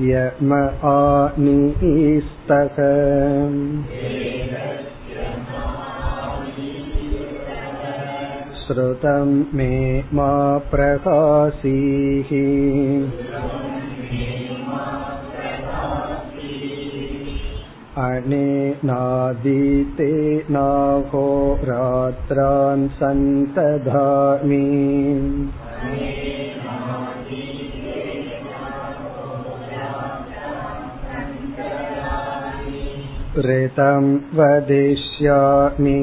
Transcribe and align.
म 0.00 0.52
आनीस्तक 0.88 2.76
श्रुतं 8.62 9.30
मे 9.56 9.76
मा 10.14 10.32
प्रकाशीः 10.72 12.32
अनेनादीते 18.04 20.12
नाहोरात्रान् 20.50 22.88
सन्तधामि 22.98 24.66
ऋतं 33.44 34.04
वदिष्यामि 34.36 35.98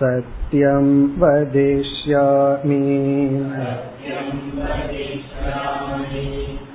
सत्यं 0.00 0.86
वदिष्यामि 1.20 2.80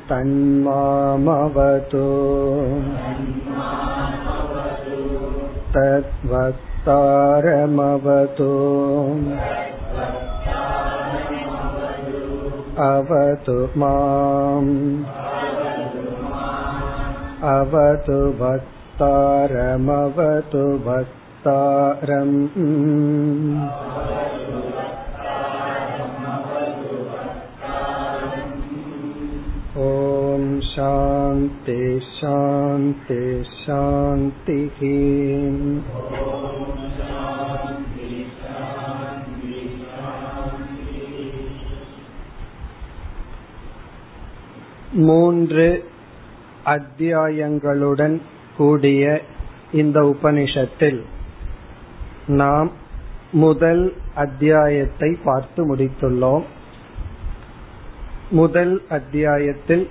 तन्मामवतु 0.10 2.08
तद्वक्तारमवतु 5.76 6.92
अवतु 12.90 13.58
माम् 13.80 14.74
अवतु 17.54 18.20
भक्तारमवतु 18.42 18.96
भक्तारम् 20.88 22.38
ॐ 29.88 30.44
शान्ति 30.72 31.82
शान्ति 32.16 33.22
शान्तिः 33.60 34.80
மூன்று 45.08 45.68
அத்தியாயங்களுடன் 46.65 48.21
கூடிய 48.57 49.21
இந்த 49.73 50.01
உபனிஷத்தில் 50.01 51.01
நாம் 52.27 52.71
முதல் 53.33 53.93
அத்தியாயத்தை 54.15 55.19
பார்த்து 55.25 55.75
முடித்துள்ளோம். 55.75 56.45
முதல் 58.31 58.83
அத்தியாயத்தில் 58.89 59.91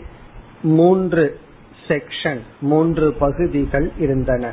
மூன்று 0.61 1.39
செக்ஷன் 1.87 2.41
மூன்று 2.61 3.13
பகுதிகள் 3.13 3.91
இருந்தன. 3.99 4.51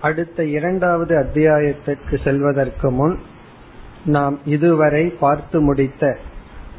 அடுத்த 0.00 0.44
இரண்டாவது 0.44 1.16
அத்தியாயத்திற்கு 1.16 2.18
செல்வதற்கு 2.24 2.90
முன் 2.90 3.18
நாம் 4.04 4.38
இதுவரை 4.44 5.08
பார்த்து 5.08 5.60
முடித்த 5.60 6.18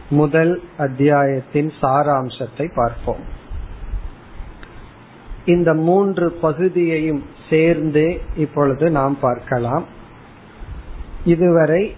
முதல் 0.09 0.61
அத்தியாயத்தின் 0.77 1.71
சாராம்சத்தை 1.81 2.71
பார்ப்போம். 2.75 3.41
இந்த 5.45 5.73
மூன்று 5.73 6.31
பகுதியையும் 6.31 7.23
சேர்ந்தே 7.49 8.21
இப்பொழுது 8.35 8.89
நாம் 8.89 9.17
பார்க்கலாம். 9.19 9.85
இதுவரை 11.25 11.95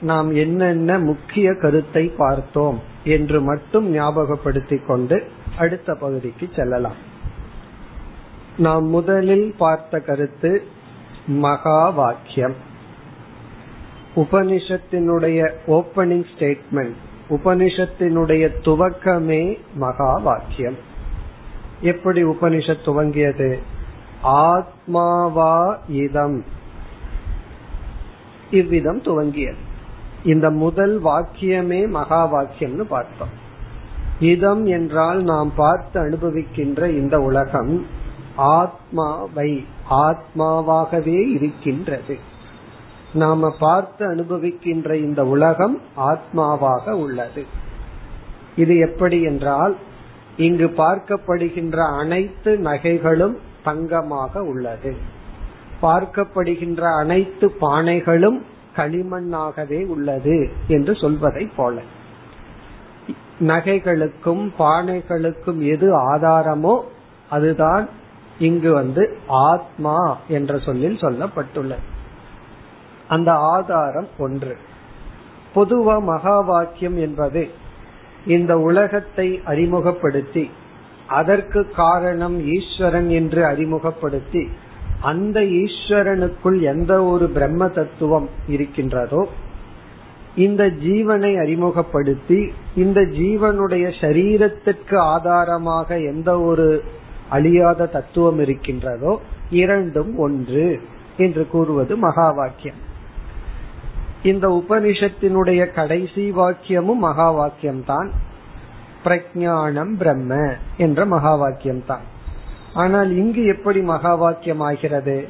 நாம் 0.00 0.34
என்னென்ன 0.34 0.98
முக்கிய 0.98 1.54
கருத்தை 1.54 2.12
பார்த்தோம் 2.16 2.80
என்று 3.04 3.40
மட்டும் 3.40 3.94
ஞாபகப்படுத்திக் 3.94 4.86
கொண்டு 4.86 5.28
அடுத்த 5.58 5.94
பகுதிக்கு 5.94 6.48
செல்லலாம். 6.56 6.94
நாம் 8.56 8.84
முதலில் 8.84 9.54
பார்த்த 9.58 10.00
கருத்து 10.00 10.62
மகா 11.26 11.88
வாக்கியம். 11.88 12.54
உபனிஷத்தினுடைய 14.16 15.52
ஓபனிங் 15.66 16.24
ஸ்டேட்மெண்ட் 16.38 16.94
உபனிஷத்தினுடைய 17.30 18.50
துவக்கமே 18.64 19.58
மகா 19.74 20.14
வாக்கியம். 20.14 20.88
எப்படி 21.80 22.24
உபனிஷத் 22.24 22.84
துவங்கியது? 22.84 23.58
ஆத்மாவா 24.24 25.76
இதம். 25.88 26.44
இவ்விதம் 28.50 29.02
துவங்கியது. 29.02 29.54
இந்த 30.24 30.50
முதல் 30.50 31.02
வாக்கியமே 31.04 31.88
மகா 31.88 32.34
வாக்கியம்னு 32.34 32.80
பார்த்தோம். 32.80 33.28
இதம் 34.20 34.64
என்றால் 34.64 35.22
நாம் 35.22 35.52
பார்த்து 35.56 36.00
அனுபவிக்கின்ற 36.00 36.90
இந்த 36.90 37.20
உலகம் 37.20 37.86
ஆத்மாவை 38.36 39.66
ஆத்மாவாகவே 39.90 41.28
இருக்கின்றது. 41.28 42.18
நாம 43.14 43.56
பார்த்து 43.58 44.14
அனுபவிக்கின்ற 44.14 44.94
இந்த 44.94 45.26
உலகம் 45.26 45.80
ஆத்மாவாக 45.96 46.90
உள்ளது. 46.90 47.44
இது 48.56 48.78
எப்படி 48.78 49.22
என்றால் 49.22 49.76
இங்கு 50.40 50.66
பார்க்கப்படுகின்ற 50.76 51.76
அனைத்து 51.98 52.58
நகைகளும் 52.58 53.36
தங்கமாக 53.64 54.42
உள்ளது. 54.42 54.92
பார்க்கப்படுகின்ற 55.82 56.80
அனைத்து 56.98 57.46
பானைகளும் 57.60 58.38
களிமண்ணாகவே 58.76 59.86
உள்ளது 59.86 60.36
என்று 60.68 60.94
சொல்வதை 60.94 61.44
போல. 61.56 61.80
நகைகளுக்கும் 63.40 64.44
பானைகளுக்கும் 64.58 65.60
எது 65.74 65.88
ஆதாரமோ 66.14 66.74
அதுதான் 67.30 67.88
இங்கு 68.38 68.72
வந்து 68.72 69.04
ஆத்மா 69.26 70.16
என்ற 70.28 70.58
சொல்லில் 70.58 71.00
சொல்லப்பட்டுள்ளது. 71.00 71.86
அந்த 73.08 73.30
ஆதாரம் 73.32 74.10
ஒன்று. 74.18 74.56
பொதுவா 75.54 76.02
மகா 76.02 76.40
வாக்கியம் 76.40 76.98
என்பது 76.98 77.50
இந்த 78.26 78.58
உலகத்தை 78.58 79.40
அறிமுகப்படுத்தி 79.44 80.50
அதற்கு 81.06 81.70
காரணம் 81.70 82.40
ஈஸ்வரன் 82.46 83.08
என்று 83.08 83.44
அறிமுகப்படுத்தி 83.44 84.48
அந்த 85.00 85.40
ஈஸ்வரனுக்குள் 85.40 86.60
எந்த 86.60 87.04
ஒரு 87.04 87.28
பிரம்ம 87.28 87.68
தத்துவம் 87.68 88.28
இருக்கின்றதோ 88.46 89.28
இந்த 90.36 90.66
ஜீவனை 90.66 91.38
அறிமுகப்படுத்தி 91.40 92.52
இந்த 92.76 93.00
ஜீவனுடைய 93.00 93.92
சரீரத்திற்கு 94.00 94.96
ஆதாரமாக 94.96 95.98
எந்த 95.98 96.40
ஒரு 96.40 96.84
அழியாத 97.28 97.86
தத்துவம் 97.86 98.38
இருக்கின்றதோ 98.38 99.20
இரண்டும் 99.50 100.16
ஒன்று 100.16 100.80
என்று 101.16 101.46
கூறுவது 101.46 101.96
மகா 101.96 102.30
வாக்கியம். 102.30 102.88
இந்த 104.22 104.48
உபனிஷத்தினுடைய 104.48 105.72
கடைசி 105.72 106.32
வாக்கியமும் 106.32 106.98
மகா 106.98 107.30
வாக்கியம் 107.30 107.84
தான் 107.84 108.12
பிரஜானம் 109.04 109.96
பிரம்ம 109.96 110.56
என்ற 110.76 111.04
மகா 111.04 111.34
வாக்கியம் 111.34 111.84
தான் 111.86 112.02
ஆனால் 112.74 113.16
இங்கு 113.16 113.44
எப்படி 113.44 113.80
மகா 113.80 114.14
வாக்கியம் 114.14 114.60
ஆகிறது 114.60 115.28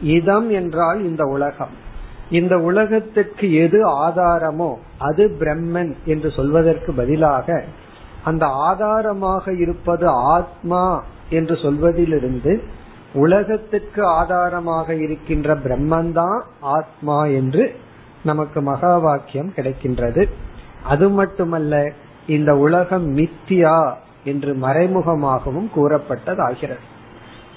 இதம் 0.00 0.50
என்றால் 0.50 1.04
இந்த 1.04 1.24
உலகம். 1.24 1.70
இந்த 2.30 2.58
உலகத்துக்கு 2.58 3.52
எது 3.52 3.86
ஆதாரமோ 3.86 4.76
அது 4.98 5.28
பிரம்மன் 5.28 5.94
என்று 6.04 6.30
சொல்வதற்கு 6.30 6.94
பதிலாக 6.94 7.64
அந்த 8.24 8.46
ஆதாரமாக 8.46 9.52
இருப்பது 9.52 10.08
ஆத்மா 10.08 11.02
என்று 11.30 11.56
சொல்வதிலிருந்து 11.56 12.60
உலகத்துக்கு 13.14 14.04
ஆதாரமாக 14.06 14.94
இருக்கின்ற 14.94 15.54
பிரம்மன்தான் 15.54 16.42
ஆத்மா 16.60 17.24
என்று 17.24 17.74
நமக்கு 18.22 18.60
மகா 18.62 18.98
வாக்கியம் 18.98 19.52
கிடைக்கின்றது. 19.56 20.28
அது 20.84 21.08
மட்டுமல்ல 21.08 21.92
இந்த 22.26 22.56
உலகம் 22.56 23.16
மித்தியா 23.16 23.92
என்று 24.24 24.54
மறைமுகமாகவும் 24.54 25.68
கூறப்பட்டதாகிறது. 25.76 26.84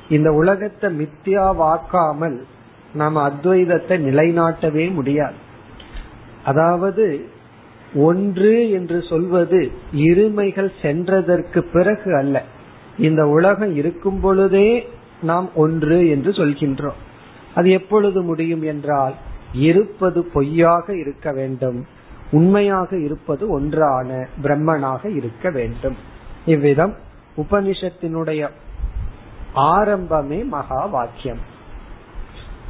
இந்த 0.10 0.32
உலகத்தை 0.32 0.90
மித்தியா 1.00 1.56
வாக்காமல் 1.56 2.46
நாம் 2.94 3.16
அத்வைதத்தை 3.16 3.96
நிலைநாட்டவே 4.08 4.94
முடியாது. 4.94 5.36
அதாவது 6.44 7.26
ஒன்று 7.96 8.70
என்று 8.72 9.02
சொல்வது 9.02 9.72
இருமைகள் 9.94 10.72
சென்றதற்கு 10.82 11.60
பிறகு 11.60 12.16
அல்ல. 12.16 12.44
இந்த 12.98 13.28
உலகம் 13.28 13.76
இருக்கும் 13.76 14.20
பொழுதே 14.20 14.88
நாம் 15.22 15.50
ஒன்று 15.56 16.10
என்று 16.10 16.32
சொல்கின்றோம். 16.32 17.00
அது 17.56 17.72
எப்பொழுது 17.72 18.22
முடியும் 18.22 18.64
என்றால் 18.64 19.14
இருப்பது 19.54 20.24
பொய்யாக 20.24 20.98
இருக்க 20.98 21.32
வேண்டும். 21.32 21.88
உண்மையாக 22.32 22.98
இருப்பது 22.98 23.50
ஒன்றான 23.50 24.28
பிரம்மனாக 24.44 25.16
இருக்க 25.16 25.50
வேண்டும். 25.50 25.96
இவ்விதம் 26.46 26.96
உபனிஷத்தினுடைய 27.38 28.50
ஆரம்பமே 29.56 30.46
மகா 30.46 30.86
வாக்கியம். 30.86 31.40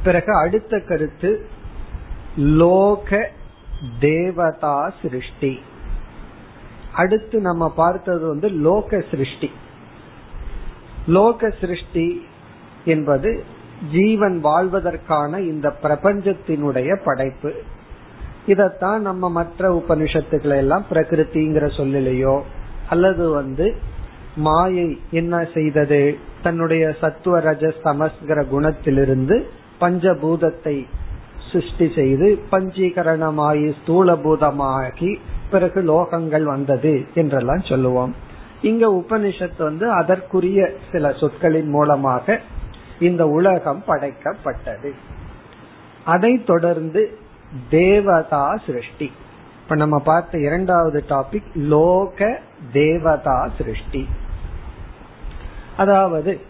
பிறகு 0.04 0.36
அடுத்த 0.36 0.80
கருத்து 0.80 1.46
லோக 2.36 3.30
தேவதா 4.00 4.92
சிருஷ்டி. 5.02 5.60
அடுத்து 6.94 7.40
நம்ம 7.40 7.70
பார்த்தது 7.70 8.28
வந்து 8.28 8.48
லோக 8.48 9.04
சிருஷ்டி. 9.10 9.50
லோக 11.06 11.50
சிருஷ்டி 11.60 12.26
என்பது 12.84 13.44
ஜீவன் 13.92 14.40
வாழ்வதற்கான 14.40 15.40
இந்த 15.40 15.74
பிரபஞ்சத்தினுடைய 15.82 16.98
படைப்பு. 17.04 17.52
இதத்தான் 18.46 18.98
நம்ம 18.98 19.30
மற்ற 19.30 19.82
உபனிஷத்துக்களை 19.82 20.56
எல்லாம் 20.56 20.84
பிரகிருதிங்கிற 20.92 21.66
சொல்லிலேயோ 21.76 22.40
அல்லது 22.88 23.30
வந்து 23.30 23.74
மாயை 24.36 25.00
என்ன 25.10 25.46
செய்தது 25.54 26.18
தன்னுடைய 26.42 26.94
சத்துவ 27.00 27.40
ரஜ 27.40 27.72
சமஸ்கிற 27.82 28.44
குணத்திலிருந்து 28.44 29.42
பஞ்சபூதத்தை 29.80 30.86
சிருஷ்டி 31.52 31.92
செய்து 31.94 32.38
பஞ்சீகரணமாயி 32.50 33.72
ஸ்தூலபூதமாகி 33.86 35.16
பிறகு 35.50 35.82
லோகங்கள் 35.82 36.42
வந்தது 36.42 37.04
என்றெல்லாம் 37.14 37.62
சொல்லுவோம். 37.62 38.14
இங்க 38.62 38.86
உபனிஷத் 38.92 39.58
வந்து 39.58 39.90
அதற்குரிய 39.90 40.70
சில 40.92 41.12
சொற்களின் 41.12 41.68
மூலமாக 41.68 42.40
இந்த 43.00 43.28
உலகம் 43.28 43.82
படைக்கப்பட்டது. 43.86 44.90
அதை 46.04 46.44
தொடர்ந்து 46.44 47.18
தேவதா 47.70 48.56
சிருஷ்டி. 48.66 49.12
இப்ப 49.62 49.74
நம்ம 49.74 49.98
பார்த்த 49.98 50.38
இரண்டாவது 50.38 51.04
டாபிக் 51.08 51.54
லோக 51.54 52.38
தேவதா 52.72 53.48
சிருஷ்டி. 53.58 54.08
அதாவது 55.76 56.40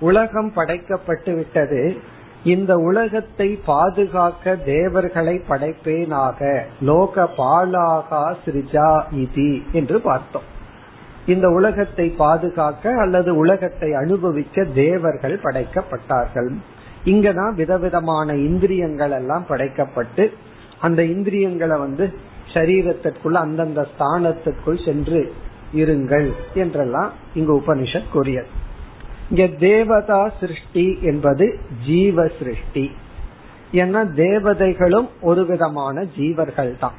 உலகம் 0.00 0.52
படைக்கப்பட்டு 0.56 1.34
விட்டது 1.34 1.96
இந்த 2.44 2.76
உலகத்தை 2.76 3.60
பாதுகாக்க 3.66 4.56
தேவர்களை 4.56 5.42
படைப்பேனாக. 5.48 6.62
லோக 6.80 7.30
பாலாகா 7.36 8.34
சிரிஜா 8.44 9.02
இதி 9.14 9.70
என்று 9.72 10.00
பார்த்தோம். 10.00 10.56
இந்த 11.32 11.46
உலகத்தை 11.48 12.06
பாதுகாக்க 12.22 12.92
அல்லது 13.00 13.30
உலகத்தை 13.36 13.88
அனுபவிக்க 13.92 14.64
தேவர்கள் 14.74 15.36
படைக்கப்பட்டார்கள். 15.42 16.50
இங்கதான் 17.04 17.54
விதவிதமான 17.54 18.34
இந்திரியங்கள் 18.48 19.14
எல்லாம் 19.20 19.44
படைக்கப்பட்டு 19.48 20.24
அந்த 20.80 21.00
இந்திரியங்களை 21.14 21.76
வந்து 21.78 22.04
சரீரத்திற்குள்ள 22.54 23.36
அந்தந்த 23.46 23.80
ஸ்தானத்திற்குள் 23.92 24.84
சென்று 24.84 25.20
இருங்கள் 25.72 26.28
என்றெல்லாம் 26.54 27.10
இங்கு 27.34 27.52
உபனிஷத் 27.60 28.12
கூறியது. 28.12 28.50
இங்க 29.30 29.46
தேவதா 29.46 30.20
சிருஷ்டி 30.40 30.86
என்பது 31.02 31.46
ஜீவ 31.86 32.26
சிருஷ்டி. 32.38 32.84
ஏன்னா 33.72 34.02
தேவதைகளும் 34.14 35.08
ஒரு 35.20 35.42
விதமான 35.46 36.04
ஜீவர்கள் 36.18 36.72
தான் 36.78 36.96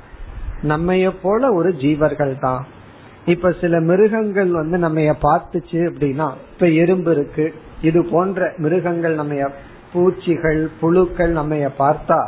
நம்மைய 0.63 1.07
போல 1.21 1.51
ஒரு 1.53 1.69
ஜீவர்கள் 1.83 2.35
தான் 2.39 2.65
இப்ப 3.31 3.51
சில 3.61 3.79
மிருகங்கள் 3.89 4.51
வந்து 4.51 4.77
நம்ம 4.77 4.99
பார்த்துச்சு 5.23 5.79
அப்படின்னா 5.89 6.27
இப்ப 6.53 6.67
எறும்பு 6.81 7.11
இருக்கு. 7.11 7.45
இது 7.81 7.99
போன்ற 8.11 8.53
மிருகங்கள் 8.57 9.15
நம்ம 9.21 9.49
பூச்சிகள் 9.93 10.61
புழுக்கள் 10.81 11.31
நம்ம 11.39 11.55
பார்த்தா 11.81 12.19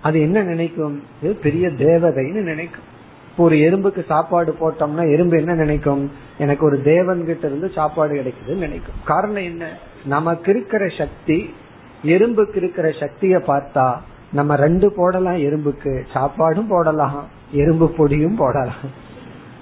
அது 0.00 0.20
என்ன 0.20 0.38
நினைக்கும்? 0.42 1.02
இது 1.22 1.32
பெரிய 1.34 1.68
தேவதைன்னு 1.68 2.42
நினைக்கும். 2.50 2.86
இப்போ 3.30 3.44
ஒரு 3.44 3.56
எறும்புக்கு 3.56 4.02
சாப்பாடு 4.06 4.50
போட்டோம்னா 4.60 5.04
எறும்பு 5.12 5.36
என்ன 5.38 5.52
நினைக்கும்? 5.54 6.10
எனக்கு 6.38 6.64
ஒரு 6.64 6.82
தேவன் 6.82 7.20
கிட்ட 7.24 7.46
இருந்து 7.46 7.68
சாப்பாடு 7.68 8.14
கிடைக்குதுன்னு 8.14 8.64
நினைக்கும். 8.66 8.98
காரணம் 9.04 9.46
என்ன? 9.50 9.64
நமக்கு 10.04 10.50
இருக்கிற 10.50 10.88
சக்தி 10.98 11.38
எறும்புக்கு 12.04 12.56
இருக்கிற 12.56 12.88
சக்திய 13.02 13.38
பார்த்தா 13.50 13.86
நம்ம 14.32 14.56
ரெண்டு 14.56 14.92
போடலாம் 14.96 15.40
எறும்புக்கு. 15.48 15.94
சாப்பாடும் 16.14 16.68
போடலாம் 16.68 17.18
எறும்பு 17.52 17.88
பொடியும் 17.98 18.36
போடலாம். 18.36 19.10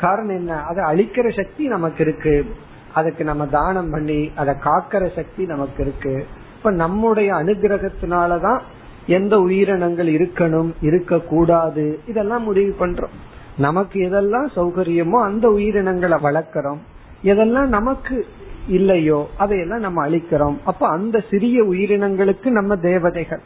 காரணம் 0.01 0.37
என்ன? 0.37 0.63
அதை 0.63 0.83
அழிக்கிற 0.85 1.37
சக்தி 1.37 1.67
நமக்கு 1.67 2.03
இருக்கு. 2.05 2.47
அதுக்கு 2.95 3.25
நம்ம 3.25 3.47
தானம் 3.47 3.91
பண்ணி 3.91 4.31
அதை 4.35 4.55
காக்கிற 4.55 5.15
சக்தி 5.15 5.45
நமக்கு 5.45 5.83
இருக்கு. 5.83 6.27
இப்ப 6.57 6.71
நம்முடைய 6.71 7.33
அனுகிரகத்தினாலதான் 7.33 8.61
எந்த 9.07 9.41
உயிரினங்கள் 9.41 10.07
இருக்கணும் 10.07 10.71
இருக்க 10.81 11.19
கூடாது 11.19 12.01
இதெல்லாம் 12.07 12.43
முடிவு 12.43 12.87
பண்றோம். 12.87 13.17
நமக்கு 13.59 14.01
எதெல்லாம் 14.01 14.47
சௌகரியமோ 14.57 15.23
அந்த 15.23 15.49
உயிரினங்களை 15.49 16.19
வளர்க்கிறோம். 16.23 16.79
எதெல்லாம் 17.25 17.67
நமக்கு 17.67 18.27
இல்லையோ 18.69 19.29
அதையெல்லாம் 19.39 19.81
நம்ம 19.81 20.09
அழிக்கிறோம். 20.09 20.57
அப்ப 20.65 20.89
அந்த 20.89 21.25
சிறிய 21.31 21.65
உயிரினங்களுக்கு 21.65 22.47
நம்ம 22.47 22.77
தேவதைகள். 22.77 23.41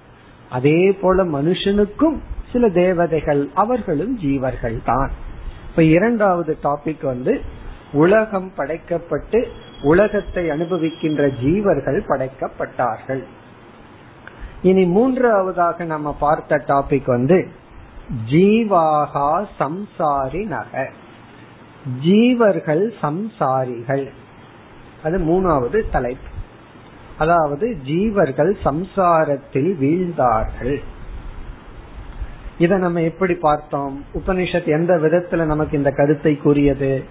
அதே 0.51 0.93
போல 0.93 1.25
மனுஷனுக்கும் 1.25 2.17
சில 2.53 2.69
தேவதைகள் 2.69 3.49
அவர்களும் 3.55 4.19
ஜீவர்கள் 4.19 4.79
தான் 4.85 5.11
இப்ப 5.75 5.87
இரண்டாவது 5.87 6.59
டாபிக் 6.62 7.05
வந்து 7.05 7.41
உலகம் 7.93 8.53
படைக்கப்பட்டு 8.56 9.47
உலகத்தை 9.82 10.50
அனுபவிக்கின்ற 10.50 11.32
ஜீவர்கள் 11.43 12.00
படைக்கப்பட்டார்கள். 12.09 13.25
இனி 14.62 14.85
மூன்றாவதாக 14.85 15.85
நம்ம 15.85 16.12
பார்த்த 16.12 16.65
டாபிக் 16.69 17.06
வந்து 17.06 17.49
ஜீவாகா 18.31 19.47
சம்சாரி 19.59 20.47
நக. 20.47 20.91
ஜீவர்கள் 22.06 22.91
சம்சாரிகள். 23.03 24.10
அது 25.05 25.19
மூணாவது 25.19 25.91
தலைப்பு. 25.91 26.29
அதாவது 27.19 27.77
ஜீவர்கள் 27.87 28.55
சம்சாரத்தில் 28.65 29.77
வீழ்ந்தார்கள். 29.77 30.82
இத 32.58 32.77
நம்ம 32.77 33.01
எப்படி 33.01 33.34
பார்த்தோம்? 33.34 34.05
உபனிஷத் 34.15 34.67
எந்த 34.67 34.94
விதத்துல 34.94 35.44
நமக்கு 35.44 35.77
இந்த 35.77 35.91
கருத்தை 35.91 36.37
கூறியது? 36.37 37.05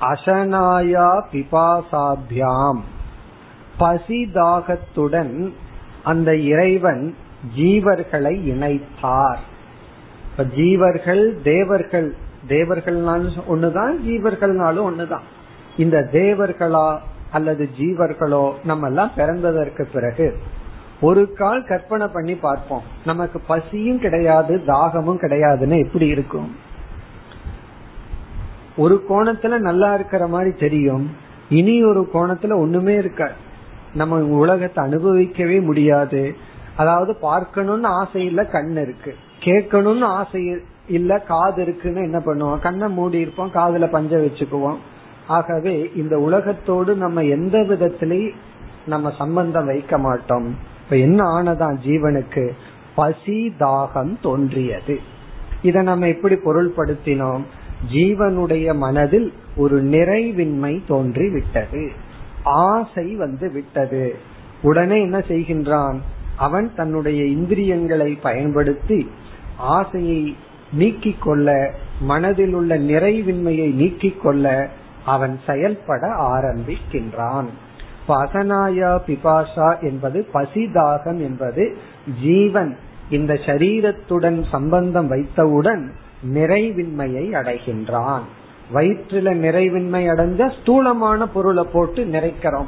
அசனாயா 0.00 1.22
பிபாசாபியாம். 1.32 2.78
பசிதாகத்துடன் 3.80 5.52
அந்த 6.04 6.36
இறைவன் 6.36 7.14
ஜீவர்களை 7.56 8.44
இணைத்தார். 8.44 9.38
ஜீவர்கள் 10.38 11.42
தேவர்கள் 11.42 12.14
தேவர்கள்னாலும் 12.48 13.42
ஒண்ணுதான் 13.48 13.94
ஜீவர்கள்னாலும் 14.06 14.90
ஒண்ணுதான். 14.90 15.24
இந்த 15.76 16.08
தேவர்களா 16.12 16.98
அல்லது 17.30 17.68
ஜீவர்களோ 17.78 18.52
நம்ம 18.64 18.86
எல்லாம் 18.86 19.10
பிறந்ததற்கு 19.16 19.82
பிறகு 19.92 20.38
ஒரு 21.00 21.32
கால் 21.32 21.64
கற்பனை 21.64 22.06
பண்ணி 22.06 22.34
பார்ப்போம். 22.34 22.82
நமக்கு 23.04 23.40
பசியும் 23.40 23.98
கிடையாது 23.98 24.64
தாகமும் 24.64 25.20
கிடையாதுன்னு 25.20 25.84
எப்படி 25.84 26.06
இருக்கும்? 26.06 26.56
ஒரு 28.76 29.04
கோணத்துல 29.08 29.58
நல்லா 29.58 29.94
இருக்கிற 29.94 30.26
மாதிரி 30.26 30.56
தெரியும். 30.56 31.10
இனி 31.48 31.84
ஒரு 31.84 32.08
கோணத்துல 32.14 32.54
ஒண்ணுமே 32.56 32.94
இருக்க 32.94 33.32
நம்ம 33.94 34.16
உலகத்தை 34.16 34.84
அனுபவிக்கவே 34.84 35.62
முடியாது. 35.62 36.36
அதாவது 36.76 37.16
பார்க்கணும்னு 37.16 37.88
ஆசை 37.88 38.24
இல்ல 38.24 38.44
கண் 38.44 38.70
இருக்கு. 38.70 39.14
கேட்கணும்னு 39.40 40.04
ஆசை 40.04 40.60
இல்ல 40.88 41.18
காது 41.18 41.62
இருக்குன்னு 41.62 42.02
என்ன 42.02 42.18
பண்ணுவோம்? 42.18 42.58
கண்ணை 42.58 42.88
மூடி 42.88 43.18
இருப்போம் 43.18 43.52
காதுல 43.54 43.90
பஞ்ச 43.90 44.16
வச்சுக்குவோம். 44.16 44.76
ஆகவே 45.26 45.90
இந்த 45.96 46.18
உலகத்தோடு 46.18 46.94
நம்ம 46.94 47.22
எந்த 47.22 47.58
விதத்திலையும் 47.58 48.34
நம்ம 48.86 49.12
சம்பந்தம் 49.18 49.66
வைக்க 49.66 49.98
மாட்டோம். 49.98 50.74
இப்ப 50.86 50.96
என்ன 50.96 51.42
ஆனதான் 51.42 51.76
ஜீவனுக்கு? 51.84 52.50
பசி 52.94 53.54
தாகம் 53.58 54.20
தோன்றியது. 54.22 55.00
இதை 55.62 55.82
நம்ம 55.82 56.08
எப்படி 56.08 56.34
பொருள்படுத்தினோம்? 56.34 57.42
ஜீவனுடைய 57.92 58.76
மனதில் 58.76 59.32
ஒரு 59.56 59.84
நிறைவின்மை 59.84 60.80
தோன்றி 60.86 61.30
விட்டது 61.30 61.90
ஆசை 62.42 63.14
வந்து 63.14 63.52
விட்டது. 63.52 64.16
உடனே 64.62 65.00
என்ன 65.00 65.18
செய்கின்றான்? 65.18 65.98
அவன் 66.36 66.70
தன்னுடைய 66.76 67.24
இந்திரியங்களை 67.24 68.12
பயன்படுத்தி 68.12 69.10
ஆசையை 69.56 70.36
நீக்கிக் 70.72 71.22
கொள்ள 71.22 71.74
மனதில் 72.00 72.52
உள்ள 72.52 72.78
நிறைவின்மையை 72.78 73.74
நீக்கிக் 73.74 74.22
கொள்ள 74.22 74.70
அவன் 75.04 75.38
செயல்பட 75.46 76.06
ஆரம்பிக்கின்றான். 76.06 77.46
அசனாயா 78.08 78.98
பிபாஷா 79.06 79.80
என்பது 79.80 80.26
பசிதாகம் 80.34 81.18
என்பது 81.18 81.76
ஜீவன். 82.22 82.76
இந்த 83.10 83.34
சரீரத்துடன் 83.34 84.44
சம்பந்தம் 84.50 85.08
வைத்தவுடன் 85.08 85.92
நிறைவின்மையை 86.34 87.30
அடைகின்றான். 87.30 88.20
வயிற்றுல 88.74 89.34
நிறைவின்மை 89.34 90.08
அடைஞ்ச 90.08 90.60
ஸ்தூலமான 90.60 91.28
பொருளை 91.28 91.64
போட்டு 91.72 92.04
நிறைக்கிறோம். 92.04 92.66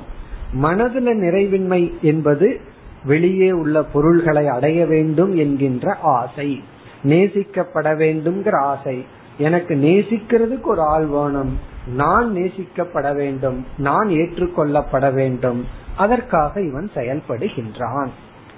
மனதுல 0.63 1.15
நிறைவின்மை 1.15 1.93
என்பது 2.03 2.61
வெளியே 3.05 3.53
உள்ள 3.53 3.83
பொருள்களை 3.83 4.49
அடைய 4.49 4.87
வேண்டும் 4.87 5.37
என்கின்ற 5.37 5.97
ஆசை. 6.03 6.63
நேசிக்கப்பட 7.05 7.97
வேண்டும்ங்கிற 7.97 8.57
ஆசை. 8.57 9.05
எனக்கு 9.39 9.75
நேசிக்கிறதுக்கு 9.75 10.63
ஒரு 10.63 10.81
ஆள் 10.81 11.07
வேணும். 11.07 11.77
நான் 11.95 12.33
நேசிக்கப்பட 12.33 13.15
வேண்டும் 13.15 13.67
நான் 13.77 14.09
ஏற்றுக்கொள்ளப்பட 14.09 15.13
வேண்டும் 15.13 15.67
அதற்காக 15.97 16.63
இவன் 16.63 16.91
செயல்படுகின்றான். 16.95 18.09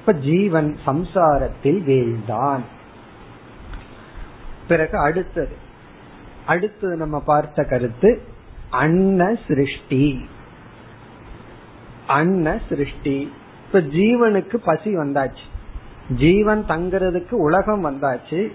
இப்ப 0.00 0.12
ஜீவன் 0.12 0.76
சம்சாரத்தில் 0.86 1.82
வீழ்ந்தான். 1.82 2.60
பிறகு 4.68 4.98
அடுத்தது 4.98 5.56
அடுத்தது 6.46 6.96
நம்ம 6.96 7.20
பார்த்த 7.20 7.64
கருத்து 7.64 8.22
அன்ன 8.70 9.38
சிருஷ்டி. 9.48 10.28
அன்ன 12.06 12.60
சிருஷ்டி. 12.68 13.32
இப்ப 13.66 13.80
ஜீவனுக்கு 13.80 14.56
பசி 14.56 14.96
வந்தாச்சு. 14.96 15.44
ஜீவன் 16.16 16.64
தங்கிறதுக்கு 16.68 17.32
உலகம் 17.32 17.84
வந்தாச்சு. 17.84 18.52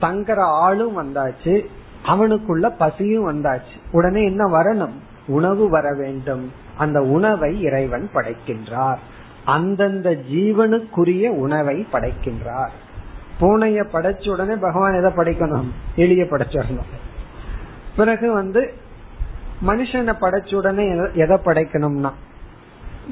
தங்குற 0.00 0.36
ஆளும் 0.36 0.98
வந்தாச்சு. 0.98 1.66
அவனுக்குள்ள 2.04 2.74
பசியும் 2.78 3.28
வந்தாச்சு. 3.32 3.74
உடனே 3.90 4.24
என்ன 4.24 4.62
வரணும்? 4.62 4.92
உணவு 5.26 5.68
வர 5.68 5.94
வேண்டும். 5.94 6.52
அந்த 6.76 7.02
உணவை 7.02 7.62
இறைவன் 7.62 8.10
படைக்கின்றார். 8.14 8.96
அந்தந்த 9.44 10.10
ஜீவனுக்குரிய 10.10 11.28
உணவை 11.28 11.86
படைக்கின்றார். 11.92 12.70
பூனைய 13.40 13.84
படைச்ச 13.92 14.30
உடனே 14.30 14.54
பகவான் 14.54 14.94
எதை 14.94 15.10
படைக்கணும்? 15.10 15.68
எளிய 15.96 16.22
படைச்சிடணும். 16.22 16.92
பிறகு 17.96 18.32
வந்து 18.32 18.74
மனுஷனை 19.66 20.14
படைச்ச 20.20 20.54
உடனே 20.54 20.88
எதை 21.14 21.36
படைக்கணும்னா? 21.44 22.10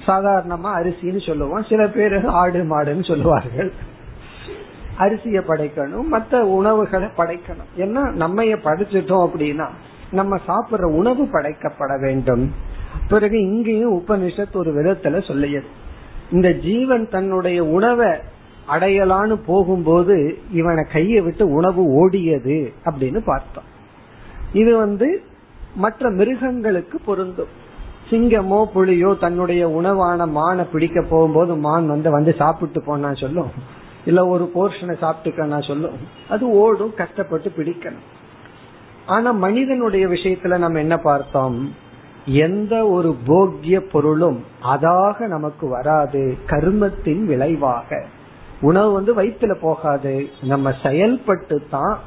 சாதாரணமா 0.06 0.70
அரிசின்னு 0.78 1.26
சொல்லுவோம். 1.26 1.64
சில 1.68 1.86
பேர் 1.86 2.26
ஆடு 2.26 2.62
மாடுன்னு 2.64 3.04
சொல்லுவார்கள். 3.04 3.72
அரிசிய 4.98 5.40
படைக்கணும் 5.40 6.06
மற்ற 6.06 6.46
உணவுகளை 6.46 7.08
படைக்கணும். 7.16 7.70
ஏன்னா 7.76 8.12
நம்ம 8.12 8.42
படைச்சிட்டோம் 8.42 9.28
அப்படின்னா 9.28 9.68
நம்ம 10.10 10.38
சாப்பிடுற 10.48 10.82
உணவு 10.82 11.24
படைக்கப்பட 11.24 12.00
வேண்டும். 12.00 12.52
பிறகு 13.08 13.40
இங்கேயும் 13.40 13.98
உபனிஷத் 13.98 14.56
ஒரு 14.56 14.72
விதத்துல 14.74 15.26
சொல்லியது. 15.26 15.66
இந்த 16.32 16.52
ஜீவன் 16.52 17.08
தன்னுடைய 17.08 17.64
உணவை 17.64 18.08
அடையலான்னு 18.68 19.34
போகும்போது 19.46 20.38
இவனை 20.52 20.84
கையை 20.92 21.20
விட்டு 21.20 21.48
உணவு 21.48 21.82
ஓடியது 21.84 22.72
அப்படின்னு 22.84 23.18
பார்த்தோம். 23.18 23.64
இது 24.52 24.76
வந்து 24.76 25.22
மற்ற 25.74 26.10
மிருகங்களுக்கு 26.10 26.98
பொருந்தும். 26.98 27.60
சிங்கமோ 28.10 28.64
புலியோ 28.74 29.18
தன்னுடைய 29.18 29.68
உணவான 29.68 30.26
மானை 30.26 30.66
பிடிக்க 30.72 31.02
போகும்போது 31.02 31.56
மான் 31.56 31.88
வந்து 31.88 32.10
வந்து 32.10 32.34
சாப்பிட்டு 32.38 32.82
போனா 32.82 33.14
சொல்லும். 33.14 33.80
இல்ல 34.04 34.26
ஒரு 34.26 34.50
போர்ஷனை 34.54 34.94
சாப்பிட்டுக்கன்னா 35.02 35.66
சொல்லும். 35.66 35.96
அது 36.28 36.50
ஓடும் 36.50 36.94
கஷ்டப்பட்டு 36.94 37.52
பிடிக்கணும். 37.56 38.04
ஆனா 39.06 39.30
மனிதனுடைய 39.30 40.06
விஷயத்துல 40.06 40.58
நம்ம 40.58 40.78
என்ன 40.78 40.98
பார்த்தோம்? 40.98 41.74
எந்த 42.26 42.88
ஒரு 42.88 43.16
போக்கிய 43.26 43.80
பொருளும் 43.80 44.44
அதாக 44.62 45.18
நமக்கு 45.18 45.68
வராது. 45.68 46.36
கர்மத்தின் 46.46 47.24
விளைவாக. 47.24 48.04
உணவு 48.60 48.92
வந்து 48.92 49.22
வயிற்றுல 49.22 49.54
போகாது. 49.54 50.28
நம்ம 50.42 50.72
செயல்பட்டு 50.82 51.62
தான் 51.70 51.98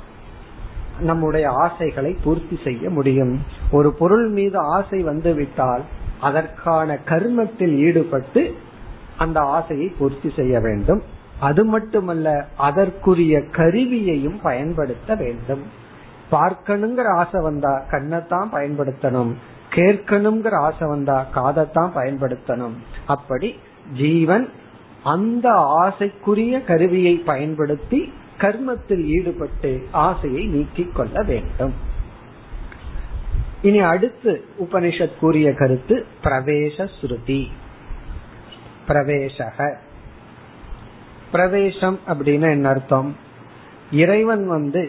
நம்முடைய 0.99 1.49
ஆசைகளை 1.49 2.17
பூர்த்தி 2.23 2.59
செய்ய 2.63 2.89
முடியும். 2.89 3.39
ஒரு 3.71 3.93
பொருள் 3.93 4.29
மீது 4.29 4.57
ஆசை 4.57 5.03
வந்து 5.03 5.33
விட்டால் 5.33 5.81
அதற்கான 6.19 6.99
கர்மத்தில் 7.05 7.75
ஈடுபட்டு 7.75 8.55
அந்த 9.17 9.39
ஆசையை 9.39 9.87
பூர்த்தி 9.87 10.31
செய்ய 10.35 10.59
வேண்டும். 10.59 11.01
அது 11.39 11.65
மட்டுமல்ல 11.65 12.47
அதற்குரிய 12.57 13.45
கருவியையும் 13.45 14.39
பயன்படுத்த 14.41 15.15
வேண்டும். 15.15 15.63
பார்க்கணுங்கிற 16.31 17.05
ஆசை 17.15 17.41
வந்தா 17.41 17.85
கண்ணைத்தான் 17.91 18.47
பயன்படுத்தணும். 18.53 19.33
கேட்கணுங்கிற 19.69 20.51
ஆசை 20.51 20.87
வந்தா 20.87 21.27
காதைத்தான் 21.35 21.91
பயன்படுத்தணும். 21.95 22.73
அப்படி 23.07 23.59
ஜீவன் 23.93 24.49
அந்த 25.03 25.49
ஆசைக்குரிய 25.83 26.63
கருவியை 26.63 27.15
பயன்படுத்தி 27.15 28.13
கர்மத்தில் 28.37 29.03
ஈடுபட்டு 29.03 29.87
ஆசையை 29.91 30.45
நீக்கிக் 30.45 30.95
கொள்ள 30.95 31.21
வேண்டும். 31.21 31.73
இனி 33.61 33.79
அடுத்து 33.79 34.45
உபனிஷத் 34.59 35.17
கூறிய 35.19 35.53
கருத்து 35.53 36.05
பிரவேச 36.23 36.89
ஸ்ருதி. 37.01 37.47
பிரவேசக. 38.87 39.75
பிரவேசம் 41.35 41.97
அப்படின்னா 42.07 42.49
என்ன 42.49 42.67
அர்த்தம்? 42.69 43.09
இறைவன் 44.03 44.45
வந்து 44.47 44.81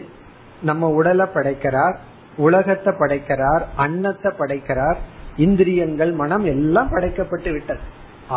நம்ம 0.61 0.89
உடலை 0.89 1.25
படைக்கிறார் 1.33 1.95
உலகத்தை 2.37 2.91
படைக்கிறார் 2.99 3.63
அன்னத்தை 3.75 4.31
படைக்கிறார் 4.37 4.99
இந்திரியங்கள் 5.37 6.11
மனம் 6.13 6.45
எல்லாம் 6.45 6.91
படைக்கப்பட்டு 6.91 7.49
விட்டது. 7.51 7.83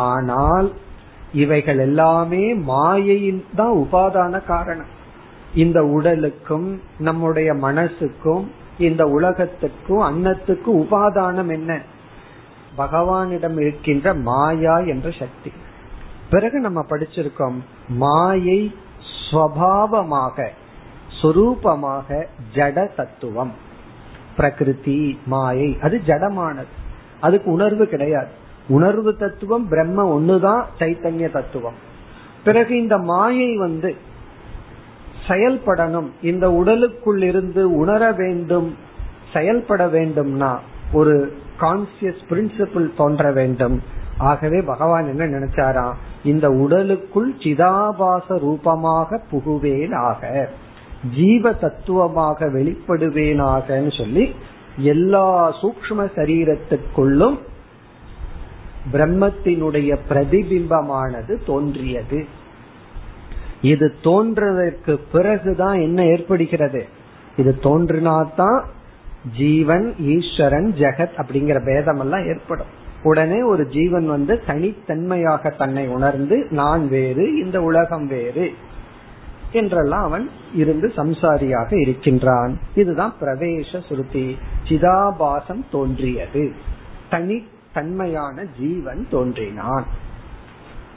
ஆனால் 0.07 0.67
இவைகள் 1.33 1.79
எல்லாமே 1.79 2.43
மாயையின் 2.71 3.43
தான் 3.55 3.75
உபாதான 3.75 4.33
காரணம். 4.45 4.91
இந்த 5.53 5.79
உடலுக்கும் 5.97 6.67
நம்முடைய 6.99 7.49
மனசுக்கும் 7.65 8.43
இந்த 8.77 9.03
உலகத்துக்கும் 9.17 10.03
அன்னத்துக்கும் 10.09 10.79
உபாதானம் 10.83 11.51
என்ன? 11.57 11.71
பகவானிடம் 12.77 13.57
இருக்கின்ற 13.61 14.13
மாயா 14.27 14.75
என்ற 14.93 15.07
சக்தி. 15.19 15.51
பிறகு 16.31 16.59
நம்ம 16.59 16.85
படிச்சிருக்கோம் 16.89 17.59
மாயை 17.87 18.75
ஸ்வபாவமாக 19.31 20.47
சொரூபமாக 21.21 22.25
ஜட 22.53 22.95
தத்துவம். 22.95 23.53
பிரகிருதி 24.35 25.19
மாயை 25.25 25.77
அது 25.81 26.01
ஜடமானது. 26.05 26.71
அதுக்கு 27.19 27.51
உணர்வு 27.51 27.87
கிடையாது. 27.87 28.29
உணர்வு 28.67 29.17
தத்துவம் 29.17 29.67
பிரம்ம 29.67 30.19
ஒண்ணுதான் 30.19 30.63
சைத்தன்ய 30.79 31.31
தத்துவம். 31.31 31.73
பிறகு 32.43 32.81
இந்த 32.81 32.97
மாயை 32.97 33.57
வந்து 33.57 33.95
செயல்படணும். 35.27 36.09
இந்த 36.21 36.51
உடலுக்குள் 36.51 37.21
இருந்து 37.21 37.75
உணர 37.75 38.11
வேண்டும் 38.11 38.77
செயல்பட 39.33 39.87
வேண்டும்னா 39.87 40.57
ஒரு 40.93 41.37
கான்சியஸ் 41.59 42.21
பிரின்சிபிள் 42.29 42.95
தோன்ற 42.97 43.31
வேண்டும். 43.31 43.99
ஆகவே 44.21 44.61
பகவான் 44.61 45.17
என்ன 45.17 45.39
நினைச்சாராம்? 45.39 45.93
இந்த 46.23 46.49
உடலுக்குள் 46.49 47.35
சிதாபாச 47.35 48.39
ரூபமாக 48.39 49.21
புகுவேனாக 49.31 50.47
ஜீவ 51.15 51.53
தத்துவமாக 51.53 52.45
வெளிப்படுவேனாகன்னு 52.45 53.97
சொல்லி 53.97 54.35
எல்லா 54.77 55.55
சூக்ம 55.61 56.05
சரீரத்துக்குள்ளும் 56.15 57.37
பிரம்மத்தினுடைய 58.93 59.97
பிரதிபிம்பமானது 60.09 61.45
தோன்றியது. 61.45 62.25
இது 63.61 63.95
தோன்றதற்கு 64.03 64.99
பிறகுதான் 65.11 65.79
என்ன 65.79 66.05
ஏற்படுகிறது? 66.05 66.85
இது 67.37 67.59
தோன்றினாதான் 67.63 68.61
ஜீவன் 69.37 69.95
ஈஸ்வரன் 69.99 70.73
ஜெகத் 70.77 71.19
அப்படிங்கிற 71.21 71.65
பேதம் 71.65 71.99
எல்லாம் 71.99 72.25
ஏற்படும். 72.27 72.79
உடனே 73.03 73.41
ஒரு 73.41 73.67
ஜீவன் 73.67 74.07
வந்து 74.07 74.41
தனித்தன்மையாக 74.47 75.57
தன்னை 75.57 75.87
உணர்ந்து 75.87 76.47
நான் 76.49 76.87
வேறு 76.87 77.39
இந்த 77.39 77.61
உலகம் 77.61 78.07
வேறு 78.07 78.51
என்றெல்லாம் 79.51 80.03
அவன் 80.03 80.29
இருந்து 80.55 80.93
சம்சாரியாக 80.95 81.81
இருக்கின்றான். 81.81 82.57
இதுதான் 82.75 83.13
பிரவேச 83.21 83.85
சுருதி. 83.87 84.37
சிதாபாசம் 84.67 85.65
தோன்றியது. 85.71 86.51
தனி 87.09 87.43
தன்மையான 87.73 88.43
ஜீவன் 88.59 89.07
தோன்றினான். 89.11 89.85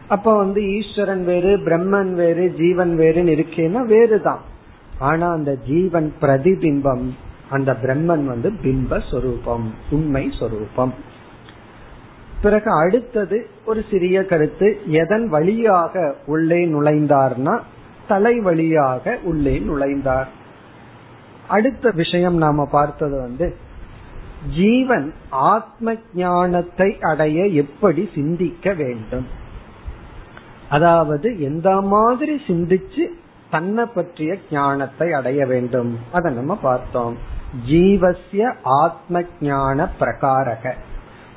அப்ப 0.09 0.37
வந்து 0.37 0.63
ஈஸ்வரன் 0.75 1.25
வேறு 1.25 1.57
பிரம்மன் 1.57 2.13
வேறு 2.13 2.55
ஜீவன் 2.55 2.99
வேறுன்னு 2.99 3.45
இருக்கேன்னா 3.45 3.87
வேறுதான். 3.87 4.41
ஆனா 4.99 5.31
அந்த 5.31 5.57
ஜீவன் 5.57 6.13
பிரதிபிம்பம் 6.21 7.11
அந்த 7.51 7.77
பிரம்மன் 7.83 8.25
வந்து 8.25 8.51
பிம்ப 8.63 9.11
சொரூபம் 9.11 9.75
உண்மை 9.91 10.31
சொரூபம். 10.39 10.95
பிறகு 12.45 12.71
அடுத்தது 12.73 13.39
ஒரு 13.67 13.81
சிறிய 13.91 14.17
கருத்து 14.25 14.69
எதன் 15.03 15.27
வழியாக 15.29 16.15
உள்ளே 16.27 16.61
நுழைந்தார்னா 16.67 17.55
தலை 18.09 18.35
வழியாக 18.41 19.19
உள்ளே 19.23 19.55
நுழைந்தார். 19.69 20.31
அடுத்த 21.49 21.91
விஷயம் 21.95 22.37
நாம 22.37 22.65
பார்த்தது 22.77 23.17
வந்து 23.21 23.47
ஜீவன் 24.57 25.09
ஆத்ம 25.31 25.95
ஞானத்தை 26.15 26.89
அடைய 27.01 27.45
எப்படி 27.63 28.03
சிந்திக்க 28.15 28.73
வேண்டும்? 28.73 29.27
அதாவது 30.69 31.29
எந்த 31.41 31.69
மாதிரி 31.95 32.35
சிந்திச்சு 32.47 33.05
தன்னை 33.51 33.85
பற்றிய 33.85 34.37
ஞானத்தை 34.51 35.09
அடைய 35.13 35.41
வேண்டும்? 35.47 35.93
அதை 36.13 36.35
நம்ம 36.35 36.57
பார்த்தோம். 36.63 37.17
ஜீவசிய 37.71 38.43
ஆத்ம 38.81 39.23
ஞான 39.41 39.89
பிரகாரக. 40.01 40.75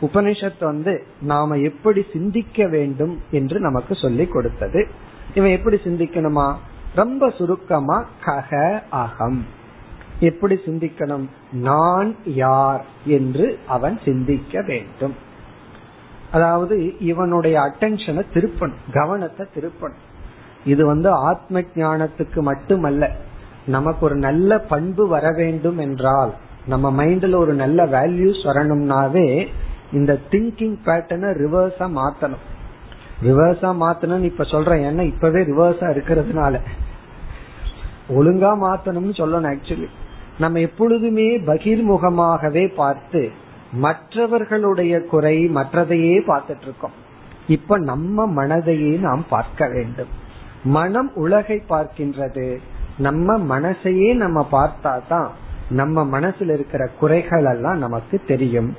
உபனிஷத் 0.02 0.64
வந்து 0.64 1.04
நாம 1.22 1.58
எப்படி 1.58 2.06
சிந்திக்க 2.14 2.68
வேண்டும் 2.68 3.22
என்று 3.32 3.60
நமக்கு 3.60 3.96
சொல்லி 3.96 4.26
கொடுத்தது. 4.26 4.88
இவன் 5.34 5.50
எப்படி 5.50 5.76
சிந்திக்கணுமா? 5.76 6.56
ரொம்ப 6.96 7.30
சுருக்கமா 7.30 8.06
கக 8.26 8.80
அகம் 8.90 9.46
எப்படி 10.20 10.56
சிந்திக்கணும்? 10.56 11.26
நான் 11.52 12.16
யார் 12.26 12.86
என்று 13.06 13.60
அவன் 13.68 14.00
சிந்திக்க 14.06 14.62
வேண்டும். 14.62 15.16
அதாவது 16.32 17.00
இவனுடைய 17.00 17.60
அட்டென்ஷனை 17.60 18.24
திருப்பணும் 18.34 18.84
கவனத்தை 18.94 19.46
திருப்பணும். 19.56 20.04
இது 20.66 20.86
வந்து 20.86 21.10
ஆத்ம 21.10 21.60
ஞானத்துக்கு 21.60 22.42
மட்டுமல்ல. 22.42 23.16
நமக்கு 23.66 24.06
ஒரு 24.06 24.16
நல்ல 24.16 24.60
பண்பு 24.60 25.08
வர 25.08 25.32
வேண்டும் 25.32 25.78
என்றால் 25.78 26.34
நம்ம 26.68 27.06
மைண்ட்ல 27.06 27.36
ஒரு 27.36 27.54
நல்ல 27.54 27.86
வேல்யூஸ் 27.86 28.42
வரணும்னாவே 28.44 29.48
இந்த 29.92 30.20
திங்கிங் 30.32 30.78
பேட்டர்னை 30.86 31.30
ரிவர்ஸா 31.44 31.88
மாத்தணும். 32.00 32.44
ரிவர்ஸா 33.24 33.70
மாத்தணும்னு 33.84 34.24
இப்ப 34.24 34.44
சொல்றேன் 34.44 34.84
ஏன்னா 34.90 35.06
இப்பவே 35.06 35.42
ரிவர்ஸா 35.42 35.88
இருக்கிறதுனால. 35.96 36.60
ஒழுங்கா 38.10 38.52
மாத்தணும்னு 38.66 39.14
சொல்லணும் 39.18 39.52
ஆக்சுவலி 39.54 39.88
நம்ம 40.38 40.60
எப்பொழுதுமே 40.60 41.40
பகிர்முகமாகவே 41.40 42.74
பார்த்து 42.76 43.32
மற்றவர்களுடைய 43.72 45.06
குறை 45.06 45.50
மற்றதையே 45.50 46.16
பார்த்துட்டு 46.28 46.62
இருக்கோம் 46.62 46.92
இப்ப 47.48 47.78
நம்ம 47.78 48.28
மனதையே 48.36 49.00
நாம் 49.00 49.26
பார்க்க 49.30 49.68
வேண்டும். 49.68 50.08
மனம் 50.64 51.12
உலகை 51.14 51.64
பார்க்கின்றது. 51.70 52.58
நம்ம 52.98 53.38
மனசையே 53.38 54.16
நம்ம 54.16 54.48
பார்த்தா 54.52 55.00
தான் 55.08 55.32
நம்ம 55.70 56.20
மனசுல 56.20 56.54
இருக்கிற 56.54 56.90
குறைகள் 57.00 57.46
எல்லாம் 57.46 57.78
நமக்கு 57.78 58.22
தெரியும். 58.28 58.76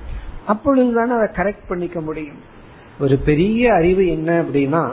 அப்பொழுதுதான் 0.48 1.10
அதை 1.10 1.28
கரெக்ட் 1.36 1.68
பண்ணிக்க 1.68 2.00
முடியும். 2.00 2.40
ஒரு 3.00 3.16
பெரிய 3.16 3.74
அறிவு 3.74 4.08
என்ன 4.08 4.42
அப்படின்னா 4.42 4.84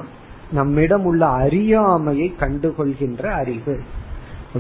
நம்மிடம் 0.52 1.06
உள்ள 1.06 1.26
அறியாமையை 1.28 2.28
கண்டுகொள்கின்ற 2.40 3.26
அறிவு. 3.26 3.76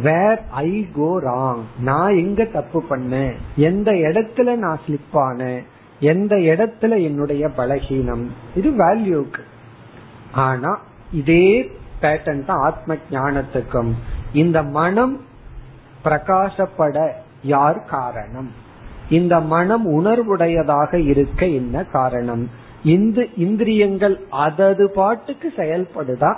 வேர் 0.04 0.42
ஐ 0.52 0.72
கோ 0.96 1.10
ராங் 1.22 1.64
நான் 1.80 2.18
எங்க 2.18 2.46
தப்பு 2.46 2.84
பண்ணேன்? 2.90 3.36
எந்த 3.56 3.92
இடத்துல 3.92 4.56
நான் 4.56 4.80
ஸ்லிப் 4.86 5.14
ஆனேன்? 5.14 5.62
எந்த 6.00 6.36
இடத்துல 6.36 7.02
என்னுடைய 7.04 7.48
பலகீனம்? 7.58 8.26
இது 8.56 8.70
வேல்யூக்கு 8.72 9.44
ஆனா 10.32 10.72
இதே 11.12 11.72
பேட்டன் 12.02 12.46
தான் 12.46 12.64
ஆத்ம 12.64 12.98
ஞானத்துக்கும். 13.12 13.92
இந்த 14.34 14.64
மனம் 14.64 15.16
பிரகாசப்பட 16.04 16.98
யார் 17.44 17.86
காரணம்? 17.86 18.52
இந்த 19.10 19.40
மனம் 19.40 20.06
உணர்வுடையதாக 20.06 21.06
இருக்க 21.06 21.48
என்ன 21.48 21.84
காரணம்? 21.84 22.50
இந்த 22.84 23.28
இந்திரியங்கள் 23.38 24.20
அதது 24.32 24.86
பாட்டுக்கு 24.86 25.54
செயல்படுதா? 25.58 26.36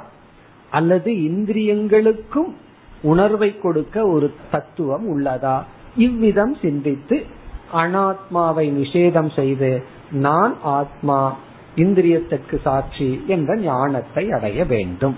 அல்லது 0.72 1.12
இந்திரியங்களுக்கும் 1.12 2.54
உணர்வை 3.02 3.60
கொடுக்க 3.60 4.08
ஒரு 4.08 4.34
தத்துவம் 4.52 5.20
உள்ளதா? 5.20 5.64
இவ்விதம் 5.98 6.56
சிந்தித்து 6.62 7.26
அனாத்மாவை 7.74 8.72
நிஷேதம் 8.72 9.36
செய்து 9.36 9.84
நான் 10.12 10.58
ஆத்மா 10.62 11.36
இந்திரியத்திற்கு 11.76 12.62
சாட்சி 12.62 13.24
என்ற 13.28 13.56
ஞானத்தை 13.56 14.32
அடைய 14.32 14.66
வேண்டும். 14.66 15.18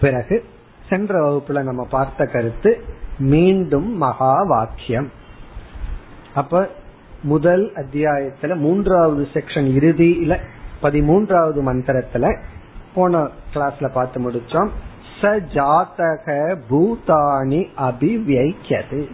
பிறகு 0.00 0.44
சென்ற 0.88 1.30
வகுப்புல 1.30 1.62
நம்ம 1.62 1.86
பார்த்த 1.90 2.24
கருத்து 2.24 2.80
மீண்டும் 3.18 3.96
மகா 3.96 4.42
வாக்கியம். 4.42 5.24
அப்ப 6.36 6.68
முதல் 7.22 7.72
அத்தியாயத்துல 7.74 8.56
மூன்றாவது 8.56 9.28
செக்ஷன் 9.34 9.68
இறுதியில 9.78 10.38
பதிமூன்றாவது 10.82 11.60
மந்திரத்துல 11.68 12.38
போன 12.94 13.28
கிளாஸ்ல 13.54 13.88
பார்த்து 13.92 14.30
முடிச்சோம். 14.30 14.68
ச 15.20 15.40
ஜாதக 15.54 16.58
பூதானி 16.70 17.60
அபிவியது 17.76 19.08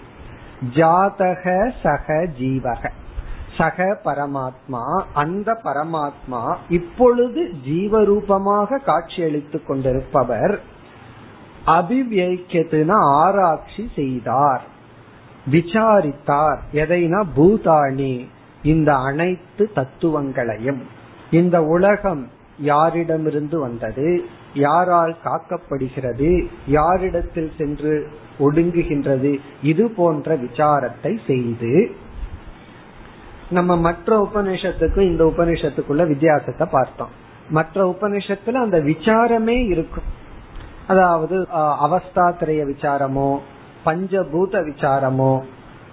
ஜாதக 0.75 1.45
சக 1.83 2.27
ஜீவக. 2.41 2.91
சக 3.59 4.01
பரமாத்மா 4.05 4.83
அந்த 5.13 5.61
பரமாத்மா 5.65 6.57
இப்பொழுது 6.69 7.53
ஜீவரூபமாக 7.69 8.83
காட்சியளித்துக் 8.85 9.67
கொண்டிருப்பவர் 9.67 10.61
அபிவியக்கத்துனா 11.67 12.99
ஆராய்ச்சி 13.23 13.91
செய்தார். 13.97 14.71
விசாரித்தார். 15.47 16.61
எதைனா 16.73 17.23
பூதாணி. 17.37 18.29
இந்த 18.63 18.95
அனைத்து 18.95 19.71
தத்துவங்களையும். 19.75 20.83
இந்த 21.31 21.65
உலகம் 21.65 22.29
யாரிடமிருந்து 22.65 23.57
வந்தது? 23.57 24.25
யாரால் 24.55 25.17
காக்கப்படுகிறது? 25.25 26.47
யாரிடத்தில் 26.67 27.53
சென்று 27.59 28.09
ஒடுங்குகின்றது? 28.39 29.39
இது 29.63 29.91
போன்ற 29.91 30.37
விசாரத்தை 30.37 31.19
செய்து 31.27 31.91
நம்ம 33.51 33.77
மற்ற 33.77 34.29
உபநிஷத்துக்கும் 34.33 35.11
இந்த 35.11 35.33
உபநிஷத்துக்குள்ள 35.37 36.07
வித்தியாசத்தை 36.07 36.67
பார்த்தோம். 36.71 37.09
மற்ற 37.51 37.97
உபநிஷத்துல 38.01 38.53
அந்த 38.53 38.81
விசாரமே 38.81 39.67
இருக்கும். 39.67 40.21
அதாவது 40.89 41.47
அவஸ்தாத்திரைய 41.53 42.63
விசாரமோ 42.73 43.39
பஞ்சபூத 43.85 44.55
விசாரமோ 44.69 45.43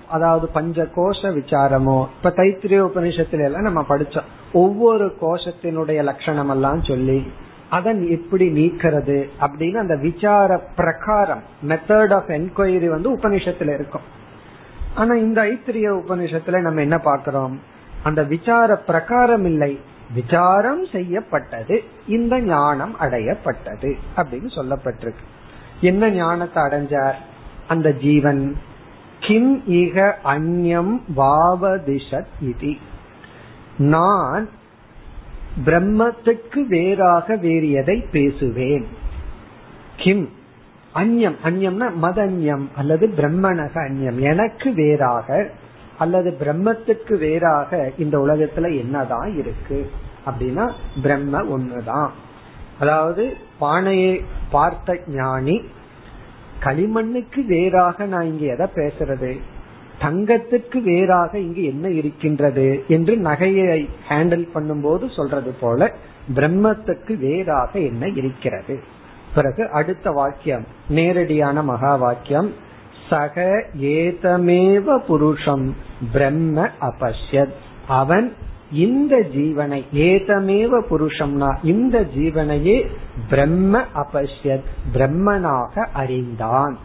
அதாவது 0.09 0.47
பஞ்ச 0.47 0.83
கோஷ 0.95 1.21
விசாரமோ 1.21 2.07
இப்ப 2.17 2.29
தைத்திரிய 2.29 2.79
உபநிஷத்துல 2.89 3.43
எல்லாம் 3.43 3.61
நம்ம 3.61 3.85
படிச்சோம். 3.89 4.29
ஒவ்வொரு 4.53 5.15
கோஷத்தினுடைய 5.21 6.03
லட்சணம் 6.03 6.49
எல்லாம் 6.49 6.83
சொல்லி 6.83 7.31
அதன் 7.69 8.07
எப்படி 8.07 8.45
நீக்கிறது 8.49 9.29
அப்படின்னு 9.41 9.75
அந்த 9.75 9.95
விசார 9.95 10.57
பிரகாரம் 10.75 11.43
மெத்தட் 11.67 12.13
ஆஃப் 12.13 12.27
என்கொயரி 12.27 12.87
வந்து 12.89 13.15
உபநிஷத்துல 13.17 13.73
இருக்கும். 13.73 14.01
ஆனா 14.95 15.15
இந்த 15.15 15.41
ஐத்திரிய 15.41 15.89
உபநிஷத்துல 16.01 16.61
நம்ம 16.61 16.81
என்ன 16.81 16.97
பாக்கிறோம் 16.97 17.55
அந்த 18.03 18.23
விசார 18.23 18.75
பிரகாரம் 18.75 19.45
இல்லை. 19.45 19.79
விசாரம் 20.13 20.85
செய்யப்பட்டது. 20.85 21.83
இந்த 22.07 22.39
ஞானம் 22.39 22.95
அடையப்பட்டது 22.99 23.95
அப்படின்னு 24.17 24.49
சொல்லப்பட்டிருக்கு. 24.55 25.25
என்ன 25.81 26.09
ஞானத்தை 26.09 26.63
அடைஞ்சார்? 26.63 27.17
அந்த 27.69 27.93
ஜீவன். 27.93 28.57
கிம் 29.19 29.63
இக 29.67 30.13
அந்யம் 30.23 31.01
வாவதிஷத் 31.17 32.33
இது. 32.41 32.75
நான் 33.77 34.49
பிரம்மத்துக்கு 35.65 36.67
வேறாக 36.67 37.35
வேறு 37.35 37.71
எதை 37.71 38.05
பேசுவேன்? 38.11 38.87
கிம். 39.97 40.29
அந்யம். 40.95 41.35
அந்யம்னா 41.43 41.91
மதன்யம் 42.01 42.67
அல்லது 42.75 43.07
பிரம்மணக 43.07 43.69
அந்யம். 43.73 44.19
எனக்கு 44.19 44.73
வேறாக 44.73 45.49
அல்லது 45.97 46.37
பிரம்மத்துக்கு 46.39 47.17
வேறாக 47.17 47.91
இந்த 47.97 48.17
உலகத்துல 48.17 48.79
என்னதான் 48.79 49.37
இருக்கு? 49.37 49.91
அப்படின்னா 50.25 50.71
பிரம்ம 51.01 51.41
ஒண்ணுதான். 51.41 52.09
அதாவது 52.79 53.37
பானையை 53.59 54.23
பார்த்த 54.51 54.99
ஞானி 55.07 55.61
களிமண்ணுக்கு 56.63 57.45
வேறாக 57.45 58.05
நான் 58.05 58.25
இங்க 58.25 58.45
எதை 58.45 58.67
பேசுறது? 58.75 59.39
தங்கத்துக்கு 60.01 60.81
வேறாக 60.81 61.39
இங்கு 61.39 61.63
என்ன 61.63 61.89
இருக்கின்றது? 61.89 62.83
என்று 62.87 63.15
நகையை 63.15 63.89
ஹேண்டில் 64.09 64.47
பண்ணும்போது 64.55 65.13
சொல்றது 65.15 65.53
போல 65.59 65.91
பிரம்மத்துக்கு 66.35 67.17
வேறாக 67.17 67.79
என்ன 67.79 68.07
இருக்கிறது? 68.07 68.79
பிறகு 69.35 69.69
அடுத்த 69.69 70.11
வாக்கியம் 70.11 70.65
நேரடியான 70.89 71.63
மகா 71.63 71.95
வாக்கியம் 71.95 72.53
சக 73.09 73.63
ஏதமேவ 73.81 74.97
புருஷம் 75.07 75.73
பிரம்ம 76.11 76.69
அபஷ்யத். 76.81 77.53
அவன் 77.87 78.33
இந்த 78.71 79.17
ஜீவனை 79.17 79.83
ஏதமேவ 79.93 80.81
புருஷம்னா 80.89 81.57
இந்த 81.63 82.01
ஜீவனையே 82.01 82.87
பிரம்ம 83.29 83.83
அபஷ்யத் 83.95 84.63
பிரம்மனாக 84.93 85.87
அறிந்தான். 85.93 86.77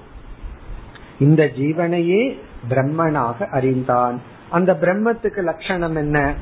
இந்த 1.19 1.51
ஜீவனையே 1.57 2.39
பிரம்மனாக 2.71 3.47
அறிந்தான். 3.47 4.21
அந்த 4.51 4.79
பிரம்மத்துக்கு 4.81 5.43
லட்சணம் 5.43 5.97
என்ன? 5.97 6.35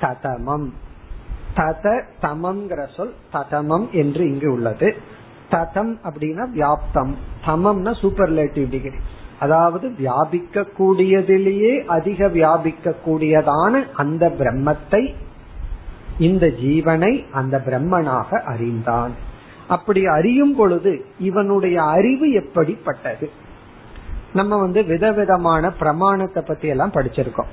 ததமம். 0.00 0.72
தத 1.54 2.02
தமம்ங்கிற 2.22 2.86
சொல் 2.96 3.14
ததமம் 3.32 3.90
என்று 3.90 4.32
இங்கு 4.32 4.52
உள்ளது. 4.52 4.96
ததம் 5.50 5.98
அப்படின்னா 6.04 6.46
வியாப்தம். 6.54 7.14
தமம்னா 7.46 7.94
சூப்பர்லேட்டிவ் 8.02 8.68
டிகிரி 8.70 8.96
அதாவது 9.40 9.94
வியாபிக்க 9.94 10.64
கூடியதிலேயே 10.78 11.84
அதிக 11.86 12.28
வியாபிக்க 12.28 12.94
கூடியதான 13.06 13.86
அந்த 13.94 14.28
பிரம்மத்தை 14.28 15.14
இந்த 16.18 16.46
ஜீவனை 16.46 17.24
அந்த 17.32 17.62
பிரம்மனாக 17.66 18.42
அறிந்தான். 18.42 19.10
அப்படி 19.68 20.06
அறியும் 20.06 20.54
பொழுது 20.54 21.04
இவனுடைய 21.18 21.82
அறிவு 21.82 22.32
எப்படிப்பட்டது? 22.32 23.30
நம்ம 24.32 24.58
வந்து 24.58 24.84
விதவிதமான 24.84 25.70
பிரமாணத்தை 25.70 26.42
பத்தி 26.42 26.68
எல்லாம் 26.68 26.92
படிச்சிருக்கோம். 26.92 27.50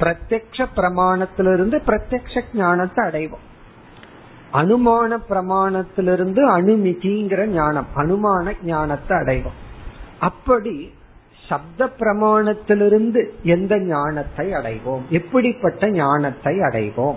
பிரத்யக்ஷ 0.00 0.66
பிரமாணத்திலிருந்து 0.76 1.78
பிரத்யக்ஷ 1.86 2.42
ஞானத்தை 2.54 3.06
அடைவோம். 3.06 3.44
அனுமான 4.52 5.18
பிரமாணத்திலிருந்து 5.28 6.42
அணுமிகிங்கிற 6.56 7.46
ஞானம் 7.46 7.86
அனுமான 7.96 8.52
ஞானத்தை 8.62 9.18
அடைவோம். 9.18 9.58
அப்படி 10.18 10.92
சப்த 11.48 11.88
பிரமாணத்திலிருந்து 11.98 13.30
எந்த 13.42 13.78
ஞானத்தை 13.78 14.52
அடைவோம்? 14.52 15.00
எப்படிப்பட்ட 15.08 15.90
ஞானத்தை 15.90 16.58
அடைவோம்? 16.58 17.16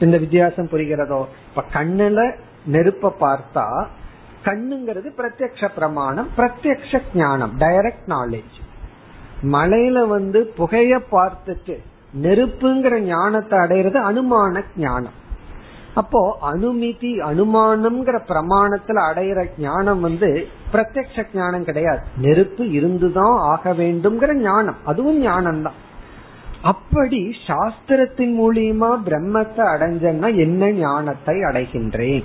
இந்த 0.00 0.18
வித்தியாசம் 0.18 0.68
புரிகிறதோ? 0.68 1.24
இப்ப 1.48 1.64
கண்ணுல 1.72 2.34
நெருப்ப 2.72 3.12
பார்த்தா 3.20 3.86
கண்ணுங்கிறது 4.44 5.10
பிரத்யக்ஷ 5.16 5.68
பிரமாணம் 5.74 6.28
பிரத்யக்ஷ 6.36 7.02
ஞானம் 7.14 7.58
டைரக்ட் 7.58 8.06
நாலேஜ் 8.06 8.56
மலையில 9.42 10.06
வந்து 10.06 10.52
புகைய 10.56 11.00
பார்த்துட்டு 11.12 11.76
நெருப்புங்கிற 12.22 12.98
ஞானத்தை 12.98 13.58
அடையிறது 13.58 13.98
அனுமான 14.10 14.62
ஞானம். 14.76 15.22
அப்போ 15.94 16.38
அனுமிதி 16.42 17.10
அனுமானம்ங்கிற 17.30 18.16
பிரமாணத்துல 18.30 19.02
அடையிற 19.10 19.50
ஞானம் 19.58 20.00
வந்து 20.00 20.48
பிரத்யக்ஷ 20.72 21.24
ஞானம் 21.34 21.64
கிடையாது. 21.64 22.02
நெருப்பு 22.16 22.70
இருந்துதான் 22.70 23.36
ஆக 23.38 23.72
வேண்டும்ங்கிற 23.72 24.34
ஞானம். 24.34 24.76
அதுவும் 24.84 25.20
ஞானம் 25.20 25.62
தான் 25.62 25.80
அப்படி 26.62 27.36
சாஸ்திரத்தின் 27.46 28.34
மூலியமா 28.40 28.90
பிரம்மத்தை 29.06 29.64
அடைஞ்சன்னா 29.74 30.36
என்ன 30.36 30.70
ஞானத்தை 30.70 31.36
அடைகின்றேன்? 31.42 32.24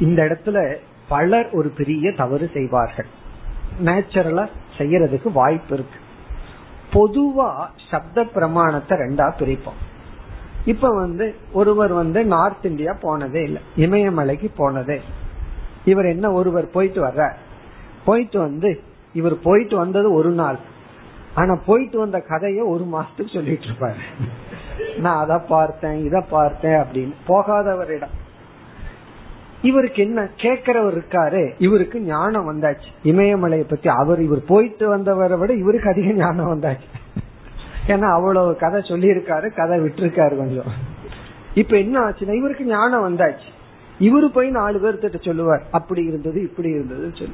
இந்த 0.00 0.22
இடத்துல 0.22 0.76
பலர் 1.08 1.50
ஒரு 1.50 1.68
பெரிய 1.68 2.12
தவறு 2.12 2.50
செய்வார்கள். 2.52 3.06
நேச்சுரலா 3.84 4.46
செய்யறதுக்கு 4.78 5.32
வாய்ப்பு 5.32 5.74
இருக்கு. 5.74 5.98
பொதுவா 6.92 7.50
சப்த 7.90 8.24
பிரமாணத்தை 8.24 8.98
ரெண்டா 8.98 9.32
பிரிப்போம். 9.40 9.80
இப்ப 10.64 10.88
வந்து 10.88 11.34
ஒருவர் 11.52 11.92
வந்து 11.92 12.24
நார்த் 12.24 12.64
இந்தியா 12.64 12.96
போனதே 13.00 13.42
இல்லை. 13.42 13.62
இமயமலைக்கு 13.76 14.50
போனதே. 14.56 15.00
இவர் 15.84 16.04
என்ன 16.04 16.32
ஒருவர் 16.32 16.70
போயிட்டு 16.70 17.06
வர்ற 17.06 17.32
போயிட்டு 18.04 18.38
வந்து 18.38 18.80
இவர் 19.12 19.40
போயிட்டு 19.40 19.76
வந்தது 19.76 20.12
ஒரு 20.12 20.30
நாள். 20.30 20.58
ஆனா 21.34 21.60
போயிட்டு 21.66 21.98
வந்த 21.98 22.22
கதைய 22.28 22.66
ஒரு 22.66 22.84
மாசத்துக்கு 22.84 23.34
சொல்லிட்டு 23.34 23.64
இருப்பாரு. 23.64 23.94
நான் 24.98 25.28
அதை 25.28 25.46
பார்த்தேன் 25.48 26.04
இத 26.04 26.20
பார்த்தேன் 26.20 26.72
அப்படின்னு. 26.72 27.12
போகாதவரிடம் 27.28 28.12
இவருக்கு 29.62 30.02
என்ன 30.02 30.28
கேட்கிறவர் 30.36 31.00
இருக்காரு. 31.00 31.54
இவருக்கு 31.58 32.00
ஞானம் 32.00 32.52
வந்தாச்சு. 32.52 32.90
இமயமலையை 33.04 33.68
பத்தி 33.68 33.88
அவர் 33.88 34.20
இவர் 34.20 34.44
போயிட்டு 34.44 34.88
வந்தவரை 34.88 35.38
விட 35.38 35.52
இவருக்கு 35.52 35.90
அதிக 35.90 36.12
ஞானம் 36.12 36.60
வந்தாச்சு. 36.60 36.88
ஏன்னா 37.86 38.12
அவ்வளவு 38.12 38.56
கதை 38.56 38.80
சொல்லியிருக்காரு 38.80 39.54
கதை 39.54 39.80
விட்டுருக்காரு 39.80 40.36
கொஞ்சம். 40.36 40.64
இப்ப 41.54 41.76
என்ன 41.76 42.00
ஆச்சுன்னா 42.00 42.34
இவருக்கு 42.34 42.64
ஞானம் 42.64 43.16
வந்தாச்சு. 43.16 43.52
இவரு 44.00 44.26
போய் 44.26 44.50
நாலு 44.50 44.78
பேர்த்திட்ட 44.78 45.24
சொல்லுவார் 45.24 45.62
அப்படி 45.70 46.04
இருந்தது 46.04 46.42
இப்படி 46.42 46.68
இருந்தது 46.68 47.10
சொல்லு. 47.14 47.32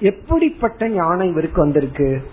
எப்படிப்பட்ட 0.00 0.88
ஞானம் 0.88 1.28
இவருக்கு 1.28 1.60
வந்திருக்கு? 1.60 2.30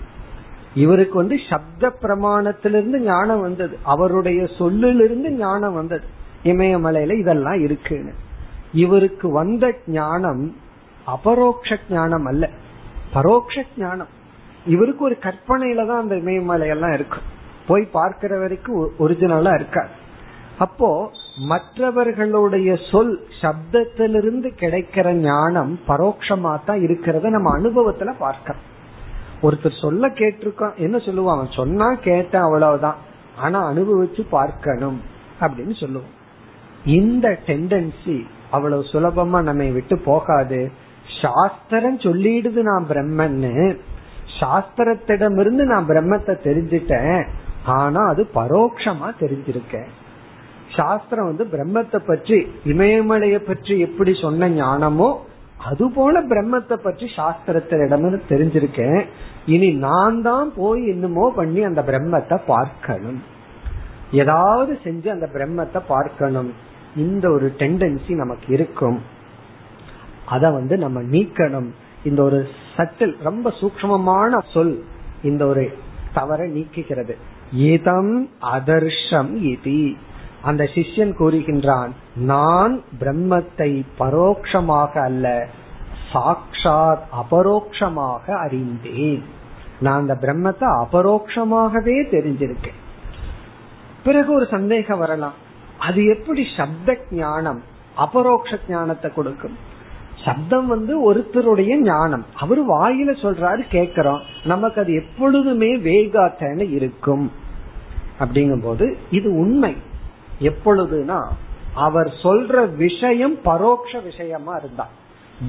இவருக்கு 0.75 1.15
வந்து 1.15 1.37
சப்த 1.49 1.93
பிரமாணத்திலிருந்து 2.01 2.99
ஞானம் 2.99 3.41
வந்தது. 3.41 3.77
அவருடைய 3.83 4.47
சொல்லிலிருந்து 4.57 5.31
ஞானம் 5.31 5.73
வந்தது. 5.73 6.03
இமயமலையில 6.43 7.17
இதெல்லாம் 7.17 7.59
இருக்குன்னு. 7.59 8.13
இவருக்கு 8.73 9.29
வந்த 9.29 9.75
ஞானம் 9.87 10.55
அபரோக்ஷ 11.05 11.77
ஞானம் 11.89 12.25
அல்ல. 12.25 12.49
பரோக்ஷ 13.13 13.63
ஞானம். 13.77 14.07
இவருக்கு 14.65 15.03
ஒரு 15.03 15.17
கற்பனையில 15.21 15.87
தான் 15.87 16.01
அந்த 16.01 16.15
இமயமலையெல்லாம் 16.15 16.93
இருக்கும். 16.93 17.35
போய் 17.67 17.83
பார்க்கிற 17.83 18.39
வரைக்கும் 18.39 18.91
ஒரிஜினலா 18.99 19.53
இருக்காது 19.53 19.93
அப்போ 20.57 21.11
மற்றவர்களுடைய 21.49 22.69
சொல் 22.91 23.27
சப்தத்திலிருந்து 23.41 24.49
கிடைக்கிற 24.61 25.11
ஞானம் 25.11 25.79
பரோட்சமா 25.87 26.59
தான் 26.65 26.79
இருக்கிறத 26.79 27.29
நம்ம 27.29 27.49
அனுபவத்துல 27.59 28.13
பார்க்கிறோம். 28.19 28.63
ஒருத்தர் 29.41 29.81
சொல்ல 29.81 30.07
கேட்டிருக்கான் 30.07 30.75
என்ன 30.75 30.97
சொல்லுவான்? 30.97 31.37
அவன் 31.37 31.51
சொன்னா 31.51 31.93
கேட்டேன் 31.93 32.41
அவ்வளவுதான். 32.41 32.95
ஆனா 33.35 33.71
அனுபவிச்சு 33.71 34.21
பார்க்கணும் 34.29 35.01
அப்படின்னு 35.41 35.75
சொல்லுவோம். 35.79 36.13
இந்த 36.85 37.39
டெண்டன்சி 37.47 38.17
அவ்வளவு 38.51 38.83
சுலபமா 38.83 39.41
நம்மை 39.41 39.71
விட்டு 39.71 39.97
போகாது. 39.99 40.71
சாஸ்திரம் 41.21 41.99
சொல்லிடுது 41.99 42.61
நான் 42.61 42.87
பிரம்மன்னு. 42.89 43.77
சாஸ்திரத்திடமிருந்து 44.39 45.65
நான் 45.73 45.87
பிரம்மத்தை 45.87 46.33
தெரிஞ்சிட்டேன். 46.47 47.21
ஆனா 47.75 48.01
அது 48.07 48.21
பரோட்சமா 48.33 49.07
தெரிஞ்சிருக்க. 49.21 49.77
சாஸ்திரம் 50.75 51.25
வந்து 51.25 51.45
பிரம்மத்தை 51.53 51.99
பற்றி 52.07 52.37
இமயமலையை 52.65 53.39
பற்றி 53.39 53.73
எப்படி 53.79 54.11
சொன்ன 54.21 54.49
ஞானமோ 54.49 55.09
அது 55.69 55.85
போல 55.91 56.15
பிரம்மத்தை 56.21 56.75
பற்றி 56.83 57.05
சாஸ்திரத்திடமிருந்து 57.15 58.19
தெரிஞ்சிருக்கேன் 58.31 58.99
இனி 59.45 59.69
நான் 59.85 60.17
தான் 60.21 60.49
போய் 60.55 60.81
என்னமோ 60.87 61.25
பண்ணி 61.35 61.61
அந்த 61.63 61.81
பிரம்மத்தை 61.81 62.37
பார்க்கணும். 62.47 63.19
ஏதாவது 64.11 64.73
செஞ்சு 64.83 65.07
அந்த 65.13 65.27
பிரம்மத்தை 65.35 65.79
பார்க்கணும். 65.87 66.51
இந்த 66.95 67.25
ஒரு 67.29 67.47
டெண்டன்சி 67.59 68.13
நமக்கு 68.15 68.53
இருக்கும். 68.53 68.99
அத 70.25 70.49
வந்து 70.49 70.77
நம்ம 70.77 71.01
நீக்கணும். 71.15 71.69
இந்த 72.03 72.21
ஒரு 72.23 72.39
சட்டில் 72.75 73.15
ரொம்ப 73.21 73.53
சூக்மமான 73.61 74.39
சொல் 74.53 74.75
இந்த 75.21 75.45
ஒரு 75.45 75.65
தவறை 76.13 76.47
நீக்குகிறது. 76.49 77.15
இதம் 77.51 78.29
அதர்ஷம் 78.41 79.31
இதி. 79.35 79.95
அந்த 80.41 80.63
சிஷ்யன் 80.63 81.13
கூறுகின்றான் 81.19 81.89
நான் 82.15 82.81
பிரம்மத்தை 82.99 83.85
பரோட்சமாக 83.99 85.01
அல்ல 85.01 85.47
சாக்ஷாத் 86.13 86.99
அபரோக்ஷமாக 87.11 88.37
அறிந்தேன். 88.37 89.23
நான் 89.79 89.99
அந்த 89.99 90.17
பிரம்மத்தை 90.21 90.85
அபரோக்ஷமாகவே 90.85 91.97
தெரிஞ்சிருக்கேன். 92.11 92.79
பிறகு 94.03 94.33
ஒரு 94.33 94.47
சந்தேகம் 94.51 94.99
வரலாம் 94.99 95.33
அது 95.79 96.05
எப்படி 96.05 96.47
சப்த 96.57 96.97
ஞானம் 97.11 97.63
அபரோக்ஷ 97.95 98.59
ஞானத்தை 98.69 99.13
கொடுக்கும்? 99.13 99.66
சப்தம் 100.27 100.67
வந்து 100.67 100.93
ஒருத்தருடைய 101.07 101.73
ஞானம். 101.89 102.23
அவரு 102.43 102.61
வாயில 102.71 103.09
சொல்றாரு 103.23 103.61
கேக்குறோம் 103.75 104.21
நமக்கு 104.43 104.81
அது 104.81 104.93
எப்பொழுதுமே 104.93 105.69
வேகாத்தன 105.89 106.65
இருக்கும். 106.77 107.25
அப்படிங்கும் 108.19 108.63
போது 108.63 108.85
இது 109.09 109.29
உண்மை. 109.43 109.73
எப்பொழுதுனா 110.49 111.19
அவர் 111.85 112.09
சொல்ற 112.23 112.55
விஷயம் 112.75 113.35
பரோட்ச 113.45 114.03
விஷயமா 114.03 114.53
இருந்தா. 114.55 114.85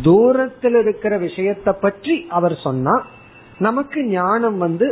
தூரத்தில் 0.06 0.74
இருக்கிற 0.74 1.14
விஷயத்தை 1.18 1.72
பற்றி 1.80 2.16
அவர் 2.38 2.56
சொன்னா 2.66 2.94
நமக்கு 3.58 4.00
ஞானம் 4.06 4.58
வந்து 4.58 4.88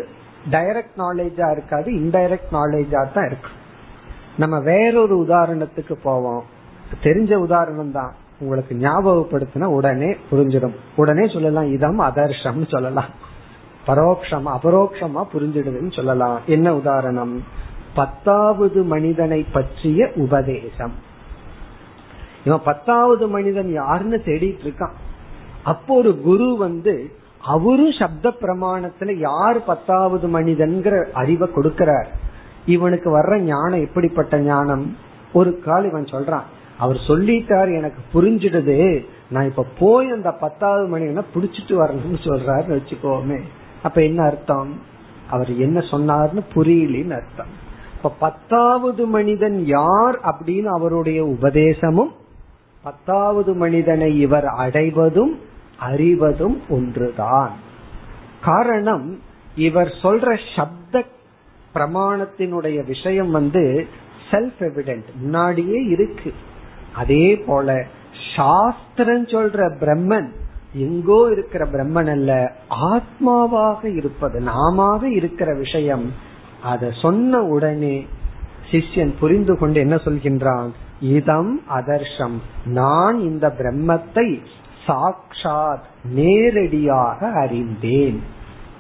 டைரக்ட் 0.50 0.96
நாலேஜா 1.04 1.46
இருக்காது 1.52 1.88
இன்டைரக்ட் 1.92 2.52
நாலேஜா 2.58 3.00
தான் 3.14 3.26
இருக்கு. 3.30 3.50
நம்ம 4.36 4.56
வேறொரு 4.70 5.16
உதாரணத்துக்கு 5.24 5.96
போவோம். 6.02 6.44
தெரிஞ்ச 7.02 7.34
உதாரணம் 7.46 7.92
தான் 7.92 8.14
உங்களுக்கு 8.38 8.74
ஞாபகப்படுத்தினா 8.74 9.64
உடனே 9.64 10.16
புரிஞ்சிடும். 10.30 10.74
உடனே 10.96 11.28
சொல்லலாம் 11.28 11.72
இதம் 11.72 12.00
அதர்ஷம் 12.00 12.68
சொல்லலாம். 12.68 13.10
பரோக்ஷமா 13.86 14.58
அபரோக்ஷமா 14.62 15.26
புரிஞ்சிடுதுன்னு 15.32 15.92
சொல்லலாம். 15.92 16.40
என்ன 16.46 16.74
உதாரணம்? 16.74 17.44
பத்தாவது 17.94 18.82
மனிதனை 18.82 19.46
பற்றிய 19.52 20.12
உபதேசம். 20.14 20.92
இவன் 22.44 22.60
பத்தாவது 22.64 23.28
மனிதன் 23.28 23.72
யாருன்னு 23.72 24.22
தேடிட்டு 24.24 24.58
இருக்கான் 24.64 24.92
அப்போ 25.64 25.94
ஒரு 25.94 26.20
குரு 26.20 26.56
வந்து 26.56 27.10
அவரும் 27.42 27.92
சப்த 27.92 28.28
பிரமாணத்துல 28.28 29.18
யார் 29.18 29.64
பத்தாவது 29.64 30.40
மனிதன்கிற 30.40 31.12
அறிவை 31.12 31.48
கொடுக்கிறார்? 31.48 32.06
இவனுக்கு 32.66 33.18
வர்ற 33.18 33.38
ஞானம் 33.38 33.80
எப்படிப்பட்ட 33.80 34.38
ஞானம்? 34.38 34.96
ஒரு 35.32 35.60
கால் 35.60 35.84
இவன் 35.84 36.04
சொல்றான். 36.04 36.42
அவர் 36.78 36.96
சொல்லிட்டார் 36.96 37.76
எனக்கு 37.76 38.00
புரிஞ்சிடுது. 38.14 39.04
நான் 39.30 39.44
இப்ப 39.44 39.66
போய் 39.78 40.10
அந்த 40.10 40.30
பத்தாவது 40.30 40.98
மணினா 40.98 41.24
புடிச்சிட்டு 41.34 41.68
வரணும்னு 41.68 42.24
சொல்றாருன்னு 42.24 42.80
வச்சுக்கோமே. 42.80 43.40
அப்ப 43.82 44.02
என்ன 44.02 44.22
அர்த்தம்? 44.22 44.80
அவர் 45.30 45.56
என்ன 45.56 45.80
சொன்னார்னு 45.80 46.40
புரியலன்னு 46.54 47.10
அர்த்தம். 47.10 47.64
இப்ப 47.96 48.14
பத்தாவது 48.18 49.06
மனிதன் 49.06 49.64
யார் 49.66 50.20
அப்படின்னு 50.20 50.64
அவருடைய 50.64 51.24
உபதேசமும் 51.24 52.12
பத்தாவது 52.82 53.54
மனிதனை 53.54 54.20
இவர் 54.20 54.44
அடைவதும் 54.44 55.40
அறிவதும் 55.78 56.60
ஒன்றுதான். 56.68 57.50
காரணம் 58.44 59.20
இவர் 59.56 59.98
சொல்ற 60.02 60.38
சப்த 60.56 61.04
பிரமாணத்தினுடைய 61.74 62.86
விஷயம் 62.86 63.30
வந்து 63.30 63.86
செல்ஃப் 64.30 64.54
எவிடென்ட் 64.58 65.04
முன்னாடியே 65.20 65.82
இருக்கு. 65.84 66.34
அதே 66.96 67.36
போல 67.36 67.84
சாஸ்திரம் 68.36 69.26
சொல்ற 69.26 69.72
பிரம்மன் 69.80 70.28
எங்கோ 70.72 71.28
இருக்கிற 71.30 71.66
பிரம்மன் 71.66 72.10
அல்ல 72.10 72.52
ஆத்மாவாக 72.92 73.96
இருப்பது 73.96 74.40
நாம 74.40 75.08
இருக்கிற 75.08 75.54
விஷயம் 75.54 76.12
அத 76.62 76.90
சொன்ன 77.02 77.42
உடனே 77.42 78.06
சிஷ்யன் 78.70 79.14
புரிந்து 79.20 79.58
கொண்டு 79.58 79.80
என்ன 79.80 79.94
சொல்கின்றான்? 79.94 80.70
இதம் 81.00 81.60
அதர்ஷம். 81.74 82.36
நான் 82.64 83.20
இந்த 83.20 83.54
பிரம்மத்தை 83.58 84.42
சாக்ஷாத் 84.86 85.82
நேரடியாக 86.04 87.28
அறிந்தேன். 87.28 88.22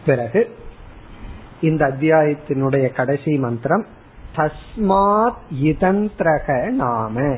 பிறகு 0.06 0.54
இந்த 1.60 1.86
அத்தியாயத்தினுடைய 1.86 2.92
கடைசி 2.92 3.38
மந்திரம் 3.38 3.86
தஸ்மாத் 4.36 5.36
இதந்திரக 5.62 6.70
நாம. 6.70 7.36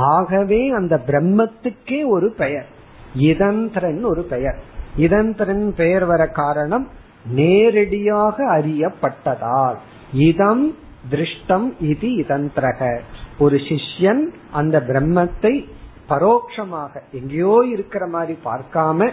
ஆகவே 0.00 0.70
அந்த 0.70 1.00
பிரம்மத்துக்கே 1.06 2.06
ஒரு 2.06 2.34
பெயர். 2.36 2.66
இதந்திரன் 3.14 4.04
ஒரு 4.04 4.22
பெயர். 4.22 4.58
இதந்திரன் 4.96 5.74
பெயர் 5.74 6.04
வர 6.04 6.26
காரணம் 6.26 6.88
நேரடியாக 7.24 8.44
அறியப்பட்டதால். 8.58 9.76
இதம் 10.12 10.76
திருஷ்டம் 11.10 11.74
இது 11.80 12.08
இதந்திரக. 12.08 12.98
ஒரு 13.38 13.56
சிஷ்யன் 13.56 14.24
அந்த 14.52 14.80
பிரம்மத்தை 14.80 15.68
பரோட்சமாக 16.08 17.00
எங்கேயோ 17.12 17.66
இருக்கிற 17.70 18.06
மாதிரி 18.06 18.38
பார்க்காம 18.44 19.10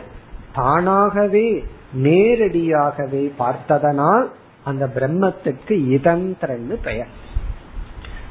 தானாகவே 0.55 1.63
நேரடியாகவே 1.93 3.33
பார்த்ததனால் 3.37 4.31
அந்த 4.63 4.91
பிரம்மத்துக்கு 4.95 5.75
இதந்திரன்னு 5.97 6.75
பெயர். 6.83 7.25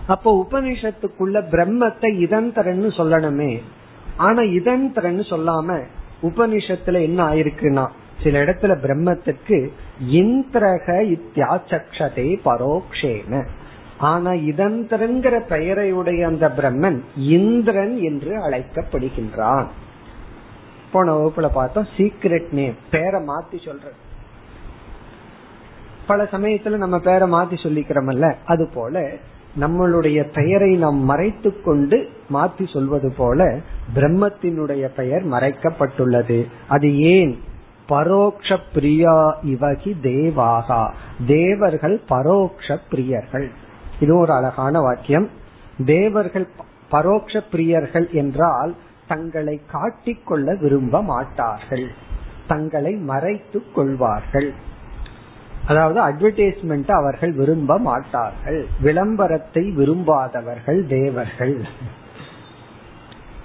அப்போ 0.07 0.47
உபனிஷத்துக்குள்ள 0.51 1.37
பிரம்மத்தை 1.51 2.11
இதந்திரன்னு 2.27 2.91
சொல்லணுமே. 2.99 3.63
ஆனா 4.17 4.43
இதந்திரன்னு 4.43 5.25
சொல்லாம 5.33 5.79
உபனிஷத்துல 6.23 7.03
என்ன 7.03 7.35
ஆயிருக்குன்னா 7.35 7.87
சில 8.23 8.45
இடத்துல 8.45 8.75
பிரம்மத்துக்கு 8.85 9.59
இந்திரக 10.11 10.87
இத்தியாச்சக்ஷதே 11.15 12.29
பரோக்ஷேன 12.45 13.43
ஆனா 13.99 14.31
இதந்திரங்கிற 14.31 15.35
பெயரையுடைய 15.49 16.23
அந்த 16.23 16.47
பிரம்மன் 16.49 17.01
இந்திரன் 17.17 17.97
என்று 17.99 18.33
அழைக்கப்படுகின்றான். 18.49 19.67
போன 20.93 21.15
வகுப்புல 21.17 21.49
பார்த்தோம் 21.53 21.89
சீக்ரெட் 21.97 22.51
நேம் 22.53 22.77
பேரை 22.91 23.21
மாத்தி 23.23 23.65
சொல்றது. 23.65 23.99
பல 26.07 26.29
சமயத்துல 26.33 26.77
நம்ம 26.77 26.99
பேரை 26.99 27.31
மாத்தி 27.31 27.57
சொல்லிக்கிறோம்ல 27.63 28.35
அது 28.45 28.71
போல 28.75 29.13
நம்மளுடைய 29.61 30.33
பெயரை 30.35 30.77
நாம் 30.77 30.97
மறைத்து 30.97 31.63
கொண்டு 31.63 32.09
மாற்றி 32.29 32.67
சொல்வது 32.67 33.13
போல 33.13 33.59
பிரம்மத்தினுடைய 33.95 34.87
பெயர் 34.87 35.27
மறைக்கப்பட்டுள்ளது. 35.27 36.47
அது 36.69 36.99
ஏன்? 36.99 37.41
பரோக்ஷ 37.89 38.59
பிரியா 38.75 39.39
இவகி 39.43 39.97
தேவாகா. 40.03 40.93
தேவர்கள் 41.27 42.01
பரோக்ஷ 42.09 42.79
பிரியர்கள். 42.91 43.51
இது 44.01 44.17
ஒரு 44.17 44.33
அழகான 44.33 44.81
வாக்கியம். 44.81 45.29
தேவர்கள் 45.85 46.49
பரோக்ஷ 46.91 47.43
பிரியர்கள் 47.53 48.11
என்றால் 48.11 48.75
தங்களை 49.09 49.61
காட்டிக்கொள்ள 49.73 50.59
விரும்ப 50.61 51.03
மாட்டார்கள். 51.03 51.87
தங்களை 52.47 52.95
மறைத்து 52.95 53.63
கொள்வார்கள். 53.75 54.55
அதாவது 55.69 56.01
அட்வர்டைஸ்மெண்ட் 56.01 56.91
அவர்கள் 56.91 57.33
விரும்ப 57.33 57.79
மாட்டார்கள். 57.79 58.67
விளம்பரத்தை 58.81 59.71
விரும்பாதவர்கள் 59.71 60.87
தேவர்கள். 60.87 61.65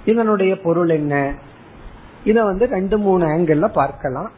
இதனுடைய 0.04 0.60
பொருள் 0.60 0.88
என்ன? 0.88 1.34
இத 2.24 2.44
வந்து 2.44 2.66
ரெண்டு 2.66 2.98
மூணு 2.98 3.26
ஆங்கிள் 3.26 3.66
பார்க்கலாம். 3.66 4.30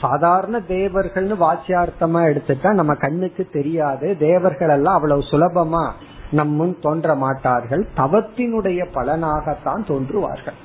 சாதாரண 0.00 0.58
தேவர்கள்னு 0.58 1.36
வாச்சியார்த்தமா 1.44 2.20
எடுத்துட்டா 2.30 2.72
நம்ம 2.72 2.94
கண்ணுக்கு 2.94 3.48
தெரியாது 3.52 4.16
தேவர்கள் 4.18 4.68
எல்லாம் 4.68 4.94
அவ்வளவு 4.94 5.20
சுலபமா 5.20 5.90
நம்முன் 6.30 6.78
தோன்ற 6.80 7.14
மாட்டார்கள். 7.14 7.88
தவத்தினுடைய 7.96 8.80
பலனாகத்தான் 8.94 9.84
தோன்றுவார்கள். 9.86 10.58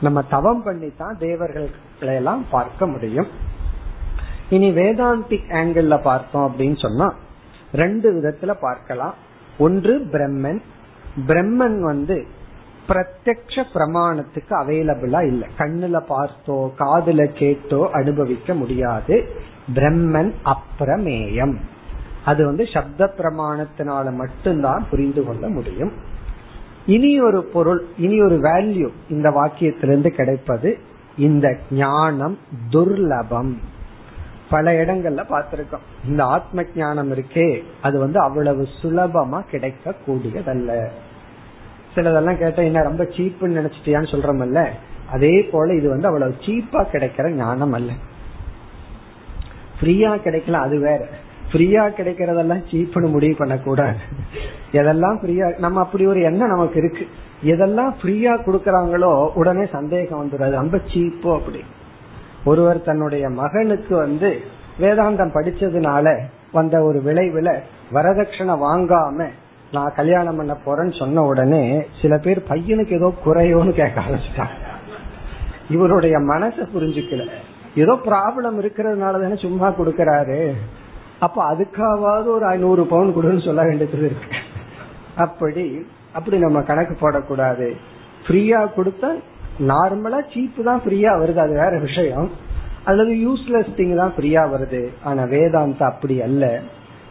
நம்ம 0.00 0.22
தவம் 0.22 0.62
பண்ணித்தான் 0.62 1.16
தேவர்களை 1.18 1.70
எல்லாம் 2.00 2.44
பார்க்க 2.50 2.86
முடியும். 2.86 3.26
இனி 4.50 4.70
வேதாந்திக் 4.70 5.50
ஆங்கிள் 5.52 6.02
பார்த்தோம் 6.02 6.54
அப்படின்னு 6.54 6.78
சொன்னா 6.78 7.14
ரெண்டு 7.72 8.12
விதத்துல 8.12 8.54
பார்க்கலாம். 8.60 9.14
ஒன்று 9.58 9.98
பிரம்மன். 10.12 10.60
பிரம்மன் 11.26 11.80
வந்து 11.80 12.26
பிரத்யக்ஷ 12.88 13.64
பிரமாணத்துக்கு 13.74 14.50
அவைலபிளா 14.50 15.26
இல்ல. 15.26 15.46
கண்ணுல 15.58 16.02
பார்த்தோ 16.08 16.70
காதுல 16.78 17.24
கேட்டோ 17.24 17.90
அனுபவிக்க 17.92 18.54
முடியாது. 18.54 19.28
பிரம்மன் 19.74 20.32
அப்பிரமேயம் 20.44 21.56
அது 22.24 22.44
வந்து 22.44 22.66
சப்த 22.72 23.14
பிரமாணத்தினால 23.18 24.12
மட்டும்தான் 24.12 24.86
புரிந்து 24.90 25.24
கொள்ள 25.24 25.48
முடியும். 25.48 25.92
இனி 26.86 27.20
ஒரு 27.20 27.44
பொருள் 27.44 27.86
இனி 27.98 28.20
ஒரு 28.22 28.36
வேல்யூ 28.36 28.88
இந்த 29.08 29.30
வாக்கியத்திலிருந்து 29.30 30.08
கிடைப்பது 30.08 30.78
இந்த 31.16 31.56
ஞானம் 31.70 32.38
துர்லபம். 32.70 33.52
பல 34.50 34.72
இடங்கள்ல 34.72 35.22
பார்த்திருக்கோம். 35.30 35.84
இந்த 36.06 36.24
ஆத்ம 36.24 36.64
ஞானம் 36.76 37.12
இருக்கே 37.12 37.62
அது 37.82 37.98
வந்து 37.98 38.20
அவ்வளவு 38.20 38.68
சுலபமா 38.82 39.40
கிடைக்க 39.50 39.94
கூடியதல்ல 40.06 40.88
சிலதெல்லாம் 41.94 42.38
கேட்டா 42.38 42.62
என்ன 42.62 42.82
ரொம்ப 42.82 43.04
சீப்புன்னு 43.04 43.58
நினைச்சிட்டியான்னு 43.58 44.12
சொல்றமல்ல? 44.12 44.66
அதே 45.10 45.42
போல 45.42 45.74
இது 45.74 45.88
வந்து 45.88 46.06
அவ்வளவு 46.06 46.34
சீப்பா 46.40 46.84
கிடைக்கிற 46.92 47.30
ஞானம் 47.30 47.72
அல்ல. 47.72 47.92
ஃப்ரீயா 49.80 50.10
கிடைக்கல 50.24 50.52
அது 50.52 50.78
வேற. 50.78 51.08
ஃப்ரீயா 51.52 51.82
கிடைக்கிறதெல்லாம் 51.98 52.64
சீப்புன்னு 52.70 53.08
முடிவு 53.08 53.36
பண்ணக்கூடாது. 53.36 53.98
எதெல்லாம் 54.72 55.18
ஃப்ரீயா 55.22 55.58
நம்ம 55.58 55.80
அப்படி 55.80 56.06
ஒரு 56.06 56.20
எண்ணம் 56.20 56.48
நமக்கு 56.48 56.78
இருக்கு. 56.78 57.06
எதெல்லாம் 57.44 57.92
ஃப்ரீயா 58.02 58.32
கொடுக்கறாங்களோ 58.46 59.28
உடனே 59.34 59.66
சந்தேகம் 59.66 60.22
வந்துடாது 60.22 60.50
ரொம்ப 60.50 60.80
சீப்போ 60.94 61.34
அப்படி. 61.34 61.64
ஒருவர் 62.44 62.82
தன்னுடைய 62.82 63.28
மகனுக்கு 63.28 63.96
வந்து 63.96 64.40
வேதாந்தம் 64.80 65.34
படிச்சதுனால 65.34 66.18
வந்த 66.52 66.82
ஒரு 66.82 67.02
விளைவுல 67.04 67.60
வரதட்சணை 67.92 68.54
வாங்காம 68.64 69.28
நான் 69.72 69.92
கல்யாணம் 69.96 70.36
பண்ண 70.36 70.56
போறேன்னு 70.66 70.98
சொன்ன 70.98 71.22
உடனே 71.22 71.86
சில 72.02 72.18
பேர் 72.18 72.42
பையனுக்கு 72.48 72.94
ஏதோ 72.94 73.12
குறையோன்னு 73.24 73.72
கேட்க 73.72 74.00
ஆரம்பிச்சிட்டாங்க. 74.00 74.66
இவருடைய 75.70 76.18
மனசை 76.18 76.68
புரிஞ்சுக்கல. 76.74 77.28
ஏதோ 77.74 77.98
ப்ராப்ளம் 78.04 78.58
இருக்கிறதுனால 78.60 79.12
தானே 79.12 79.36
சும்மா 79.36 79.68
கொடுக்கறாரு. 79.68 80.52
அப்ப 81.18 81.54
அதுக்காவது 81.54 82.26
ஒரு 82.26 82.44
ஐநூறு 82.44 82.86
பவுன் 82.86 83.16
கொடுன்னு 83.16 83.44
சொல்ல 83.44 83.62
வேண்டியது 83.62 83.98
இருக்கு. 83.98 84.36
அப்படி 85.16 85.86
அப்படி 86.12 86.38
நம்ம 86.38 86.62
கணக்கு 86.62 86.94
போடக்கூடாது. 86.94 87.76
ஃப்ரீயா 88.26 88.66
கொடுத்தா 88.76 89.14
நார்மலா 89.60 90.20
சீப்பு 90.32 90.62
தான் 90.62 90.80
ஃப்ரீயா 90.84 91.10
வருது 91.20 91.36
அது 91.36 91.48
வேற 91.48 91.78
விஷயம். 91.78 92.30
அல்லது 92.84 93.12
யூஸ்லெஸ் 93.14 93.72
திங் 93.76 93.96
தான் 93.96 94.12
ஃப்ரீயா 94.16 94.56
வருது. 94.56 94.88
ஆனா 95.02 95.24
வேதாந்த 95.24 95.84
அப்படி 95.84 96.22
அல்ல. 96.22 96.60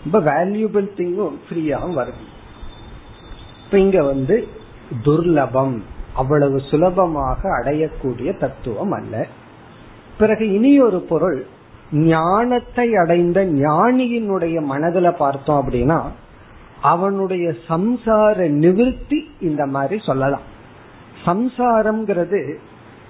ரொம்ப 0.04 0.32
வேல்யூபிள் 0.32 0.90
திங்கும் 0.98 1.40
ஃப்ரீயாகவும் 1.50 1.98
வருது. 1.98 2.26
இப்ப 3.66 3.80
இங்க 3.80 4.04
வந்து 4.04 4.48
துர்லபம். 5.06 5.82
அவ்வளவு 6.16 6.60
சுலபமாக 6.60 7.50
அடையக்கூடிய 7.50 8.38
தத்துவம் 8.38 8.92
அல்ல. 8.92 9.28
பிறகு 10.18 10.54
இனி 10.54 10.82
ஒரு 10.82 11.00
பொருள் 11.00 11.46
ஞானத்தை 11.92 12.96
அடைந்த 12.96 13.46
ஞானியினுடைய 13.46 14.62
மனதில் 14.62 15.16
பார்த்தோம் 15.18 15.68
அப்படின்னா 15.68 16.02
அவனுடைய 16.82 17.54
சம்சார 17.70 18.38
நிவிருத்தி 18.38 19.24
இந்த 19.40 19.66
மாதிரி 19.66 20.02
சொல்லலாம். 20.06 20.56
சம்சாரம்ங்கிறது 21.26 22.56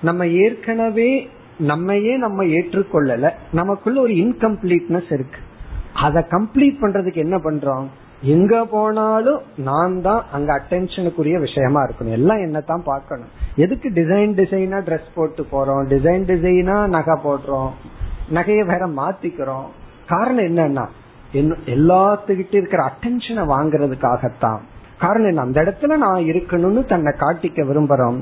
நம்ம 0.02 0.28
ஏற்கனவே 0.28 1.30
நம்மையே 1.60 2.18
நம்ம 2.18 2.44
ஏற்றுக்கொள்ளல. 2.44 3.32
நமக்குள்ள 3.52 4.02
ஒரு 4.02 4.14
இன்கம்ப்ளீட்னஸ் 4.14 5.14
இருக்கு. 5.14 5.40
அதை 5.94 6.24
கம்ப்ளீட் 6.30 6.82
பண்றதுக்கு 6.82 7.16
என்ன 7.16 7.38
பண்றோம்? 7.38 7.86
எங்க 8.22 8.66
போனாலும் 8.66 9.42
நான் 9.58 10.02
தான் 10.02 10.26
அங்க 10.32 10.62
அட்டென்ஷனுக்குரிய 10.62 11.40
விஷயமா 11.40 11.84
இருக்கணும். 11.84 12.12
எல்லாம் 12.12 12.38
என்னத்தான் 12.38 12.84
பார்க்கணும். 12.84 13.28
எதுக்கு 13.56 13.90
டிசைன் 13.90 14.34
டிசைனா 14.40 14.80
ட்ரெஸ் 14.82 15.16
போட்டு 15.16 15.48
போறோம்? 15.52 15.88
டிசைன் 15.88 16.24
டிசைனா 16.32 16.88
நகை 16.88 17.20
போடுறோம். 17.24 17.70
நகைய 18.34 18.66
வேற 18.66 18.88
மாத்திக்கிறோம். 18.88 19.66
காரணம் 20.08 20.44
என்னன்னா 20.44 20.88
எல்லாத்துக்கிட்ட 21.66 22.56
இருக்கிற 22.56 22.92
அட்டென்ஷனை 22.92 23.44
வாங்குறதுக்காகத்தான். 23.54 24.60
காரணம் 25.00 25.28
என்ன? 25.28 25.42
அந்த 25.42 25.62
இடத்துல 25.62 25.98
நான் 25.98 26.28
இருக்கணும்னு 26.32 26.86
தன்னை 26.86 27.14
காட்டிக்க 27.20 27.64
விரும்புறோம். 27.70 28.20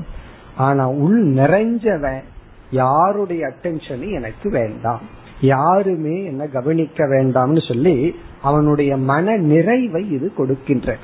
ஆனா 0.56 0.84
உள் 1.04 1.20
நிறைஞ்சவன் 1.32 2.22
யாருடைய 2.70 3.42
அட்டென்ஷனும் 3.46 4.12
எனக்கு 4.12 4.50
வேண்டாம். 4.50 5.00
யாருமே 5.40 6.24
என்ன 6.24 6.46
கவனிக்க 6.46 7.04
வேண்டாம்னு 7.06 7.62
சொல்லி 7.68 8.14
அவனுடைய 8.42 8.96
மன 8.96 9.36
நிறைவை 9.36 10.10
இது 10.10 10.32
கொடுக்கின்ற 10.34 10.96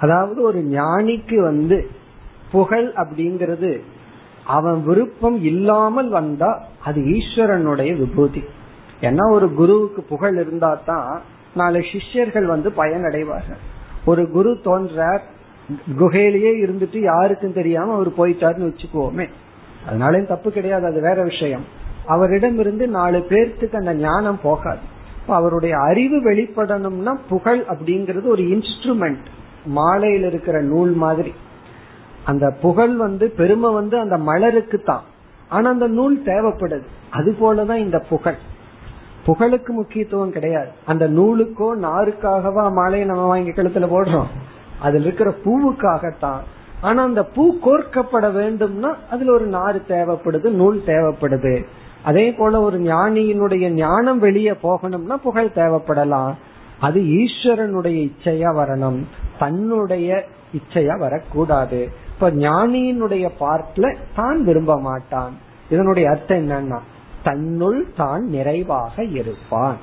அதாவது 0.00 0.42
ஒரு 0.42 0.60
ஞானிக்கு 0.70 1.36
வந்து 1.42 1.78
புகழ் 2.52 2.88
அப்படிங்கிறது 2.96 3.80
அவன் 4.44 4.78
விருப்பம் 4.84 5.38
இல்லாமல் 5.42 6.08
வந்தா 6.08 6.50
அது 6.84 7.00
ஈஸ்வரனுடைய 7.00 7.90
விபூதி. 7.98 8.42
ஏன்னா 9.00 9.24
ஒரு 9.32 9.48
குருவுக்கு 9.54 10.02
புகழ் 10.02 10.36
இருந்தா 10.36 10.70
தான் 10.86 11.20
நாலு 11.54 11.80
சிஷ்யர்கள் 11.92 12.46
வந்து 12.46 12.70
பயனடைவார்கள். 12.76 13.62
ஒரு 14.04 14.30
குரு 14.30 14.60
தோன்றார் 14.62 15.22
குகையிலேயே 15.98 16.52
இருந்துட்டு 16.64 17.00
யாருக்கும் 17.00 17.52
தெரியாம 17.52 17.94
அவர் 17.94 18.08
போயிட்டாருன்னு 18.08 18.70
வச்சுக்குவோமே. 18.70 19.28
அதனால 19.86 20.20
தப்பு 20.20 20.52
கிடையாது 20.52 20.86
அது 20.86 21.00
வேற 21.00 21.22
விஷயம். 21.22 21.64
அவரிடம் 22.06 22.58
இருந்து 22.58 22.88
நாலு 22.88 23.26
பேர்த்துக்கு 23.28 23.76
அந்த 23.76 23.94
ஞானம் 23.94 24.40
போகாது. 24.42 24.78
அவருடைய 25.26 25.78
அறிவு 25.78 26.32
வெளிப்படணும்னா 26.32 27.18
புகழ் 27.28 27.64
அப்படிங்கிறது 27.68 28.24
ஒரு 28.24 28.42
இன்ஸ்ட்ருமெண்ட் 28.42 29.24
மாலையில் 29.64 30.24
இருக்கிற 30.24 30.62
நூல் 30.62 30.92
மாதிரி. 30.92 31.34
அந்த 32.24 32.50
புகழ் 32.50 32.96
வந்து 32.96 33.30
பெருமை 33.30 33.72
வந்து 33.72 33.98
அந்த 33.98 34.16
மலருக்கு 34.16 34.82
தான் 34.82 35.02
ஆனா 35.48 35.70
அந்த 35.70 35.86
நூல் 35.86 36.22
தேவைப்படுது. 36.24 36.86
அது 37.10 37.36
போலதான் 37.40 37.76
இந்த 37.76 37.98
புகழ். 37.98 38.34
புகழுக்கு 39.30 39.72
முக்கியத்துவம் 39.72 40.32
கிடையாது. 40.32 40.70
அந்த 40.86 41.08
நூலுக்கோ 41.08 41.68
நாருக்காகவா 41.82 42.72
மாலையை 42.72 43.08
நம்ம 43.08 43.26
வாங்கி 43.26 43.50
கழுத்துல 43.50 43.88
போடுறோம். 43.94 44.30
அதுல 44.80 45.04
இருக்கிற 45.04 45.34
பூவுக்காகத்தான். 45.44 46.40
ஆனா 46.80 47.02
அந்த 47.02 47.24
பூ 47.24 47.54
கோர்க்கப்பட 47.64 48.26
வேண்டும்னா 48.36 48.90
அதுல 49.10 49.32
ஒரு 49.32 49.46
நாறு 49.46 49.82
தேவைப்படுது 49.88 50.48
நூல் 50.50 50.82
தேவைப்படுது. 50.86 51.64
அதே 52.02 52.32
போல 52.32 52.60
ஒரு 52.60 52.78
ஞானியினுடைய 52.80 53.68
ஞானம் 53.68 54.18
வெளியே 54.18 54.50
போகணும்னா 54.50 55.14
புகழ் 55.14 55.50
தேவைப்படலாம். 55.54 56.32
அது 56.80 57.00
ஈஸ்வரனுடைய 57.00 57.96
இச்சையா 58.06 58.50
வரணும். 58.60 59.00
தன்னுடைய 59.38 60.24
இச்சையா 60.58 60.98
வரக்கூடாது. 60.98 61.80
இப்ப 62.14 62.30
ஞானியினுடைய 62.30 63.30
பார்ட்ல 63.40 63.96
தான் 64.14 64.44
விரும்ப 64.44 64.78
மாட்டான். 64.80 65.32
இதனுடைய 65.70 66.10
அர்த்தம் 66.10 66.38
என்னன்னா 66.38 66.78
தன்னுள் 67.23 67.81
தான் 67.95 68.23
நிறைவாக 68.29 69.03
இருப்பான் 69.19 69.77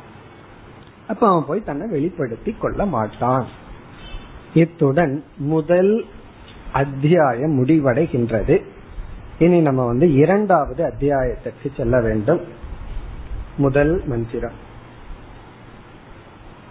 அப்ப 1.09 1.23
அவன் 1.29 1.47
போய் 1.47 1.67
தன்னை 1.67 1.87
வெளிப்படுத்தி 1.89 2.53
கொள்ள 2.55 2.85
மாட்டான் 2.87 3.47
இத்துடன் 4.55 5.15
முதல் 5.47 5.95
அத்தியாயம் 6.73 7.57
முடிவடைகின்றது 7.59 8.57
இனி 9.39 9.59
நம்ம 9.61 9.85
வந்து 9.87 10.07
இரண்டாவது 10.15 10.83
அத்தியாயத்திற்கு 10.85 11.69
செல்ல 11.77 12.01
வேண்டும் 12.01 12.43
முதல் 13.59 13.95
மந்திரம் 14.07 14.59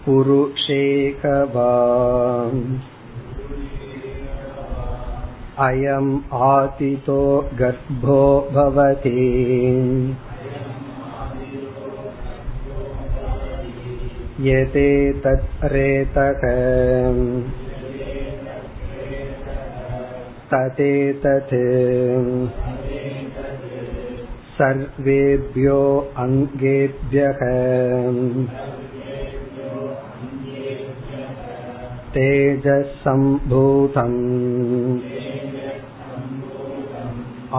புருஷேகவா 0.04 1.72
अयम् 5.58 6.12
आतितो 6.42 7.22
गर्भो 7.58 8.20
भवति 8.52 9.20
यते 14.46 14.88
तत् 15.24 15.64
रेतक 15.72 16.40
ततेतत् 20.52 21.52
सर्वेभ्यो 24.56 25.78
अङ्गेभ्यः 26.24 27.40
तेजसम्भूतम् 32.14 34.18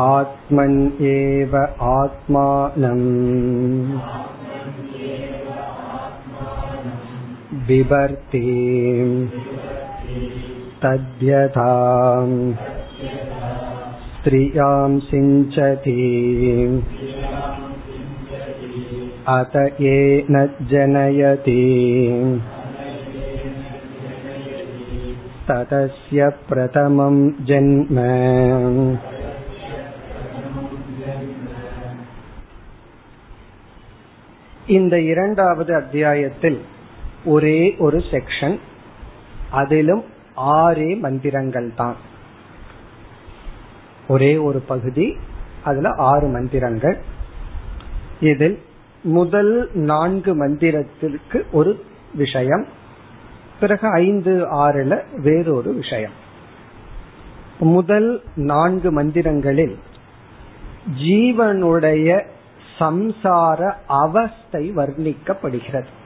आत्मन्येव 0.01 1.55
आत्मानम् 1.93 3.07
बिभर्ति 7.67 8.41
तद्यथा 10.83 11.69
स्त्रियां 14.05 14.99
सिञ्चति 14.99 15.95
अत 19.29 19.55
येन 19.81 20.35
जनयति 20.71 21.61
ततस्य 25.49 26.29
प्रथमं 26.49 27.17
जन्म 27.45 27.99
இந்த 34.67 34.95
இரண்டாவது 35.01 35.71
அத்தியாயத்தில் 35.75 36.59
ஒரே 37.24 37.76
ஒரு 37.78 37.98
செக்ஷன் 37.98 38.58
அதிலும் 39.50 40.04
ஆறே 40.36 40.98
மந்திரங்கள் 40.98 41.74
தான். 41.76 41.96
ஒரே 44.08 44.36
ஒரு 44.36 44.60
பகுதி 44.60 45.16
அதுல 45.64 45.94
ஆறு 45.96 46.28
மந்திரங்கள். 46.28 46.98
இதில் 48.20 48.62
முதல் 49.02 49.70
நான்கு 49.72 50.48
மந்திரத்திற்கு 50.48 51.50
ஒரு 51.52 51.84
விஷயம் 52.14 52.66
பிறகு 53.60 53.88
ஐந்து 53.88 54.46
ஆறுல 54.52 55.02
வேறொரு 55.16 55.72
விஷயம். 55.72 56.12
முதல் 57.58 58.22
நான்கு 58.34 59.02
மந்திரங்களில் 59.02 59.76
ஜீவனுடைய 60.98 62.24
சம்சார 62.78 63.72
அவஸ்தை 63.86 64.72
வர்ணிக்கப்படுகிறது. 64.76 65.97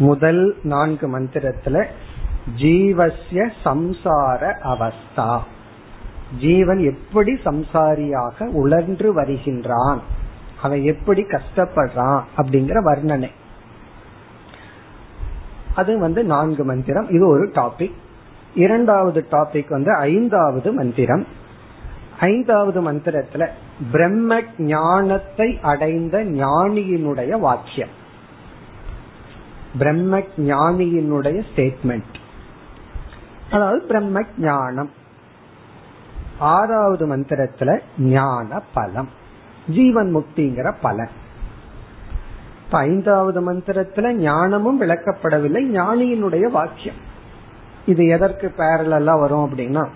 முதல் 0.00 0.56
நான்கு 0.62 1.06
மந்திரத்துல 1.18 1.84
ஜீவசிய 2.56 3.50
சம்சார 3.64 4.52
அவஸ்தா. 4.64 5.38
ஜீவன் 6.40 6.78
எப்படி 6.78 7.32
சம்சாரியாக 7.44 8.46
உழன்று 8.52 9.14
வருகின்றான் 9.14 10.00
அவன் 10.62 10.82
எப்படி 10.82 11.22
கஷ்டப்படுறான் 11.22 12.22
அப்படிங்கிற 12.36 12.82
வர்ணனை. 12.84 13.30
அது 15.74 15.98
வந்து 15.98 16.24
நான்கு 16.24 16.64
மந்திரம். 16.64 17.08
இது 17.08 17.26
ஒரு 17.28 17.48
டாபிக் 17.54 17.96
இரண்டாவது 18.54 19.26
டாபிக் 19.30 19.68
வந்து 19.68 19.94
ஐந்தாவது 19.94 20.72
மந்திரம். 20.72 21.26
ஐந்தாவது 22.20 22.92
மந்திரத்துல 22.92 23.48
பிரம்ம 23.92 24.40
ஞானத்தை 24.58 25.58
அடைந்த 25.62 26.24
ஞானியினுடைய 26.24 27.40
வாக்கியம். 27.40 27.98
பிரம்ம 29.78 30.18
ஞானியினுடைய 30.18 31.42
ஸ்டேட்மெண்ட் 31.54 32.14
அதாவது 33.50 33.86
பிரம்ம 33.86 34.20
ஞானம் 34.38 34.90
ஆறாவது 36.38 37.16
மந்திரத்துல 37.16 37.80
ஞான 37.98 38.60
பலம். 38.74 39.08
ஜீவன் 39.68 40.16
முக்திங்கிற 40.16 40.74
பலன். 40.82 41.08
ஐந்தாவது 42.70 43.52
மந்திரத்துல 43.52 44.12
ஞானமும் 44.12 44.80
விளக்கப்படவில்லை 44.80 45.62
ஞானியினுடைய 45.76 46.50
வாக்கியம். 46.50 46.94
இது 47.86 48.06
எதற்கு 48.06 48.54
பேரலா 48.56 49.20
வரும் 49.20 49.50
அப்படின்னா 49.50 49.88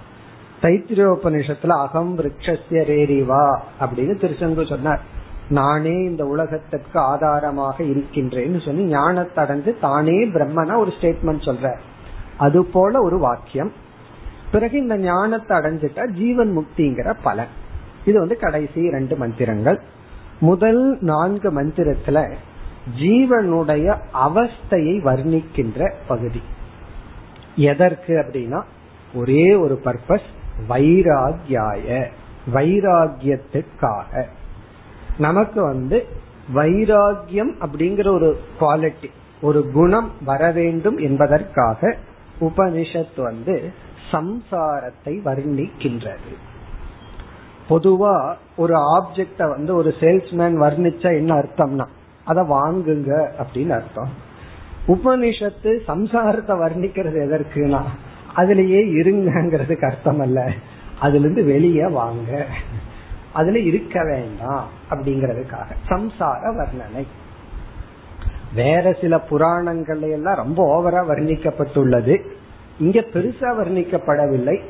தைத்திரியோபனிஷத்துல 0.63 1.69
அகம் 1.69 2.19
விரக்ஷஸ்ய 2.19 2.83
ரேரிவா 2.91 3.59
அப்படின்னு 3.81 4.15
திருச்செங்கு 4.23 4.69
சொன்னார். 4.69 5.01
நானே 5.49 5.93
இந்த 5.93 6.25
உலகத்திற்கு 6.27 6.99
ஆதாரமாக 7.01 7.85
இருக்கின்றேன்னு 7.85 8.65
சொல்லி 8.65 8.95
ஞானத்தடைந்து 8.95 9.81
தானே 9.81 10.29
பிரம்மனா 10.29 10.77
ஒரு 10.77 10.93
ஸ்டேட்மெண்ட் 11.01 11.43
சொல்ற. 11.43 11.77
அது 12.37 12.65
போல 12.65 13.01
ஒரு 13.01 13.19
வாக்கியம். 13.19 13.73
பிறகு 14.53 14.79
இந்த 14.79 14.97
ஞானத்தை 14.97 15.59
அடைஞ்சிட்டா 15.59 16.09
ஜீவன் 16.09 16.59
முக்திங்கிற 16.59 17.15
பலன். 17.23 17.47
இது 18.05 18.19
வந்து 18.19 18.37
கடைசி 18.37 18.91
ரெண்டு 18.91 19.17
மந்திரங்கள். 19.17 19.81
முதல் 20.41 20.99
நான்கு 21.01 21.63
மந்திரத்துல 21.63 22.33
ஜீவனுடைய 23.01 23.97
அவஸ்தையை 24.15 25.01
வர்ணிக்கின்ற 25.01 25.93
பகுதி. 26.09 26.43
எதற்கு 27.57 28.15
அப்படின்னா 28.15 28.63
ஒரே 29.15 29.55
ஒரு 29.55 29.81
பர்பஸ் 29.85 30.29
வைராகியாய 30.69 32.07
வைராகியத்துக்காக 32.55 34.25
நமக்கு 35.19 35.63
வந்து 35.63 36.07
வைராகியம் 36.55 37.53
அப்படிங்கிற 37.61 38.09
ஒரு 38.09 38.41
குவாலிட்டி 38.61 39.11
ஒரு 39.41 39.71
குணம் 39.71 40.11
வர 40.25 40.51
வேண்டும் 40.51 40.97
என்பதற்காக 40.97 41.97
உபனிஷத் 42.41 43.21
வந்து 43.23 43.73
சம்சாரத்தை 44.13 45.15
வர்ணிக்கின்றது. 45.25 46.35
பொதுவா 47.69 48.35
ஒரு 48.57 48.75
ஆப்ஜெக்ட 48.75 49.49
வந்து 49.49 49.75
ஒரு 49.75 49.95
சேல்ஸ்மேன் 50.01 50.57
வர்ணிச்சா 50.63 51.15
என்ன 51.15 51.35
அர்த்தம்னா 51.35 51.87
அதை 52.25 52.45
வாங்குங்க 52.45 53.29
அப்படின்னு 53.39 53.71
அர்த்தம். 53.71 54.09
உபனிஷத்து 54.89 55.79
சம்சாரத்தை 55.89 56.55
வர்ணிக்கிறது 56.65 57.19
எதற்குனா 57.27 57.83
அதுலயே 58.37 58.81
இருங்கிறதுக்கு 59.01 59.85
அர்த்தம் 59.85 60.21
அல்ல 60.21 60.51
அதுல 61.01 61.21
இருந்து 61.21 61.45
வெளியே 61.45 61.87
வாங்க. 61.87 62.47
அதுல 63.35 63.59
இருக்க 63.59 64.05
வேண்டாம் 64.05 64.69
அப்படிங்கறதுக்காக. 64.91 65.67
சம்சார 65.89 66.55
வர்ணனை. 66.57 67.07
வேற 68.55 68.97
சில 69.01 69.21
புராணங்கள்ல 69.31 70.11
எல்லாம் 70.11 70.37
ரொம்ப 70.37 70.63
ஓவரா 70.67 70.95
வர்ணிக்கப்பட்டுள்ளது. 70.95 72.27
இங்க 72.79 73.01
பெருசா 73.01 73.55
வர்ணிக்கப்படவில்லை. 73.61 74.61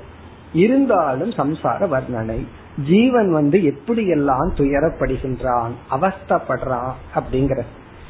இருந்தாலும் 0.53 1.31
சம்சார 1.31 1.89
வர்ணனை. 1.89 2.47
ஜீவன் 2.87 3.33
வந்து 3.33 3.65
எப்படி 3.65 4.07
எல்லாம் 4.07 4.55
துயரப்படுகின்றான் 4.55 5.71
அவஸ்தப்படுறான் 5.91 6.93
அப்படிங்கிற 7.15 7.63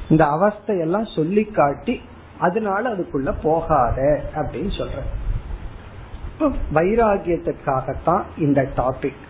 இந்த 0.08 0.24
அவஸ்தையெல்லாம் 0.24 1.14
சொல்லி 1.14 1.44
காட்டி 1.44 2.00
அதனால 2.38 2.92
அதுக்குள்ள 2.92 3.34
போகாத 3.42 4.22
அப்படின்னு 4.34 4.70
சொல்ற 4.78 6.52
வைராகியத்துக்காகத்தான் 6.74 8.22
இந்த 8.38 8.68
டாபிக் 8.76 9.22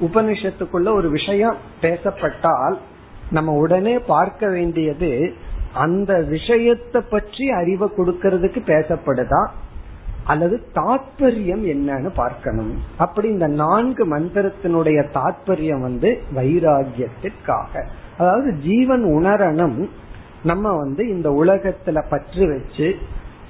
உபனிஷத்துக்குள்ள 0.00 0.92
ஒரு 0.92 1.10
விஷயம் 1.10 1.56
பேசப்பட்டால் 1.80 2.78
நம்ம 3.30 3.52
உடனே 3.52 3.98
பார்க்க 3.98 4.48
வேண்டியது 4.48 5.32
அந்த 5.72 6.20
விஷயத்தை 6.28 7.00
பற்றி 7.10 7.50
அறிவை 7.50 7.88
கொடுக்கறதுக்கு 7.96 8.60
பேசப்படுதா? 8.66 9.48
அல்லது 10.24 10.66
தாற்பயம் 10.74 11.64
என்னன்னு 11.64 12.10
பார்க்கணும். 12.14 12.78
அப்படி 12.98 13.28
இந்த 13.28 13.46
நான்கு 13.46 14.18
மந்திரத்தினுடைய 14.18 15.04
தாற்பயம் 15.14 15.80
வந்து 15.80 16.20
வைராகியத்திற்காக 16.34 17.84
அதாவது 18.18 18.54
ஜீவன் 18.54 19.04
உணரணும். 19.04 19.88
நம்ம 20.42 20.72
வந்து 20.72 21.08
இந்த 21.08 21.30
உலகத்துல 21.30 22.04
பற்று 22.08 22.48
வச்சு 22.48 22.96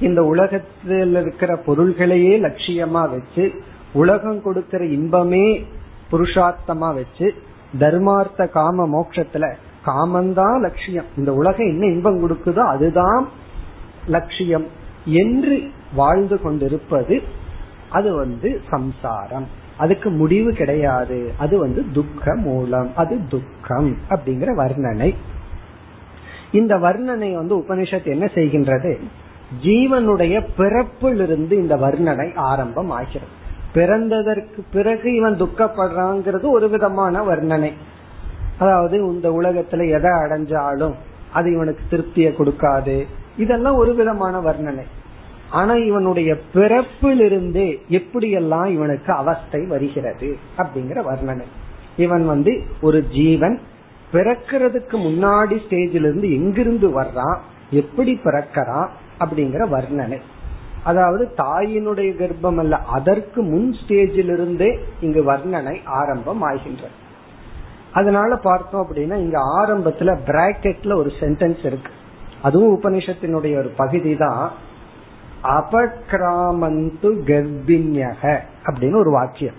இந்த 0.01 0.25
உலகத்தில் 0.25 1.15
இருக்கிற 1.15 1.57
பொருள்களையே 1.57 2.39
லட்சியமா 2.39 3.11
வச்சு 3.11 3.53
உலகம் 3.93 4.43
கொடுக்கிற 4.43 4.85
இன்பமே 4.85 5.65
புருஷார்த்தமா 6.13 6.95
வச்சு 6.95 7.35
தர்மார்த்த 7.79 8.49
காம 8.49 8.87
மோட்சத்துல 8.87 9.55
காமந்தான் 9.87 10.61
லட்சியம். 10.61 11.05
இந்த 11.17 11.35
உலகம் 11.35 11.67
என்ன 11.67 11.87
இன்பம் 11.87 12.29
கொடுக்குதோ 12.29 12.59
அதுதான் 12.59 13.29
லட்சியம் 14.07 14.67
என்று 15.05 15.71
வாழ்ந்து 15.95 16.41
கொண்டிருப்பது 16.41 17.23
அது 17.91 18.15
வந்து 18.15 18.61
சம்சாரம். 18.71 19.49
அதுக்கு 19.77 20.11
முடிவு 20.11 20.53
கிடையாது. 20.53 21.33
அது 21.39 21.59
வந்து 21.59 21.85
துக்க 21.93 22.35
மூலம். 22.35 22.93
அது 22.95 23.19
துக்கம் 23.29 23.97
அப்படிங்கிற 24.09 24.55
வர்ணனை. 24.57 25.15
இந்த 26.53 26.77
வர்ணனை 26.77 27.35
வந்து 27.35 27.59
உபனிஷத் 27.59 28.05
என்ன 28.05 28.31
செய்கின்றது? 28.35 29.01
ஜீவனுடைய 29.63 30.47
பிறப்பிலிருந்து 30.59 31.53
இந்த 31.53 31.77
வர்ணனை 31.77 32.35
ஆரம்பம் 32.35 32.91
ஆகிறது 32.91 33.41
பிறந்ததற்கு 33.75 34.61
பிறகு 34.73 35.15
இவன் 35.15 35.41
துக்கப்படுறாங்கிறது 35.41 36.51
ஒரு 36.51 36.69
விதமான 36.69 37.25
வர்ணனை. 37.25 37.73
அதாவது 38.59 38.99
இந்த 38.99 39.31
உலகத்துல 39.31 39.89
எதை 39.89 40.11
அடைஞ்சாலும் 40.11 40.95
அது 41.33 41.53
இவனுக்கு 41.53 41.83
திருப்தியை 41.91 42.33
கொடுக்காது. 42.33 43.07
இதெல்லாம் 43.37 43.75
ஒரு 43.75 43.95
விதமான 43.95 44.41
வர்ணனை. 44.41 44.83
ஆனா 45.51 45.75
இவனுடைய 45.75 46.37
பிறப்பிலிருந்தே 46.55 47.79
எப்படியெல்லாம் 47.89 48.67
இவனுக்கு 48.67 49.13
அவஸ்தை 49.13 49.67
வருகிறது 49.67 50.37
அப்படிங்கிற 50.59 51.03
வர்ணனை. 51.11 51.45
இவன் 51.97 52.27
வந்து 52.27 52.63
ஒரு 52.81 53.09
ஜீவன் 53.09 53.61
பிறக்கிறதுக்கு 54.13 54.93
முன்னாடி 54.93 55.59
ஸ்டேஜில 55.69 56.05
இருந்து 56.07 56.33
எங்கிருந்து 56.33 57.01
வர்றான் 57.01 57.39
எப்படி 57.71 58.21
பிறக்கிறான் 58.25 58.89
அப்படிங்கிற 59.21 59.69
வர்ணனை. 59.69 60.19
அதாவது 60.85 61.35
தாயினுடைய 61.37 62.11
கர்ப்பம் 62.17 62.59
அல்ல 62.59 62.77
அதற்கு 62.77 63.43
முன் 63.43 63.71
ஸ்டேஜிலிருந்தே 63.73 64.71
இங்கு 65.01 65.33
வர்ணனை 65.33 65.77
ஆரம்பம் 65.85 66.43
ஆகின்றது 66.43 66.97
அதனால 67.93 68.37
பார்த்தோம் 68.37 68.83
அப்படின்னா 68.85 69.17
இங்க 69.17 69.39
ஆரம்பத்துல 69.61 70.11
பிராக்கெட்ல 70.27 70.95
ஒரு 70.95 71.13
சென்டென்ஸ் 71.21 71.67
இருக்கு. 71.67 71.91
அதுவும் 72.43 72.81
உபனிஷத்தினுடைய 72.81 73.59
ஒரு 73.59 73.69
பகுதி 73.77 74.17
தான் 74.17 74.51
அபக்ராமந்து 75.43 77.11
கர்ப்பிணியக 77.27 78.23
அப்படின்னு 78.65 78.97
ஒரு 78.97 79.11
வாக்கியம். 79.11 79.59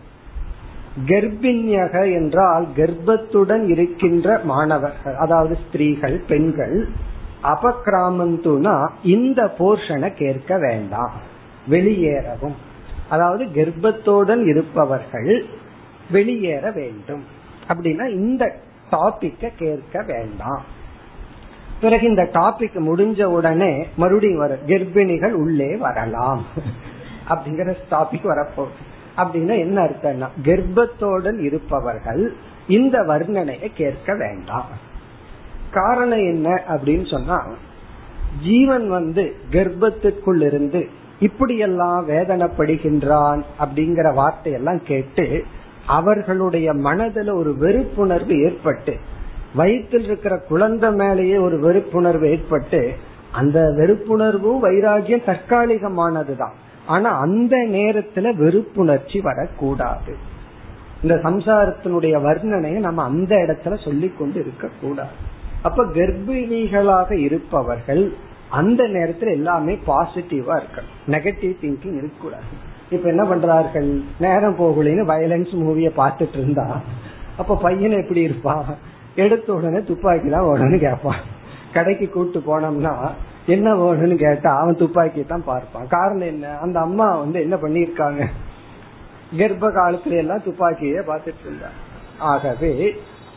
கர்ப்பிணியக 1.08 2.14
என்றால் 2.14 2.68
கர்ப்பத்துடன் 2.76 3.64
இருக்கின்ற 3.70 4.40
மாணவர்கள் 4.44 5.16
அதாவது 5.16 5.58
ஸ்திரீகள் 5.68 6.24
பெண்கள் 6.28 6.90
அபக்ராமந்துனா 7.44 8.90
இந்த 9.04 9.54
போர்ஷனை 9.60 10.14
கேட்க 10.14 10.58
வேண்டாம். 10.58 11.12
வெளியேறவும். 11.70 12.56
அதாவது 13.10 13.44
கர்ப்பத்துடன் 13.44 14.46
இருப்பவர்கள் 14.46 15.46
வெளியேற 16.12 16.72
வேண்டும். 16.72 17.24
அப்படின்னா 17.68 18.10
இந்த 18.10 18.56
டாபிக்க 18.92 19.50
கேட்க 19.58 20.04
வேண்டாம். 20.08 20.62
பிறகு 21.82 22.08
இந்த 22.08 22.24
டாபிக் 22.24 22.80
முடிஞ்ச 22.80 23.24
உடனே 23.24 23.88
மறுபடியும் 23.96 24.38
வர 24.38 24.58
கர்ப்பிணிகள் 24.68 25.32
உள்ளே 25.32 25.76
வரலாம். 25.76 26.46
அப்படிங்கிற 27.30 27.74
டாபிக் 27.92 28.24
வரப்போகுது 28.24 28.92
அப்படின்னா 29.18 29.60
என்ன 29.60 29.82
அர்த்தம்னா 29.84 30.28
கர்ப்பத்தோடன் 30.44 31.40
இருப்பவர்கள் 31.40 32.34
இந்த 32.68 33.00
வர்ணனையை 33.00 33.72
கேட்க 33.74 34.16
வேண்டாம். 34.16 34.92
காரணம் 35.74 36.18
என்ன 36.18 36.64
அப்படின்னு 36.68 37.10
சொன்னா 37.10 37.48
ஜீவன் 38.44 38.90
வந்து 38.90 39.36
கர்ப்பத்திற்குள் 39.52 40.42
இருந்து 40.42 40.90
இப்படியெல்லாம் 41.20 42.08
வேதனைப்படுகின்றான் 42.08 43.44
அப்படிங்கிற 43.60 44.14
வார்த்தையெல்லாம் 44.14 44.84
கேட்டு 44.84 45.44
அவர்களுடைய 45.88 46.74
மனதில் 46.74 47.30
ஒரு 47.30 47.56
வெறுப்புணர்வு 47.60 48.44
ஏற்பட்டு 48.44 48.98
வயிற்றில் 49.56 50.04
இருக்கிற 50.04 50.38
குழந்தை 50.38 50.92
மேலேயே 50.92 51.38
ஒரு 51.38 51.60
வெறுப்புணர்வு 51.60 52.26
ஏற்பட்டு 52.26 52.94
அந்த 53.32 53.62
வெறுப்புணர்வும் 53.62 54.60
வைராகியம் 54.62 55.26
தற்காலிகமானதுதான். 55.26 56.54
ஆனா 56.86 57.20
அந்த 57.20 57.58
நேரத்துல 57.58 58.36
வெறுப்புணர்ச்சி 58.36 59.22
வரக்கூடாது. 59.22 60.16
இந்த 61.02 61.16
சம்சாரத்தினுடைய 61.16 62.22
வர்ணனையை 62.22 62.80
நம்ம 62.80 63.04
அந்த 63.04 63.36
இடத்துல 63.36 63.84
சொல்லி 63.84 64.12
கொண்டு 64.18 64.40
இருக்க 64.40 64.70
கூடாது 64.82 65.32
அப்ப 65.64 65.84
கர்ப்பிணிகளாக 65.84 67.12
இருப்பவர்கள் 67.12 68.04
அந்த 68.60 68.84
நேரத்துல 68.84 69.30
எல்லாமே 69.32 69.74
பாசிட்டிவா 69.88 70.56
இருக்கணும். 70.62 70.98
நெகட்டிவ் 71.08 71.54
திங்கிங் 71.62 71.98
இருக்கக்கூடாது. 72.00 72.50
இப்ப 72.90 73.06
என்ன 73.10 73.24
பண்றார்கள்? 73.24 73.90
நேரம் 74.20 74.58
போகலன்னு 74.60 75.04
வயலன்ஸ் 75.12 75.54
மூவிய 75.62 75.90
பார்த்துட்டு 76.00 76.38
இருந்தா 76.42 76.82
அப்ப 77.38 77.56
பையன் 77.56 77.96
எப்படி 78.02 78.22
இருப்பான் 78.22 78.66
எடுத்த 79.16 79.54
உடனே 79.54 79.80
துப்பாக்கி 79.84 80.30
தான் 80.30 80.46
வேணும்னு 80.46 80.80
கேட்பான். 80.80 81.22
கடைக்கு 81.74 82.10
கூட்டு 82.10 82.40
போனோம்னா 82.40 82.94
என்ன 83.46 83.70
வேணும்னு 83.76 84.16
கேட்டா 84.16 84.52
அவன் 84.60 84.78
துப்பாக்கி 84.78 85.24
தான் 85.24 85.44
பார்ப்பான். 85.44 85.88
காரணம் 85.88 86.30
என்ன? 86.34 86.58
அந்த 86.58 86.78
அம்மா 86.80 87.08
வந்து 87.16 87.40
என்ன 87.42 87.56
பண்ணிருக்காங்க 87.56 88.24
கர்ப்ப 89.38 89.70
காலத்துல 89.70 90.20
எல்லாம் 90.24 90.46
துப்பாக்கியே 90.46 91.02
பார்த்துட்டு 91.10 91.44
இருந்தா. 91.46 91.70
ஆகவே 92.32 92.72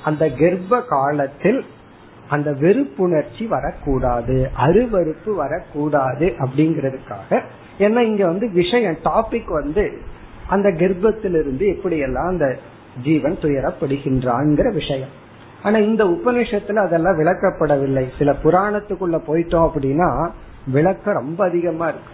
அந்த 0.04 0.24
கர்ப்ப 0.42 0.82
காலத்தில் 0.94 1.60
அந்த 2.28 2.50
வெறுப்புணர்ச்சி 2.50 3.48
வரக்கூடாது 3.48 4.50
அருவறுப்பு 4.66 5.34
வரக்கூடாது 5.34 6.34
அப்படிங்கறதுக்காக 6.38 7.40
ஏன்னா 7.78 7.98
இங்க 7.98 8.26
வந்து 8.26 8.50
விஷயம் 8.50 8.96
டாபிக் 9.04 9.48
வந்து 9.48 9.98
அந்த 10.48 10.68
கர்ப்பத்திலிருந்து 10.68 11.76
எப்படி 11.76 11.98
எல்லாம் 11.98 12.26
அந்த 12.26 12.58
ஜீவன் 13.02 13.36
துயரப்படுகின்றான்ங்கிற 13.36 14.72
விஷயம். 14.72 15.08
ஆனா 15.62 15.78
இந்த 15.78 16.04
உபநிஷத்துல 16.04 16.74
அதெல்லாம் 16.74 17.18
விளக்கப்படவில்லை. 17.18 18.04
சில 18.18 18.32
புராணத்துக்குள்ள 18.42 19.20
போயிட்டோம் 19.26 19.70
அப்படின்னா 19.70 20.30
விளக்கம் 20.72 21.14
ரொம்ப 21.14 21.48
அதிகமா 21.48 21.88
இருக்கு. 21.88 22.12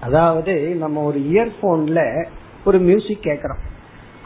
அதாவது 0.00 0.74
நம்ம 0.74 1.02
ஒரு 1.02 1.18
இயர்போன்ல 1.18 2.26
ஒரு 2.64 2.78
மியூசிக் 2.78 3.22
கேக்குறோம். 3.22 3.62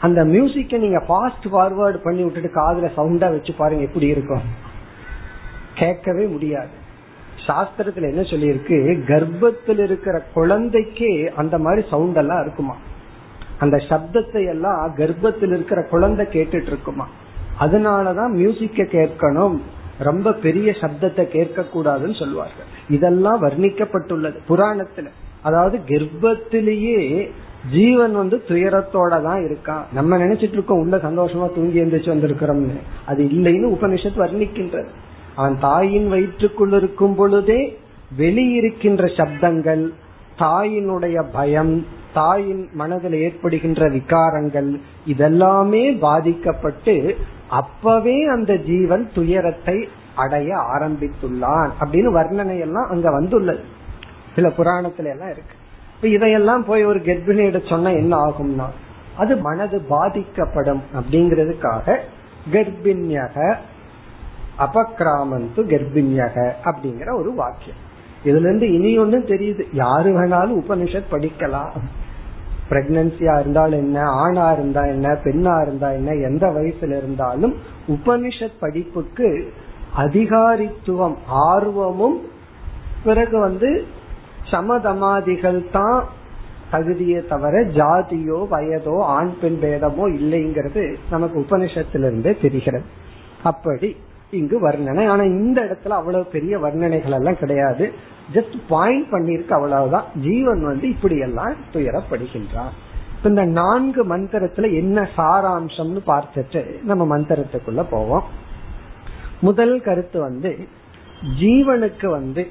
அந்த 0.01 0.25
மியூசிக்கை 0.25 0.77
நீங்க 0.77 1.03
ஃபாஸ்ட் 1.07 1.47
ஃபார்வர்டு 1.51 1.97
பண்ணி 2.03 2.23
விட்டுட்டு 2.23 2.51
காதுல 2.55 2.89
சவுண்டா 2.97 3.29
வச்சு 3.29 3.53
பாருங்க 3.57 3.83
எப்படி 3.83 4.07
இருக்கும். 4.07 4.41
கேட்கவே 5.75 6.25
முடியாது. 6.25 6.81
சாஸ்திரத்துல 7.47 8.01
என்ன 8.01 8.21
சொல்லியிருக்கு? 8.21 9.05
கர்ப்பத்தில் 9.05 9.79
இருக்கிற 9.79 10.23
குழந்தைக்கு 10.33 11.33
அந்த 11.35 11.57
மாதிரி 11.57 11.87
சவுண்ட் 11.89 12.15
எல்லாம் 12.15 12.41
இருக்குமா? 12.41 12.77
அந்த 13.59 13.77
சப்தத்தை 13.77 14.47
எல்லாம் 14.47 14.93
கர்ப்பத்தில் 14.97 15.51
இருக்கிற 15.51 15.83
குழந்தை 15.83 16.25
கேட்டுட்டு 16.25 16.65
இருக்குமா? 16.65 17.07
அதனாலதான் 17.59 18.29
மியூசிக்க 18.29 18.83
கேட்கணும். 18.83 19.59
ரொம்ப 19.97 20.33
பெரிய 20.33 20.71
சப்தத்தை 20.71 21.27
கேட்க 21.27 21.61
கூடாதுன்னு 21.61 22.19
சொல்லுவார்கள். 22.19 22.65
இதெல்லாம் 22.89 23.43
வர்ணிக்கப்பட்டுள்ளது. 23.43 24.37
புராணத்துல. 24.49 25.07
அதாவது 25.41 25.79
கர்ப்பத்திலேயே 25.87 27.29
ஜீவன் 27.71 28.15
வந்து 28.15 28.43
துயரத்தோட 28.47 29.23
தான் 29.23 29.41
இருக்கான் 29.43 29.93
நம்ம 29.93 30.17
நினைச்சிட்டு 30.17 30.51
இருக்கோம் 30.51 30.79
உள்ள 30.79 30.97
சந்தோஷமா 30.97 31.53
தூங்கி 31.53 31.81
எந்திரிச்சு 31.81 32.11
வந்திருக்கிறோம்னு. 32.15 32.77
அது 33.05 33.23
இல்லைன்னு 33.23 33.77
உபனிஷத் 33.77 34.17
வர்ணிக்கின்றது. 34.17 34.87
அவன் 35.35 35.59
தாயின் 35.59 36.07
வயிற்றுக்குள் 36.07 36.73
இருக்கும் 36.73 37.15
பொழுதே 37.15 37.79
வெளியிருக்கின்ற 38.17 39.03
சப்தங்கள் 39.17 39.83
தாயினுடைய 40.39 41.25
பயம் 41.31 41.85
தாயின் 42.13 42.69
மனதில் 42.73 43.13
ஏற்படுகின்ற 43.13 43.89
விகாரங்கள் 43.89 44.79
இதெல்லாமே 45.07 45.97
பாதிக்கப்பட்டு 45.97 47.15
அப்பவே 47.49 48.25
அந்த 48.25 48.57
ஜீவன் 48.57 49.09
துயரத்தை 49.13 49.87
அடைய 50.15 50.55
ஆரம்பித்துள்ளான் 50.55 51.69
அப்படின்னு 51.79 52.09
வர்ணனை 52.17 52.59
எல்லாம் 52.59 52.89
அங்க 52.89 53.11
வந்துள்ளது. 53.11 53.63
சில 54.35 54.47
புராணத்துல 54.47 55.09
எல்லாம் 55.09 55.31
இருக்கு. 55.31 55.55
இப்ப 55.95 56.07
இதையெல்லாம் 56.07 56.65
போய் 56.65 56.85
ஒரு 56.85 56.99
கர்ப்பிணியிட 56.99 57.69
சொன்ன 57.69 57.93
என்ன 57.93 58.15
ஆகும்னா 58.17 58.65
அது 59.17 59.37
மனது 59.37 59.81
பாதிக்கப்படும் 59.81 60.81
அப்படிங்கிறதுக்காக 60.93 61.97
கர்ப்பிணியக 62.51 63.55
அபக்ராமந்து 64.59 65.63
கர்ப்பிணியக 65.63 66.51
அப்படிங்கிற 66.63 67.15
ஒரு 67.15 67.33
வாக்கியம். 67.33 67.81
இதுல 68.23 68.45
இருந்து 68.45 68.73
இனி 68.73 68.97
ஒன்னும் 68.97 69.25
தெரியுது. 69.25 69.63
யாரு 69.73 70.19
வேணாலும் 70.19 70.61
உபனிஷத் 70.61 71.11
படிக்கலாம். 71.11 71.69
பிரெக்னன்சியா 72.69 73.39
இருந்தாலும் 73.39 73.79
என்ன 73.79 74.05
ஆணா 74.05 74.53
இருந்தா 74.53 74.85
என்ன 74.85 75.11
பெண்ணா 75.11 75.61
இருந்தா 75.61 75.91
என்ன 75.91 76.13
எந்த 76.13 76.47
வயசுல 76.47 76.97
இருந்தாலும் 76.97 77.55
உபனிஷத் 77.87 78.59
படிப்புக்கு 78.59 79.53
அதிகாரித்துவம் 79.97 81.15
ஆர்வமும் 81.27 82.19
பிறகு 83.03 83.39
வந்து 83.39 83.85
சமதமாதிகள் 84.51 85.71
தான் 85.71 86.05
தகுதியை 86.71 87.27
தவிர 87.27 87.59
ஜாதியோ 87.61 88.47
வயதோ 88.51 88.99
ஆண் 88.99 89.33
பெண் 89.41 89.57
பேதமோ 89.61 90.05
இல்லைங்கிறது 90.13 90.95
நமக்கு 91.09 91.39
உபனிஷத்திலிருந்தே 91.39 92.41
தெரிகிறது. 92.41 92.83
அப்படி 93.43 93.95
இங்கு 94.33 94.69
வர்ணனை. 94.69 95.07
ஆனா 95.07 95.21
இந்த 95.21 95.61
இடத்துல 95.61 95.89
அவ்வளவு 95.89 96.25
பெரிய 96.25 96.59
வர்ணனைகள் 96.59 97.13
எல்லாம் 97.13 97.37
கிடையாது. 97.37 97.93
ஜஸ்ட் 98.33 98.57
பாயிண்ட் 98.67 99.11
பண்ணிருக்கு 99.11 99.49
அவ்வளவுதான். 99.49 100.05
ஜீவன் 100.15 100.65
வந்து 100.65 100.89
இப்படி 100.89 101.17
எல்லாம் 101.17 101.55
துயரப்படுகின்றான் 101.73 102.73
இந்த 103.23 103.45
நான்கு 103.45 104.17
மந்திரத்துல 104.17 104.73
என்ன 104.75 105.09
சாராம்சம்னு 105.17 106.01
பார்த்துட்டு 106.07 106.83
நம்ம 106.83 107.17
மந்திரத்துக்குள்ள 107.17 107.85
போவோம். 107.89 108.23
முதல் 109.41 109.81
கருத்து 109.81 110.19
வந்து 110.19 110.57
ஜீவனுக்கு 111.41 112.05
வந்து 112.05 112.47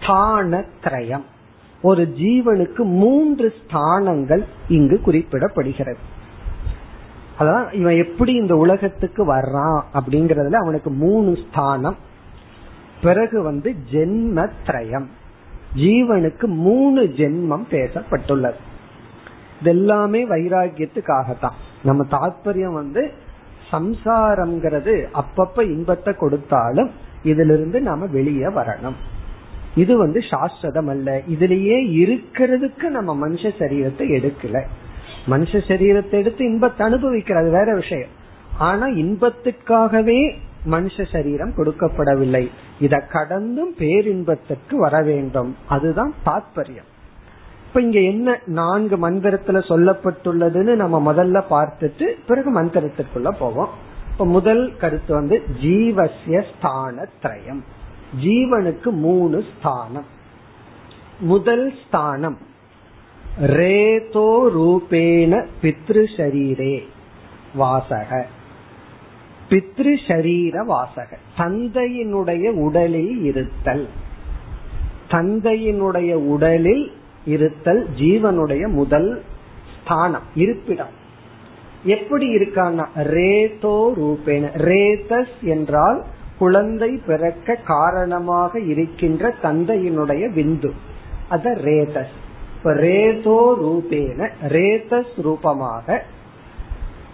ஸ்தானத்ரயம். 0.00 1.24
ஒரு 1.82 2.14
ஜீவனுக்கு 2.16 2.82
மூன்று 2.84 3.54
ஸ்தானங்கள் 3.62 4.44
இங்கு 4.68 5.00
குறிப்பிடப்படுகிறது. 5.06 5.96
அதான் 7.38 7.74
இவன் 7.74 7.96
எப்படி 7.96 8.32
இந்த 8.32 8.56
உலகத்துக்கு 8.56 9.34
வர்றான் 9.34 9.82
அப்படிங்கறதுல 9.94 10.52
அவனுக்கு 10.52 10.90
மூணு 10.90 11.38
ஸ்தானம். 11.48 11.96
பிறகு 13.02 13.42
வந்து 13.42 13.74
ஜென்மத்ரயம். 13.92 15.06
ஜீவனுக்கு 15.76 16.46
மூணு 16.46 17.02
ஜென்மம் 17.02 17.64
பேசப்பட்டுள்ளது. 17.70 18.54
இதெல்லாமே 19.64 20.24
வைராகியத்துக்காகத்தான் 20.30 21.56
நம்ம 21.82 22.06
தாற்பயம் 22.10 22.72
வந்து 22.72 23.12
சம்சாரம்ங்கிறது 23.72 25.06
அப்பப்ப 25.12 25.62
இன்பத்தை 25.62 26.14
கொடுத்தாலும் 26.14 26.90
இதுல 27.24 27.54
இருந்து 27.54 27.80
நாம 27.80 28.06
வெளியே 28.06 28.46
வரணும். 28.46 28.94
இது 29.74 29.98
வந்து 29.98 30.20
சாஸ்வதம் 30.20 30.88
அல்ல. 30.88 31.22
இதுலயே 31.30 31.76
இருக்கிறதுக்கு 31.92 32.88
நம்ம 32.88 33.28
மனுஷ 33.28 33.50
சரீரத்தை 33.58 34.10
எடுக்கல. 34.12 34.62
மனுஷ 35.30 35.52
சரீரத்தை 35.68 36.10
எடுத்து 36.10 36.44
இன்பத்தை 36.44 36.86
அனுபவிக்கிறது 36.86 37.50
வேற 37.50 37.74
விஷயம். 37.74 38.14
ஆனா 38.58 38.86
இன்பத்துக்காகவே 38.86 40.34
மனுஷ 40.70 41.12
சரீரம் 41.12 41.52
கொடுக்கப்படவில்லை. 41.56 42.50
இத 42.80 42.96
கடந்தும் 42.98 43.74
பேரின்பத்துக்கு 43.78 44.76
வர 44.76 45.02
வேண்டும். 45.02 45.56
அதுதான் 45.68 46.14
தாத்பரியம். 46.26 46.88
இப்ப 47.66 47.80
இங்க 47.80 48.00
என்ன 48.00 48.40
நான்கு 48.46 49.10
மந்திரத்துல 49.10 49.60
சொல்லப்பட்டுள்ளதுன்னு 49.68 50.74
நம்ம 50.74 51.12
முதல்ல 51.12 51.42
பார்த்துட்டு 51.50 52.06
பிறகு 52.26 52.62
மந்திரத்திற்குள்ள 52.62 53.30
போவோம். 53.38 53.68
இப்ப 54.12 54.26
முதல் 54.26 54.76
கருத்து 54.76 55.14
வந்து 55.14 55.42
ஜீவசிய 55.62 56.44
ஸ்தான 56.50 57.06
திரயம் 57.22 57.62
ஜீவனுக்கு 58.22 58.90
மூணு 58.90 59.44
ஸ்தானம். 59.58 60.04
முதல் 61.18 61.74
ஸ்தானம். 61.86 62.38
ரேதோ 63.40 64.50
ரூபேன 64.54 65.46
பித்ரு 65.62 66.06
ஷரீரே 66.16 66.82
வாசக. 67.54 68.26
பித்ரு 69.50 69.98
ஷரீர 70.06 70.64
வாசக. 70.64 71.18
தந்தையினுடைய 71.38 72.48
உடலில் 72.48 73.24
இருத்தல். 73.24 73.88
தந்தையினுடைய 75.10 76.14
உடலில் 76.14 76.92
இருத்தல் 77.26 77.88
ஜீவனுடைய 77.98 78.68
முதல் 78.68 79.22
ஸ்தானம் 79.82 80.22
இருப்பிடம். 80.34 80.92
எப்படி 81.84 82.34
இருக்கான்னா 82.34 82.86
ரேதோ 82.94 83.92
ரூபேன 83.96 84.50
ரேதஸ் 84.56 85.40
என்றால் 85.40 86.04
குழந்தை 86.38 87.00
பிறக்க 87.06 87.54
காரணமாக 87.54 88.60
இருக்கின்ற 88.60 89.34
தந்தையினுடைய 89.42 90.30
விந்து. 90.30 90.70
அத 91.28 91.50
ரேதஸ். 91.50 92.26
ரேதோ 92.62 93.56
ரூபேன 93.60 94.30
ரேதஸ் 94.48 95.22
ரூபமாக 95.22 96.02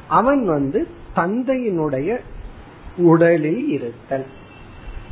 அவன் 0.08 0.46
வந்து 0.46 0.88
தந்தையினுடைய 1.16 2.18
உடலில் 2.96 3.68
இருத்தல். 3.68 4.24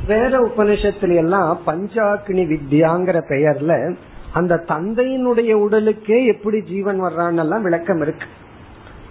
வேற 0.07 0.47
உபனிஷத்துல 0.47 1.15
எல்லாம் 1.15 1.59
பஞ்சாக்னி 1.67 2.57
வித்யாங்கிற 2.57 3.21
பெயர்ல 3.29 3.95
அந்த 4.33 4.63
தந்தையினுடைய 4.67 5.53
உடலுக்கே 5.53 6.25
எப்படி 6.25 6.61
ஜீவன் 6.61 7.01
வர்றான்னு 7.01 7.61
விளக்கம் 7.61 8.01
இருக்கு. 8.01 8.25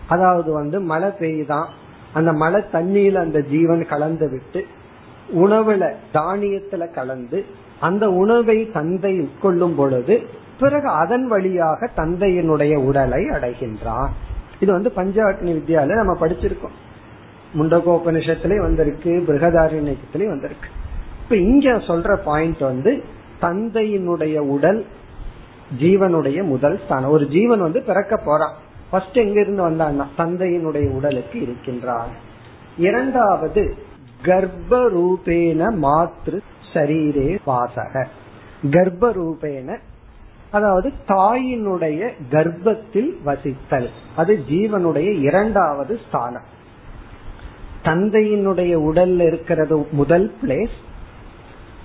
அதாவது 0.09 0.53
வந்து 0.53 0.81
மழை 0.81 1.09
பெய்யுதான் 1.09 1.67
அந்த 2.13 2.33
மழை 2.33 2.63
தண்ணியில 2.73 3.15
அந்த 3.15 3.41
ஜீவன் 3.41 3.87
கலந்து 3.87 4.31
விட்டு 4.31 4.67
உணவுல 5.35 5.95
தானியத்துல 6.15 6.95
கலந்து 6.95 7.45
அந்த 7.81 8.11
உணவை 8.11 8.71
தந்தை 8.71 9.21
உட்கொள்ளும் 9.21 9.75
பொழுது 9.77 10.23
பிறகு 10.61 10.89
அதன் 10.89 11.27
வழியாக 11.27 11.91
தந்தையினுடைய 11.97 12.77
உடலை 12.77 13.25
அடைகின்றான் 13.25 14.09
இது 14.61 14.73
வந்து 14.73 14.93
பஞ்சாட்னி 14.97 15.51
வித்யால 15.59 15.95
நம்ம 15.95 16.17
படிச்சிருக்கோம். 16.21 16.77
முண்டகோபனிஷத்திலே 17.59 18.57
வந்திருக்கு 18.57 19.25
பிருகதாரண்யத்திலே 19.27 20.27
வந்திருக்கு. 20.27 20.69
இப்ப 21.23 21.37
இங்க 21.37 21.71
சொல்ற 21.71 22.17
பாயிண்ட் 22.17 22.59
வந்து 22.59 23.05
தந்தையினுடைய 23.41 24.39
உடல் 24.39 24.87
ஜீவனுடைய 25.81 26.45
முதல் 26.45 26.81
ஸ்தானம். 26.85 27.11
ஒரு 27.11 27.29
ஜீவன் 27.29 27.61
வந்து 27.61 27.83
பிறக்க 27.83 28.17
போறான். 28.17 28.55
ஃபர்ஸ்ட் 28.91 29.17
எங்க 29.17 29.41
இருந்து 29.41 29.71
வந்தான்னா 29.71 30.07
தந்தையினுடைய 30.19 30.91
உடலுக்கு 30.91 31.41
இருக்கின்றான். 31.41 32.09
இரண்டாவது 32.79 33.75
கர்ப்ப 34.23 34.91
ரூபேன 34.91 35.75
மாத்ரு 35.83 36.39
சரீரே 36.73 37.39
வாசக. 37.45 38.09
கர்ப்ப 38.71 39.13
ரூபேன 39.13 39.79
அதாவது 40.53 40.93
தாயினுடைய 41.09 42.01
கர்ப்பத்தில் 42.31 43.13
வசித்தல். 43.27 43.89
அது 44.17 44.33
ஜீவனுடைய 44.51 45.09
இரண்டாவது 45.21 46.01
ஸ்தானம். 46.07 46.49
தந்தையினுடைய 47.85 48.73
உடல்ல 48.89 49.27
இருக்கிறது 49.27 49.87
முதல் 49.93 50.35
பிளேஸ் 50.43 50.77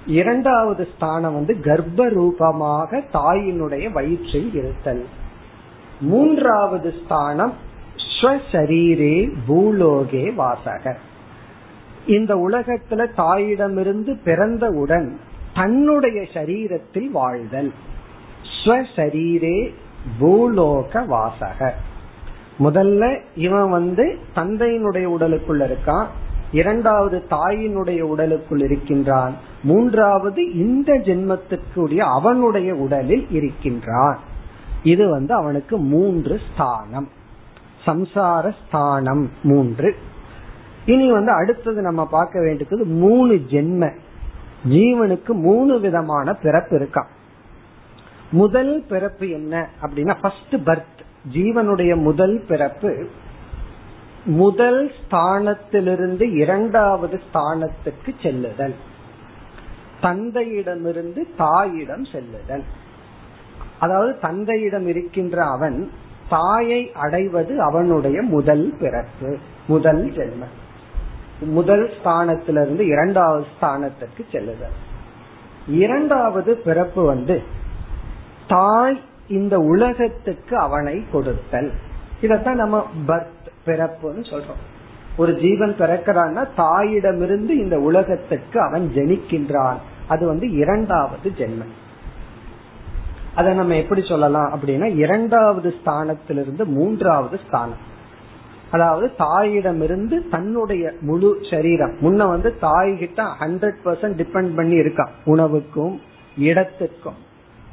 இரண்டாவது 0.05 0.87
ஸ்தானம் 0.95 1.33
வந்து 1.33 1.53
கர்ப்ப 1.63 2.09
ரூபமாக 2.09 3.01
தாயினுடைய 3.13 3.91
வயிற்றில் 3.91 4.53
இருத்தல். 4.53 5.05
மூன்றாவது 6.01 6.93
ஸ்தானம் 7.03 7.53
ஸ்வசரீரே 8.11 9.17
பூலோகே 9.47 10.25
வாசக 10.35 10.97
இந்த 12.05 12.35
உலகத்துல 12.35 13.01
தாயிடமிருந்து 13.17 14.13
பிறந்தவுடன் 14.25 15.07
தன்னுடைய 15.53 16.19
சரீரத்தில் 16.33 17.09
வாழ்தல். 17.11 17.71
ஸ்வசரீரே 18.67 19.73
பூலோக 20.19 21.05
வாசக 21.05 21.73
முதல்ல 22.59 23.19
இவன் 23.35 23.69
வந்து 23.69 24.17
தந்தையினுடைய 24.35 25.03
உடலுக்குள் 25.03 25.59
இருக்கான் 25.59 26.05
இரண்டாவது 26.51 27.23
தாயினுடைய 27.29 28.01
உடலுக்குள் 28.01 28.59
இருக்கின்றான் 28.59 29.33
மூன்றாவது 29.63 30.53
இந்த 30.53 30.93
ஜென்மத்துக்குரிய 30.93 31.97
அவனுடைய 31.97 32.75
உடலில் 32.75 33.27
இருக்கின்றான். 33.29 34.19
இது 34.83 35.09
வந்து 35.09 35.33
அவனுக்கு 35.33 35.77
மூன்று 35.77 36.39
ஸ்தானம். 36.53 37.09
சம்சார 37.85 38.53
ஸ்தானம் 38.67 39.31
மூன்று. 39.43 39.95
இனி 40.85 41.11
வந்து 41.11 41.31
அடுத்தது 41.31 41.81
நம்ம 41.81 42.05
பார்க்க 42.05 42.41
வேண்டியது 42.41 42.85
மூணு 42.85 43.33
ஜென்ம. 43.33 43.91
ஜீவனுக்கு 44.69 45.31
மூணு 45.31 45.79
விதமான 45.79 46.33
பிறப்பு 46.33 46.77
இருக்கான். 46.77 47.15
முதல் 48.31 48.85
பிறப்பு 48.89 49.29
என்ன 49.29 49.69
அப்படின்னா 49.81 50.15
ஃபர்ஸ்ட் 50.21 50.55
பர்த் 50.55 51.05
ஜீவனுடைய 51.33 51.95
முதல் 51.95 52.43
பிறப்பு 52.47 53.07
முதல் 54.25 54.91
ஸ்தானத்திலிருந்து 55.11 56.35
இரண்டாவது 56.35 57.21
ஸ்தானத்துக்கு 57.33 58.13
செல்லுதல். 58.21 58.75
தந்தையிடமிருந்து 60.01 61.23
தாயிடம் 61.37 62.05
செல்லுதல். 62.05 62.63
அதாவது 63.79 64.19
தந்தையிடம் 64.19 64.87
இருக்கின்ற 64.87 65.45
அவன் 65.45 65.91
தாயை 66.29 66.91
அடைவது 66.93 67.61
அவனுடைய 67.61 68.21
முதல் 68.21 68.75
பிறப்பு 68.79 69.37
முதல் 69.67 70.11
ஜென்மம் 70.11 70.55
முதல் 71.39 71.91
ஸ்தானத்திலிருந்து 72.03 72.79
இரண்டாவது 72.79 73.45
ஸ்தானத்துக்கு 73.61 74.23
செல்லுதல். 74.31 74.75
இரண்டாவது 75.67 76.57
பிறப்பு 76.57 77.05
வந்து 77.05 77.41
தாய் 78.47 79.01
இந்த 79.27 79.59
உலகத்துக்கு 79.59 80.57
அவனை 80.57 81.05
கொடுத்தல். 81.11 81.71
இதத்தான் 82.21 82.53
நம்ம 82.53 82.87
பர்த் 83.07 83.47
பிறப்புன்னு 83.65 84.25
சொல்றோம். 84.29 84.61
ஒரு 85.17 85.35
ஜீவன் 85.35 85.75
பிறக்கிறான்னா 85.79 86.47
தாயிடமிருந்து 86.57 87.49
இந்த 87.49 87.79
உலகத்துக்கு 87.79 88.61
அவன் 88.61 88.91
ஜெனிக்கின்றான். 88.95 89.75
அது 90.07 90.27
வந்து 90.27 90.51
இரண்டாவது 90.51 91.29
ஜென்மம். 91.29 91.73
அதை 93.35 93.53
நம்ம 93.53 93.75
எப்படி 93.75 94.01
சொல்லலாம் 94.01 94.59
அப்படின்னா 94.59 94.95
இரண்டாவது 94.95 95.73
ஸ்தானத்திலிருந்து 95.85 96.65
மூன்றாவது 96.65 97.39
ஸ்தானம். 97.47 97.95
அதாவது 98.71 99.13
தாயிடமிருந்து 99.19 100.29
தன்னுடைய 100.29 100.91
முழு 101.01 101.37
சரீரம். 101.51 101.95
முன்ன 102.01 102.27
வந்து 102.27 102.57
தாய் 102.57 102.97
கிட்ட 102.97 103.23
ஹண்ட்ரட் 103.23 103.77
பர்சன்ட் 103.85 104.25
டிபெண்ட் 104.25 104.55
பண்ணி 104.55 104.75
இருக்கான். 104.75 105.09
உணவுக்கும் 105.25 106.01
இடத்துக்கும். 106.37 107.25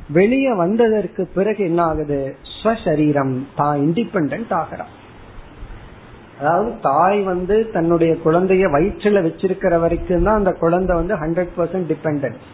வெளியே 0.08 0.52
வந்ததற்கு 0.54 1.22
பிறகு 1.34 1.60
என்ன 1.64 1.80
ஆகுது 1.82 2.18
ஸ்வசரீரம். 2.54 3.34
தான் 3.54 3.76
இண்டிபெண்ட் 3.86 4.52
ஆகிறான். 4.52 4.92
அதாவது 6.38 6.70
தாய் 6.80 7.20
வந்து 7.22 7.56
தன்னுடைய 7.72 8.12
குழந்தைய 8.24 8.64
வயிற்றுல 8.74 9.18
வச்சிருக்கிற 9.26 9.74
வரைக்கும் 9.80 10.26
தான் 10.26 10.40
அந்த 10.40 10.52
குழந்தை 10.52 10.94
வந்து 10.96 11.14
ஹண்ட்ரட் 11.14 11.52
பர்சன்ட் 11.56 11.88
டிபெண்டன்ஸ் 11.92 12.44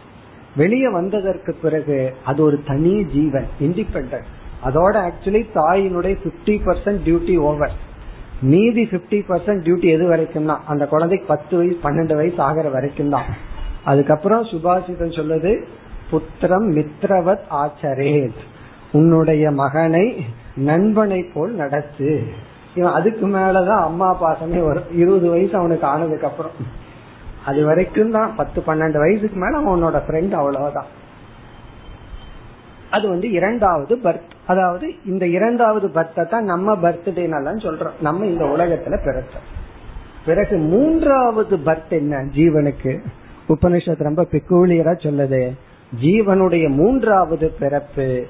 வெளியே 0.55 0.89
வந்ததற்கு 0.89 1.51
பிறகு 1.63 1.97
அது 2.23 2.43
ஒரு 2.43 2.63
தனி 2.63 2.93
ஜீவன் 3.15 3.47
இண்டிபெண்ட் 3.59 4.15
அதோட 4.65 4.95
ஆக்சுவலி 5.09 5.41
தாயினுடைய 5.57 6.15
பிப்டி 6.25 6.55
பர்சன்ட் 6.67 7.01
டியூட்டி 7.07 7.35
ஓவர் 7.49 7.73
மீதி 8.41 8.83
பிப்டி 8.93 9.19
பர்சன்ட் 9.29 9.63
டியூட்டி 9.65 9.87
எது 9.95 10.05
வரைக்கும் 10.07 10.45
தான் 10.45 10.61
அந்த 10.67 10.85
குழந்தைக்கு 10.85 11.25
பத்து 11.25 11.55
வயசு 11.57 11.77
பன்னெண்டு 11.83 12.15
வயசு 12.15 12.39
ஆகிற 12.41 12.69
வரைக்கும் 12.69 13.09
தான் 13.09 13.29
அதுக்கப்புறம் 13.85 14.43
சுபாஷிதம் 14.51 15.17
சொல்லுது 15.19 15.53
புத்திரம் 16.11 16.67
மித்ரவத் 16.75 17.45
ஆச்சரேத். 17.51 18.39
உன்னுடைய 18.91 19.51
மகனை 19.51 20.25
நண்பனை 20.55 21.23
போல் 21.23 21.53
நடத்து. 21.53 22.23
இவன் 22.75 22.93
அதுக்கு 22.93 23.27
மேலதான் 23.27 23.81
அம்மா 23.81 24.09
பாசமே 24.21 24.65
வரும் 24.65 24.97
இருபது 24.97 25.29
வயசு 25.29 25.57
அவனுக்கு 25.57 25.87
ஆனதுக்கு 25.87 26.27
அப்புறம் 26.27 26.51
அது 27.45 27.65
வரைக்கும் 27.65 28.11
தான் 28.11 28.35
பத்து 28.35 28.61
பன்னெண்டு 28.67 28.97
வயசுக்கு 28.97 29.39
மேல 29.39 29.59
அவனோட 29.59 30.01
ஃப்ரெண்ட் 30.07 30.31
அவ்வளவுதான். 30.31 30.85
அது 32.89 33.09
வந்து 33.09 33.31
இரண்டாவது 33.31 33.95
பர்த் 33.95 34.29
அதாவது 34.47 34.93
இந்த 35.05 35.27
இரண்டாவது 35.27 35.87
பர்த்தை 35.87 36.27
தான் 36.27 36.43
நம்ம 36.43 36.75
பர்த்டே 36.75 37.27
நல்லா 37.27 37.51
சொல்றோம். 37.51 38.01
நம்ம 38.01 38.25
இந்த 38.25 38.45
உலகத்துல 38.45 38.97
பிறச்சோம் 39.05 39.49
பிறகு 40.25 40.57
மூன்றாவது 40.57 41.57
பர்த் 41.57 41.89
என்ன 41.89 42.17
ஜீவனுக்கு? 42.17 42.99
உபனிஷத் 43.49 44.03
ரொம்ப 44.03 44.27
பெக்கூலியரா 44.31 44.93
சொல்லுது. 45.03 45.57
ஜீவனுடைய 45.99 46.69
மூன்றாவது 46.69 47.55
பிறப்பு 47.59 48.25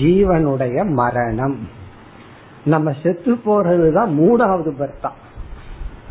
ஜீவனுடைய 0.00 0.90
மரணம். 0.90 1.68
நம்ம 2.64 2.94
செத்து 3.02 3.34
போறதுதான் 3.34 4.10
மூணாவது 4.10 4.72
பர்த்தா 4.78 5.10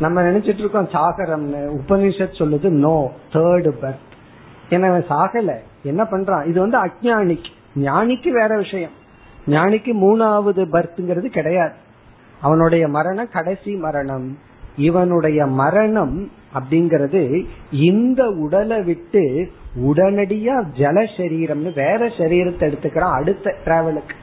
நம்ம 0.00 0.22
நினைச்சிட்டு 0.22 0.58
இருக்கோம் 0.58 0.88
சாகரம்னு 0.88 1.78
உபனிஷத் 1.78 2.38
சொல்லுது 2.38 2.68
நோ 2.68 3.12
தேர்டு 3.32 3.72
பர்த் 3.82 4.14
எனவே 4.68 4.96
சாகல. 4.96 5.56
என்ன 5.82 6.02
பண்றான்? 6.02 6.46
இது 6.46 6.60
வந்து 6.60 6.84
அஜானிக்கு 6.84 7.50
ஞானிக்கு 7.76 8.28
வேற 8.28 8.56
விஷயம். 8.56 8.90
ஞானிக்கு 9.46 9.92
மூணாவது 9.94 10.66
பர்த்ங்கிறது 10.72 11.26
கிடையாது. 11.26 11.74
அவனுடைய 12.40 12.88
மரணம் 12.88 13.28
கடைசி 13.32 13.74
மரணம். 13.74 14.38
இவனுடைய 14.76 15.46
மரணம் 15.46 16.30
அப்படிங்கிறது 16.54 17.46
இந்த 17.70 18.28
உடலை 18.28 18.82
விட்டு 18.82 19.50
உடனடியா 19.84 20.54
ஜல 20.74 21.06
சரீரம்னு 21.16 21.74
வேற 21.74 22.06
சரீரத்தை 22.06 22.64
எடுத்துக்கிறான் 22.68 23.12
அடுத்த 23.12 23.54
டிராவலுக்கு 23.64 24.16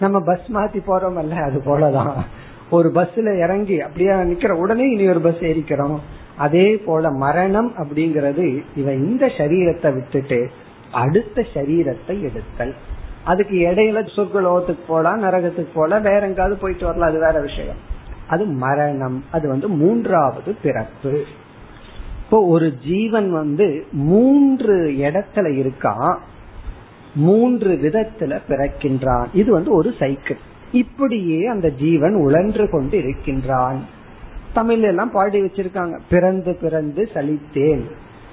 நம்ம 0.00 0.20
பஸ் 0.20 0.52
மாத்தி 0.52 0.80
போறோம் 0.86 1.16
அல்ல 1.16 1.34
அது 1.34 1.62
போலதான். 1.66 2.12
ஒரு 2.70 2.90
பஸ்ல 2.94 3.38
இறங்கி 3.38 3.80
அப்படியே 3.80 4.10
நிக்கிற 4.10 4.50
உடனே 4.50 4.90
இனி 4.90 5.08
ஒரு 5.08 5.20
பஸ் 5.20 5.40
ஏறிக்கிறோம். 5.40 5.98
அதே 6.36 6.76
போல 6.76 7.10
மரணம் 7.10 7.72
அப்படிங்கறது 7.76 8.62
இவன் 8.76 9.08
இந்த 9.08 9.26
சரீரத்தை 9.26 9.94
விட்டுட்டு 9.94 10.50
அடுத்த 10.92 11.44
சரீரத்தை 11.54 12.22
எடுத்தல். 12.22 12.74
அதுக்கு 13.24 13.56
இடையில 13.56 14.08
சொர்க்கலோகத்துக்கு 14.16 14.84
போலாம் 14.86 15.22
நரகத்துக்கு 15.22 15.68
போல 15.74 15.98
வேற 15.98 16.26
எங்காவது 16.26 16.56
போயிட்டு 16.56 16.84
வரலாம் 16.84 17.08
அது 17.08 17.20
வேற 17.20 17.40
விஷயம். 17.40 17.76
அது 18.26 18.44
மரணம். 18.44 19.24
அது 19.30 19.48
வந்து 19.48 19.68
மூன்றாவது 19.68 20.56
பிறப்பு. 20.62 21.24
இப்போ 22.30 22.46
ஒரு 22.46 22.74
ஜீவன் 22.86 23.32
வந்து 23.32 23.86
மூன்று 23.92 24.74
இடத்துல 24.90 25.46
இருக்கான் 25.52 26.16
மூன்று 27.14 27.70
விதத்துல 27.74 28.38
பிறக்கின்றான். 28.48 29.26
இது 29.32 29.52
வந்து 29.52 29.70
ஒரு 29.72 29.94
சைக்கிள் 29.98 30.36
இப்படியே 30.72 31.46
அந்த 31.46 31.70
ஜீவன் 31.70 32.14
உழன்று 32.14 32.70
கொண்டு 32.70 32.98
இருக்கின்றான். 32.98 33.84
தமிழ்ல 34.54 34.80
எல்லாம் 34.80 35.10
பாடி 35.10 35.42
வச்சிருக்காங்க. 35.42 35.98
பிறந்து 36.10 36.54
பிறந்து 36.54 37.08
சலித்தேன். 37.14 37.84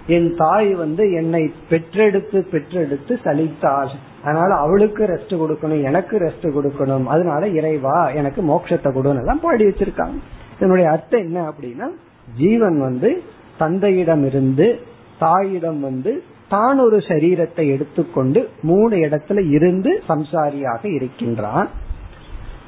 என் 0.07 0.35
தாய் 0.35 0.73
வந்து 0.73 1.11
என்னை 1.11 1.51
பெற்றெடுத்து 1.69 2.47
பெற்றெடுத்து 2.51 3.19
சலித்தாள். 3.23 3.89
அதனால 4.23 4.55
அவளுக்கு 4.55 5.05
ரெஸ்ட் 5.05 5.33
கொடுக்கணும் 5.33 5.83
எனக்கு 5.83 6.17
ரெஸ்ட் 6.17 6.45
கொடுக்கணும். 6.45 7.05
அதனால 7.05 7.47
இறைவா 7.47 8.09
எனக்கு 8.09 8.41
மோட்சத்தை 8.41 8.91
கொடுன்னு 8.91 9.17
எல்லாம் 9.17 9.39
பாடி 9.39 9.65
வச்சிருக்காங்க. 9.65 10.19
இதனுடைய 10.57 10.89
அர்த்தம் 10.89 11.21
என்ன 11.21 11.49
அப்படின்னா 11.49 11.89
ஜீவன் 12.37 12.79
வந்து 12.79 13.23
தந்தையிடம் 13.57 14.25
இருந்து 14.25 14.79
தாயிடம் 15.19 15.79
வந்து 15.79 16.23
தான் 16.49 16.79
ஒரு 16.79 16.97
சரீரத்தை 16.97 17.67
எடுத்துக்கொண்டு 17.67 18.49
மூணு 18.61 18.95
இடத்துல 18.95 19.49
இருந்து 19.49 20.03
சம்சாரியாக 20.09 20.95
இருக்கின்றான். 20.95 21.69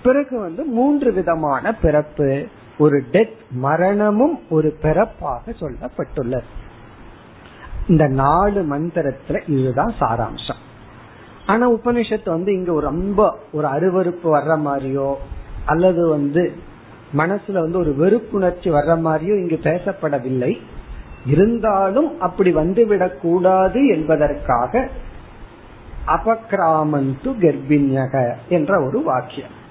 பிறகு 0.03 0.39
வந்து 0.39 0.63
மூன்று 0.63 1.13
விதமான 1.13 1.75
பிறப்பு. 1.75 2.45
ஒரு 2.77 3.03
டெத் 3.11 3.35
மரணமும் 3.51 4.39
ஒரு 4.49 4.77
பிறப்பாக 4.81 5.53
சொல்லப்பட்டுள்ளது. 5.59 6.41
இந்த 7.87 8.07
நாலு 8.07 8.61
மந்திரத்துல 8.63 9.49
இதுதான் 9.49 9.93
சாராம்சம். 9.99 10.61
ஆனா 11.45 11.71
உபனிஷத்து 11.71 12.29
வந்து 12.29 12.53
இங்க 12.53 12.73
ஒரு 12.73 12.85
ரொம்ப 12.85 13.37
ஒரு 13.51 13.67
அருவறுப்பு 13.67 14.27
வர்ற 14.27 14.59
மாதிரியோ 14.65 15.13
அல்லது 15.65 16.07
வந்து 16.07 16.53
மனசுல 17.17 17.51
வந்து 17.51 17.77
ஒரு 17.77 17.95
வெறுப்புணர்ச்சி 17.99 18.67
வர்ற 18.67 18.99
மாதிரியோ 19.07 19.37
இங்கு 19.37 19.59
பேசப்படவில்லை. 19.63 20.57
இருந்தாலும் 21.27 22.21
அப்படி 22.21 22.53
வந்துவிடக் 22.53 23.19
கூடாது 23.21 23.87
என்பதற்காக 23.87 24.89
அபக்ராமந்து 26.07 27.33
கர்ப்பிணியக 27.41 28.33
என்ற 28.49 28.85
ஒரு 28.85 29.03
வாக்கியம். 29.03 29.65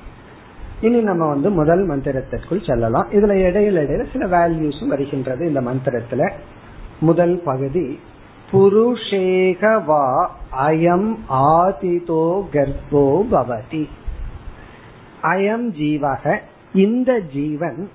இனி 0.80 1.00
நம்ம 1.00 1.28
வந்து 1.28 1.50
முதல் 1.50 1.88
மந்திரத்திற்குள் 1.88 2.66
செல்லலாம். 2.66 3.06
இதுல 3.10 3.32
இடையில 3.32 3.78
இடையில 3.78 4.06
சில 4.12 4.26
வேல்யூஸும் 4.26 4.88
வருகின்றது 4.88 5.46
இந்த 5.46 5.60
மந்திரத்துல. 5.60 6.30
முதல் 7.00 7.42
பகுதி 7.44 8.00
புருஷேகவா 8.52 10.26
அயம் 10.58 11.16
ஆதிதோ 11.30 12.44
கர்ப்போ 12.52 13.26
பவதி. 13.32 13.88
அயம் 15.22 15.70
ஜீவக 15.70 16.38
இந்த 16.72 17.18
ஜீவன் 17.18 17.90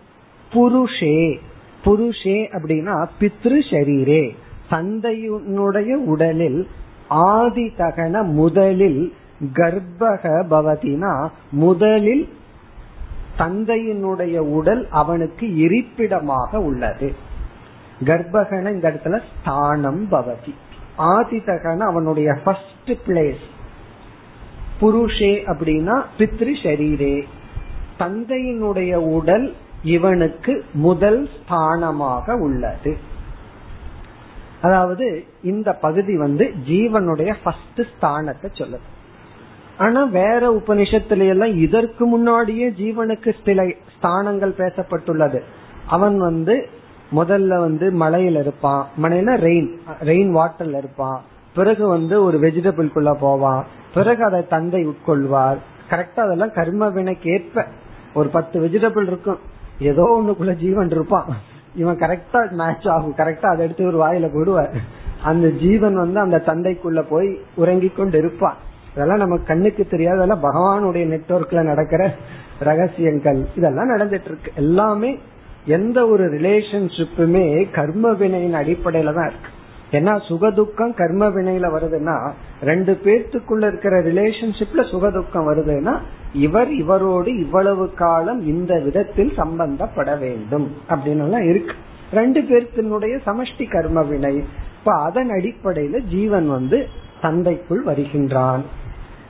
புருஷே 0.54 1.40
புருஷே 1.86 2.48
அப்படின்னா 2.52 3.08
பித்ரு 3.20 3.60
ஷரீரே. 3.70 4.36
தந்தையினுடைய 4.72 5.94
உடலில் 5.94 6.68
ஆதி 7.08 7.74
தகன 7.78 8.24
முதலில் 8.24 9.14
கர்ப்பக 9.54 10.44
பவதினா 10.50 11.30
முதலில் 11.52 12.30
தந்தையினுடைய 13.38 14.38
உடல் 14.38 14.88
அவனுக்கு 14.90 15.56
இருப்பிடமாக 15.56 16.60
உள்ளது. 16.60 17.16
கர்ப்பகன 18.04 18.72
இந்த 18.72 18.92
இடத்துல 18.92 19.20
ஸ்தானம் 19.40 20.12
பவதி. 20.12 20.54
ஆதிதகன 20.98 21.78
அவனுடைய 21.78 22.34
ஃபர்ஸ்ட் 22.44 22.92
பிளேஸ் 23.08 23.44
புருஷே 24.82 25.34
அப்படின்னா 25.46 26.04
பித்ரு 26.18 26.54
ஷரீரே. 26.64 27.24
தந்தையினுடைய 28.00 28.96
உடல் 28.96 29.54
இவனுக்கு 29.84 30.64
முதல் 30.74 31.30
ஸ்தானமாக 31.38 32.40
உள்ளது. 32.40 32.98
அதாவது 34.62 35.24
இந்த 35.44 35.74
பகுதி 35.74 36.18
வந்து 36.18 36.54
ஜீவனுடைய 36.68 37.34
ஃபர்ஸ்ட் 37.44 37.82
ஸ்தானத்தை 37.82 38.50
சொல்லுது. 38.54 38.90
ஆனா 39.78 40.04
வேற 40.04 40.54
உபனிஷத்துல 40.54 41.28
எல்லாம் 41.28 41.58
இதற்கு 41.58 42.06
முன்னாடியே 42.06 42.70
ஜீவனுக்கு 42.70 43.34
சில 43.46 43.64
ஸ்தானங்கள் 43.64 44.54
பேசப்பட்டுள்ளது. 44.58 45.42
அவன் 45.88 46.18
வந்து 46.18 46.70
முதல்ல 47.16 47.58
வந்து 47.58 47.92
மலையில 47.92 48.40
இருப்பான். 48.40 48.88
மலையில 49.02 49.38
ரெயின் 49.38 49.80
ரெயின் 50.02 50.32
வாட்டர்ல 50.38 50.78
இருப்பான். 50.78 51.22
பிறகு 51.56 51.88
வந்து 51.88 52.24
ஒரு 52.24 52.40
வெஜிடபிள்குள்ள 52.40 53.14
போவான். 53.14 53.66
பிறகு 53.94 54.24
அதை 54.24 54.48
தந்தை 54.48 54.88
உட்கொள்வார். 54.88 55.58
கரெக்டா 55.90 56.20
அதெல்லாம் 56.20 56.54
கர்ம 56.54 56.90
வினைக்கு 56.90 57.32
ஏற்ப 57.32 57.68
ஒரு 58.14 58.30
பத்து 58.30 58.60
வெஜிடபிள் 58.62 59.08
இருக்கும். 59.08 59.40
ஏதோ 59.82 60.04
ஒண்ணுக்குள்ள 60.18 60.54
ஜீவன் 60.56 60.90
இருப்பான். 60.90 61.26
இவன் 61.76 61.98
கரெக்டா 61.98 62.42
மேட்ச் 62.52 62.88
ஆகும். 62.88 63.16
கரெக்டா 63.18 63.48
அதை 63.54 63.66
எடுத்து 63.66 63.86
ஒரு 63.86 64.00
வாயில 64.04 64.30
போடுவார். 64.36 64.74
அந்த 65.24 65.50
ஜீவன் 65.50 65.96
வந்து 65.96 66.20
அந்த 66.20 66.38
தந்தைக்குள்ள 66.46 67.06
போய் 67.10 67.30
உறங்கி 67.56 67.90
கொண்டு 67.90 68.18
இருப்பான் 68.18 68.58
இதெல்லாம் 68.94 69.18
நமக்கு 69.18 69.46
கண்ணுக்கு 69.46 69.88
தெரியாதெல்லாம் 69.92 70.44
பகவானுடைய 70.44 71.04
நெட்ஒர்க்ல 71.14 71.62
நடக்கிற 71.62 72.02
ரகசியங்கள். 72.60 73.40
இதெல்லாம் 73.58 73.90
நடந்துட்டு 73.90 74.30
இருக்கு. 74.32 74.52
எல்லாமே 74.56 75.20
எந்த 75.66 76.08
ஒரு 76.08 76.26
ரிலேஷன்ஷிப்புமே 76.32 77.72
கர்ம 77.72 78.14
வினையின் 78.14 78.60
அடிப்படையில 78.62 79.14
தான் 79.14 79.32
இருக்கு. 79.32 79.51
ஏன்னா 79.92 80.22
சுகதுக்கம் 80.30 80.94
கர்ம 80.94 81.28
வினையில 81.28 81.72
வருதுன்னா 81.72 82.32
ரெண்டு 82.64 83.00
பேர்த்துக்குள்ள 83.04 83.68
இருக்கிற 83.68 84.04
ரிலேஷன்ஷிப்ல 84.04 84.78
சுகதுக்கம் 84.78 85.48
வருதுன்னா 85.50 86.00
இவர் 86.34 86.72
இவரோடு 86.74 87.40
இவ்வளவு 87.40 87.94
காலம் 87.94 88.48
இந்த 88.48 88.80
விதத்தில் 88.80 89.34
சம்பந்தப்பட 89.38 90.20
வேண்டும் 90.20 90.72
அப்படின்னு 90.90 91.24
எல்லாம் 91.24 91.44
இருக்கு. 91.44 91.76
ரெண்டு 92.14 92.42
பேர்த்தினுடைய 92.42 93.20
சமஷ்டி 93.26 93.72
கர்ம 93.72 94.02
வினை 94.02 94.44
இப்ப 94.80 95.02
அதன் 95.02 95.30
அடிப்படையில 95.30 96.00
ஜீவன் 96.00 96.50
வந்து 96.50 96.88
தந்தைக்குள் 97.22 97.84
வருகின்றான். 97.86 98.62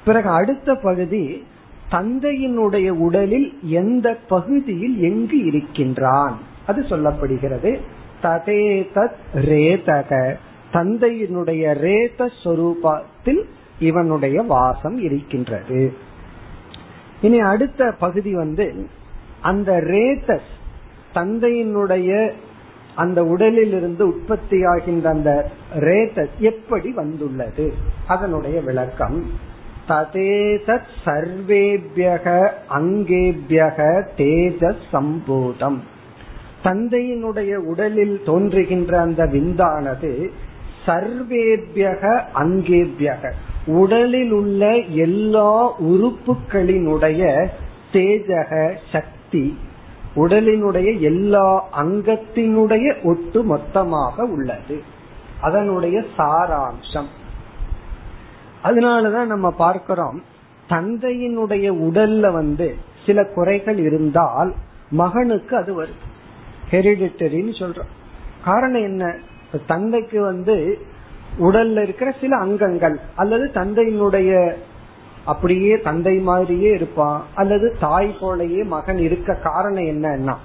பிறகு 0.06 0.30
அடுத்த 0.30 0.76
பகுதி 0.76 1.46
தந்தையினுடைய 1.92 2.90
உடலில் 2.90 3.60
எந்த 3.64 4.18
பகுதியில் 4.28 5.00
எங்கு 5.00 5.46
இருக்கின்றான்? 5.46 6.38
அது 6.68 6.82
சொல்லப்படுகிறது. 6.82 7.80
ததே 8.24 8.88
தத் 8.96 9.20
ரேதக. 9.36 10.36
தந்தையினுடைய 10.74 11.74
ரேத 11.74 12.30
சொரூபத்தில் 12.44 13.44
இவனுடைய 13.80 14.42
வாசம் 14.42 14.98
இருக்கின்றது. 14.98 15.94
இனி 17.22 17.40
அடுத்த 17.40 17.94
பகுதி 18.00 18.36
வந்து 18.36 18.88
அந்த 19.42 19.72
ரேதஸ் 19.72 20.52
தந்தையினுடைய 21.14 22.32
அந்த 22.96 23.24
உடலில் 23.24 23.74
இருந்து 23.74 24.08
உற்பத்தியாகின்ற 24.08 25.04
அந்த 25.04 25.52
ரேதஸ் 25.76 26.30
எப்படி 26.40 26.92
வந்துள்ளது? 26.92 27.74
அதனுடைய 28.08 28.62
விளக்கம். 28.62 29.24
ததேதத் 29.88 30.88
சர்வேபியக 31.06 32.50
அங்கேபியக 32.70 34.08
தேஜஸ் 34.18 34.82
சம்பூதம். 34.94 35.78
தந்தையினுடைய 36.64 37.56
உடலில் 37.56 38.22
தோன்றுகின்ற 38.26 39.00
அந்த 39.00 39.26
விந்தானது 39.26 40.32
சர்வேபியக 40.86 42.22
அங்கேபியக. 42.36 43.32
உடலில் 43.66 44.32
உள்ள 44.32 44.76
எல்லா 44.76 45.80
உறுப்புகளினுடைய 45.82 47.48
தேஜக 47.92 48.76
சக்தி 48.92 49.58
உடலினுடைய 50.16 51.00
எல்லா 51.00 51.68
அங்கத்தினுடைய 51.84 53.04
ஒட்டு 53.04 53.44
மொத்தமாக 53.44 54.24
உள்ளது. 54.24 54.82
அதனுடைய 55.42 56.04
சாராம்சம். 56.18 57.08
அதனாலதான் 58.64 59.26
நம்ம 59.26 59.52
பார்க்கிறோம் 59.52 60.24
தந்தையினுடைய 60.70 61.72
உடல்ல 61.72 62.32
வந்து 62.32 62.76
சில 63.06 63.26
குறைகள் 63.26 63.78
இருந்தால் 63.78 64.54
மகனுக்கு 64.90 65.56
அது 65.56 65.84
வருது. 65.84 66.10
ஹெரிடிட்டரின்னு 66.72 67.54
சொல்றோம். 67.60 67.90
காரணம் 68.44 68.82
என்ன? 68.82 69.16
தந்தைக்கு 69.68 70.22
வந்து 70.22 70.78
உடல்ல 71.40 71.82
இருக்கிற 71.82 72.16
சில 72.22 72.38
அங்கங்கள் 72.38 73.00
அல்லது 73.16 73.52
தந்தையினுடைய 73.54 74.54
அப்படியே 75.26 75.80
தந்தை 75.80 76.18
மாதிரியே 76.18 76.72
இருப்பான் 76.72 77.24
அல்லது 77.36 77.76
தாய் 77.80 78.16
போலயே 78.22 78.66
மகன் 78.66 78.98
இருக்க 78.98 79.34
காரணம் 79.34 79.84
என்னன்னா 79.84 80.36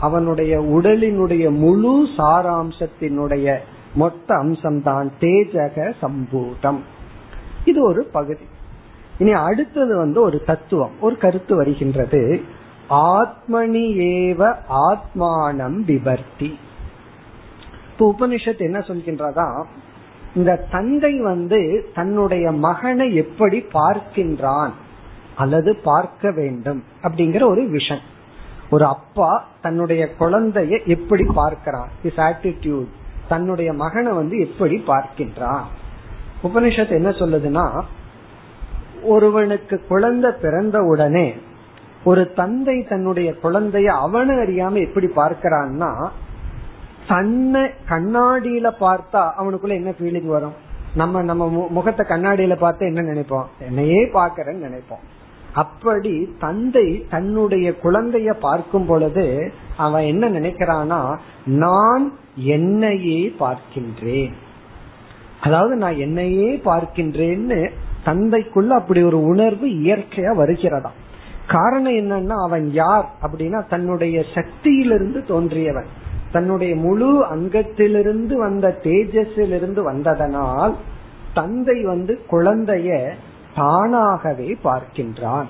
அவனுடைய 0.00 0.58
உடலினுடைய 0.58 1.50
முழு 1.50 2.06
சாராம்சத்தினுடைய 2.16 3.56
மொத்த 3.94 4.34
அம்சம்தான் 4.34 5.10
தேஜக 5.20 5.92
சம்பூதம். 6.02 6.78
இது 7.64 7.84
ஒரு 7.84 8.04
பகுதி. 8.04 8.44
இனி 9.18 9.32
அடுத்தது 9.32 9.96
வந்து 9.96 10.20
ஒரு 10.20 10.42
தத்துவம் 10.44 11.00
ஒரு 11.00 11.16
கருத்து 11.16 11.56
வருகின்றது. 11.56 12.40
ஆத்மனி 12.90 13.86
ஏவ 14.12 14.54
ஆத்மானம் 14.70 15.84
விபர்த்தி. 15.84 16.58
இப்ப 17.98 18.14
உபனிஷத் 18.18 18.58
என்ன 18.58 18.78
சொல்கின்றதா 18.78 19.64
இந்த 20.34 20.66
தந்தை 20.70 21.20
வந்து 21.20 21.90
தன்னுடைய 21.94 22.52
மகனை 22.52 23.14
எப்படி 23.14 23.64
பார்க்கின்றான்? 23.72 24.70
அல்லது 25.36 25.76
பார்க்க 25.76 26.30
வேண்டும்? 26.30 26.84
அப்படிங்கிற 27.02 27.48
ஒரு 27.48 27.62
விஷன். 27.62 28.00
ஒரு 28.70 28.84
அப்பா 28.84 29.48
தன்னுடைய 29.62 30.08
குழந்தைய 30.20 30.86
எப்படி 30.86 31.24
பார்க்கிறான் 31.34 31.88
இஸ் 32.02 32.16
ஆட்டிடியூட் 32.16 32.86
தன்னுடைய 33.28 33.72
மகனை 33.72 34.12
வந்து 34.12 34.38
எப்படி 34.38 34.82
பார்க்கின்றான்? 34.86 35.62
உபனிஷத் 36.42 36.90
என்ன 36.90 37.08
சொல்லுதுன்னா 37.10 37.80
ஒருவனுக்கு 39.02 39.84
குழந்தை 39.88 40.30
பிறந்த 40.42 40.80
உடனே 40.80 41.34
ஒரு 42.04 42.32
தந்தை 42.32 42.82
தன்னுடைய 42.82 43.34
குழந்தைய 43.42 43.94
அவனு 44.06 44.34
அறியாம 44.46 44.88
எப்படி 44.88 45.06
பார்க்கிறான்னா 45.06 46.08
தன்னை 47.08 47.62
கண்ணாடியில 47.88 48.68
பார்த்தா 48.80 49.22
அவனுக்குள்ள 49.40 49.74
என்ன 49.74 49.90
ஃபீலிங் 49.98 50.26
வரும்? 50.26 50.56
நம்ம 50.94 51.22
நம்ம 51.22 51.66
முகத்தை 51.68 52.06
கண்ணாடியில 52.08 52.56
பார்த்து 52.56 52.86
என்ன 52.86 53.00
நினைப்போம்? 53.02 53.46
என்னையே 53.60 54.00
பாக்கிறேன்னு 54.04 54.66
நினைப்போம். 54.68 55.04
அப்படி 55.52 56.36
தந்தை 56.38 57.06
தன்னுடைய 57.10 57.74
குழந்தைய 57.82 58.30
பார்க்கும் 58.40 58.86
பொழுது 58.86 59.52
அவன் 59.76 60.02
என்ன 60.02 60.28
நினைக்கிறானா 60.28 61.00
நான் 61.44 62.12
என்னையே 62.36 63.34
பார்க்கின்றேன். 63.40 64.34
அதாவது 65.40 65.76
நான் 65.76 65.96
என்னையே 65.96 66.60
பார்க்கின்றேன்னு 66.64 67.70
தந்தைக்குள்ள 68.04 68.68
அப்படி 68.68 69.02
ஒரு 69.02 69.22
உணர்வு 69.22 69.66
இயற்கையா 69.66 70.32
வருகிறதா 70.36 70.90
காரணம் 71.46 71.92
என்னன்னா 71.92 72.36
அவன் 72.46 72.70
யார் 72.72 73.06
அப்படின்னா 73.22 73.66
தன்னுடைய 73.68 74.24
சக்தியிலிருந்து 74.34 75.20
தோன்றியவன். 75.28 75.88
தன்னுடைய 76.32 76.76
முழு 76.76 77.24
அங்கத்திலிருந்து 77.24 78.34
வந்த 78.34 78.78
தேஜஸிலிருந்து 78.82 79.82
வந்ததனால் 79.82 80.74
தந்தை 81.34 81.82
வந்து 81.82 82.20
குழந்தைய 82.30 83.12
தானாகவே 83.54 84.58
பார்க்கின்றான். 84.64 85.46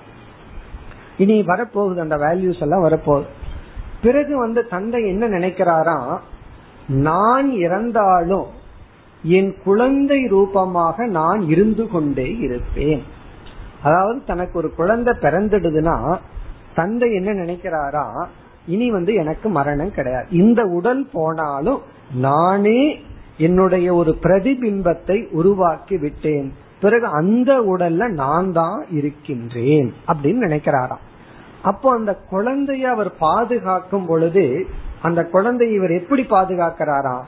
இனி 1.17 1.41
வரப்போகுது 1.41 1.97
அந்த 1.97 2.17
வேல்யூஸ் 2.17 2.61
எல்லாம் 2.61 2.85
வரப்போகுது. 2.85 3.27
பிறகு 4.03 4.39
வந்து 4.39 4.69
தந்தை 4.69 5.07
என்ன 5.07 5.29
நினைக்கிறாரா? 5.29 6.19
நான் 6.87 7.51
இறந்தாலும் 7.51 8.47
என் 9.23 9.55
குழந்தை 9.65 10.27
ரூபமாக 10.27 11.07
நான் 11.07 11.49
இருந்து 11.49 11.89
கொண்டே 11.89 12.37
இருப்பேன். 12.37 13.03
அதாவது 13.83 14.25
தனக்கு 14.25 14.59
ஒரு 14.59 14.75
குழந்தை 14.75 15.15
பிறந்துடுதுன்னா 15.21 16.19
தந்தை 16.75 17.15
என்ன 17.15 17.33
நினைக்கிறாரா? 17.33 18.27
இனி 18.69 18.91
வந்து 18.91 19.13
எனக்கு 19.15 19.49
மரணம் 19.49 19.95
கிடையாது. 19.95 20.27
இந்த 20.31 20.63
உடல் 20.79 21.03
போனாலும் 21.13 21.81
நானே 22.15 22.81
என்னுடைய 23.39 23.95
ஒரு 23.95 24.13
பிரதிபிம்பத்தை 24.23 25.19
உருவாக்கி 25.31 25.97
விட்டேன். 25.97 26.49
பிறகு 26.81 27.07
அந்த 27.07 27.51
உடல்ல 27.73 28.09
நான் 28.09 28.53
தான் 28.53 28.85
இருக்கின்றேன் 28.91 29.89
அப்படின்னு 30.09 30.43
நினைக்கிறாராம். 30.47 31.05
அப்போ 31.63 31.89
அந்த 31.93 32.13
குழந்தைய 32.31 32.85
அவர் 32.95 33.11
பாதுகாக்கும் 33.17 34.07
பொழுது 34.07 34.45
அந்த 35.03 35.21
குழந்தையை 35.25 35.77
இவர் 35.77 35.91
எப்படி 35.91 36.23
பாதுகாக்கிறாராம்? 36.23 37.27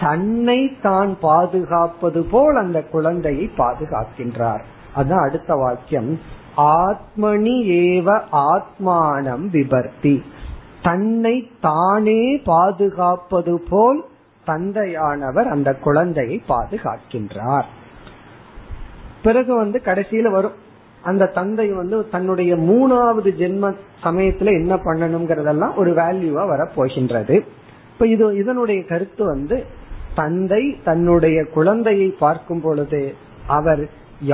தன்னை 0.00 0.60
தான் 0.82 1.12
பாதுகாப்பது 1.20 2.22
போல் 2.24 2.56
அந்த 2.56 2.78
குழந்தையை 2.82 3.50
பாதுகாக்கின்றார். 3.58 4.64
அதான் 4.96 5.24
அடுத்த 5.28 5.54
வாக்கியம். 5.54 6.20
ஆத்மனி 6.56 7.56
ஏவ 7.82 8.08
ஆத்மானம் 8.48 9.44
விபர்த்தி. 9.50 10.22
தன்னை 10.86 11.36
தானே 11.60 12.20
பாதுகாப்பது 12.44 13.54
போல் 13.70 14.00
தந்தையானவர் 14.46 15.48
அந்த 15.54 15.70
குழந்தையை 15.86 16.36
பாதுகாக்கின்றார். 16.48 17.68
பிறகு 19.22 19.52
வந்து 19.54 19.78
கடைசியில 19.84 20.30
வரும். 20.30 20.56
அந்த 21.02 21.30
தந்தை 21.38 21.66
வந்து 21.72 21.96
தன்னுடைய 22.08 22.52
மூணாவது 22.68 23.30
ஜென்ம 23.40 23.64
சமயத்துல 24.02 24.52
என்ன 24.60 24.74
பண்ணணுங்கிறதெல்லாம் 24.76 25.74
ஒரு 25.76 25.90
வேல்யூவா 25.94 26.44
வர 26.48 26.62
போகின்றது 26.76 27.36
இப்ப 27.92 28.06
இது 28.06 28.24
இதனுடைய 28.36 28.80
கருத்து 28.84 29.24
வந்து 29.24 29.58
தந்தை 30.14 30.62
தன்னுடைய 30.84 31.38
குழந்தையை 31.54 32.08
பார்க்கும் 32.18 32.60
பொழுது 32.60 33.02
அவர் 33.46 33.82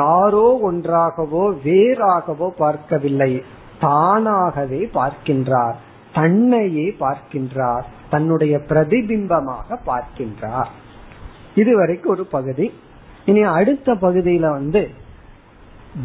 யாரோ 0.01 0.47
ஒன்றாகவோ 0.63 1.45
வேறாகவோ 1.65 2.49
பார்க்கவில்லை. 2.59 3.33
தானாகவே 3.81 4.81
பார்க்கின்றார். 4.95 5.79
தன்னையே 6.15 6.97
பார்க்கின்றார் 7.01 7.83
தன்னுடைய 8.11 8.61
பிரதிபிம்பமாக 8.69 9.79
பார்க்கின்றார். 9.87 10.71
இதுவரைக்கும் 11.55 12.13
ஒரு 12.13 12.27
பகுதி. 12.27 12.73
இனி 13.25 13.43
அடுத்த 13.43 13.95
பகுதியில 13.95 14.51
வந்து 14.51 14.91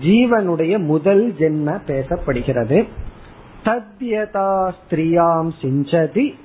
ஜீவனுடைய 0.01 0.79
முதல் 0.79 1.33
ஜென்ம 1.39 1.79
பேசப்படுகிறது. 1.87 2.87
தத்யதா 3.63 4.73
ஸ்திரியாம் 4.79 5.51
சிஞ்சதி 5.61 6.35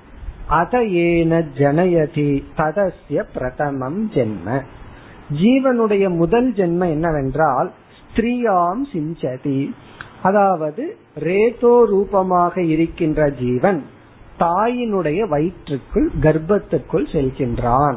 அத 0.46 0.84
ஏன 0.84 1.38
ஜனயதி 1.38 2.44
ததசிய 2.56 3.22
பிரதமம் 3.34 4.10
ஜென்ம. 4.10 4.62
ஜீவனுடைய 5.32 6.16
முதல் 6.16 6.52
ஜென்ம 6.52 6.88
என்னவென்றால் 6.90 7.72
ஸ்திரியாம் 8.08 8.82
சிஞ்சதி. 8.92 9.74
அதாவது 10.22 10.96
ரேதோ 11.14 11.84
ரூபமாக 11.84 12.62
இருக்கின்ற 12.62 13.30
ஜீவன் 13.30 13.84
தாயினுடைய 14.38 15.28
வயிற்றுக்குள் 15.28 16.10
கர்ப்பத்துக்குள் 16.20 17.06
செல்கின்றான். 17.12 17.96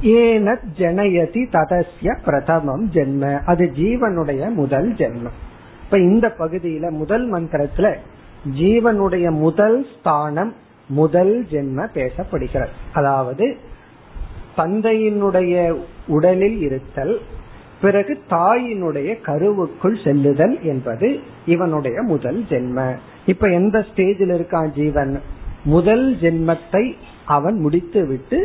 ஏன 0.00 0.58
ஜனயதி 0.78 1.42
ததசிய 1.52 2.18
பிரதமம் 2.24 2.90
ஜென்ம. 2.90 3.42
அது 3.44 3.72
ஜீவனுடைய 3.76 4.54
முதல் 4.54 4.92
ஜென்மம். 4.92 5.38
இப்ப 5.84 5.98
இந்த 5.98 6.34
பகுதியில 6.38 6.90
முதல் 6.90 7.32
மந்திரத்துல 7.32 7.96
ஜீவனுடைய 8.58 9.30
முதல் 9.30 9.86
ஸ்தானம் 9.98 10.54
முதல் 10.88 11.46
ஜென்ம 11.50 11.88
பேசப்படுகிறது. 11.94 12.74
அதாவது 12.92 13.56
தந்தையினுடைய 14.56 15.78
உடலில் 16.06 16.60
இருத்தல் 16.60 17.20
பிறகு 17.81 18.13
தாயினுடைய 18.29 19.09
கருவுக்குள் 19.21 19.97
செல்லுதல் 20.03 20.55
என்பது 20.63 21.09
இவனுடைய 21.45 21.97
முதல் 22.03 22.39
ஜென்ம 22.49 22.79
இப்ப 23.25 23.49
எந்த 23.49 23.77
ஸ்டேஜில் 23.89 24.33
இருக்கான் 24.33 24.71
ஜீவன் 24.73 25.13
முதல் 25.65 26.07
ஜென்மத்தை 26.21 26.83
அவன் 27.27 27.57
முடித்து 27.59 28.01
விட்டு 28.07 28.39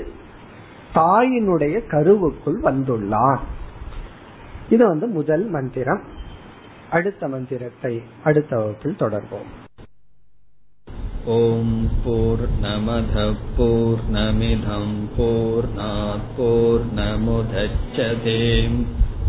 தாயினுடைய 0.95 1.76
கருவுக்குள் 1.88 2.61
வந்துள்ளான் 2.62 3.43
இது 4.68 4.82
வந்து 4.86 5.07
முதல் 5.11 5.47
மந்திரம் 5.49 6.03
அடுத்த 6.90 7.28
மந்திரத்தை 7.28 7.95
அடுத்த 8.22 8.53
வகுப்பில் 8.57 9.03
தொடர்போம் 9.03 9.51
ॐ 11.26 11.68
पूर्णमधः 12.05 13.16
पूर्णमिधम् 13.57 14.95
पूर्णात् 15.16 16.32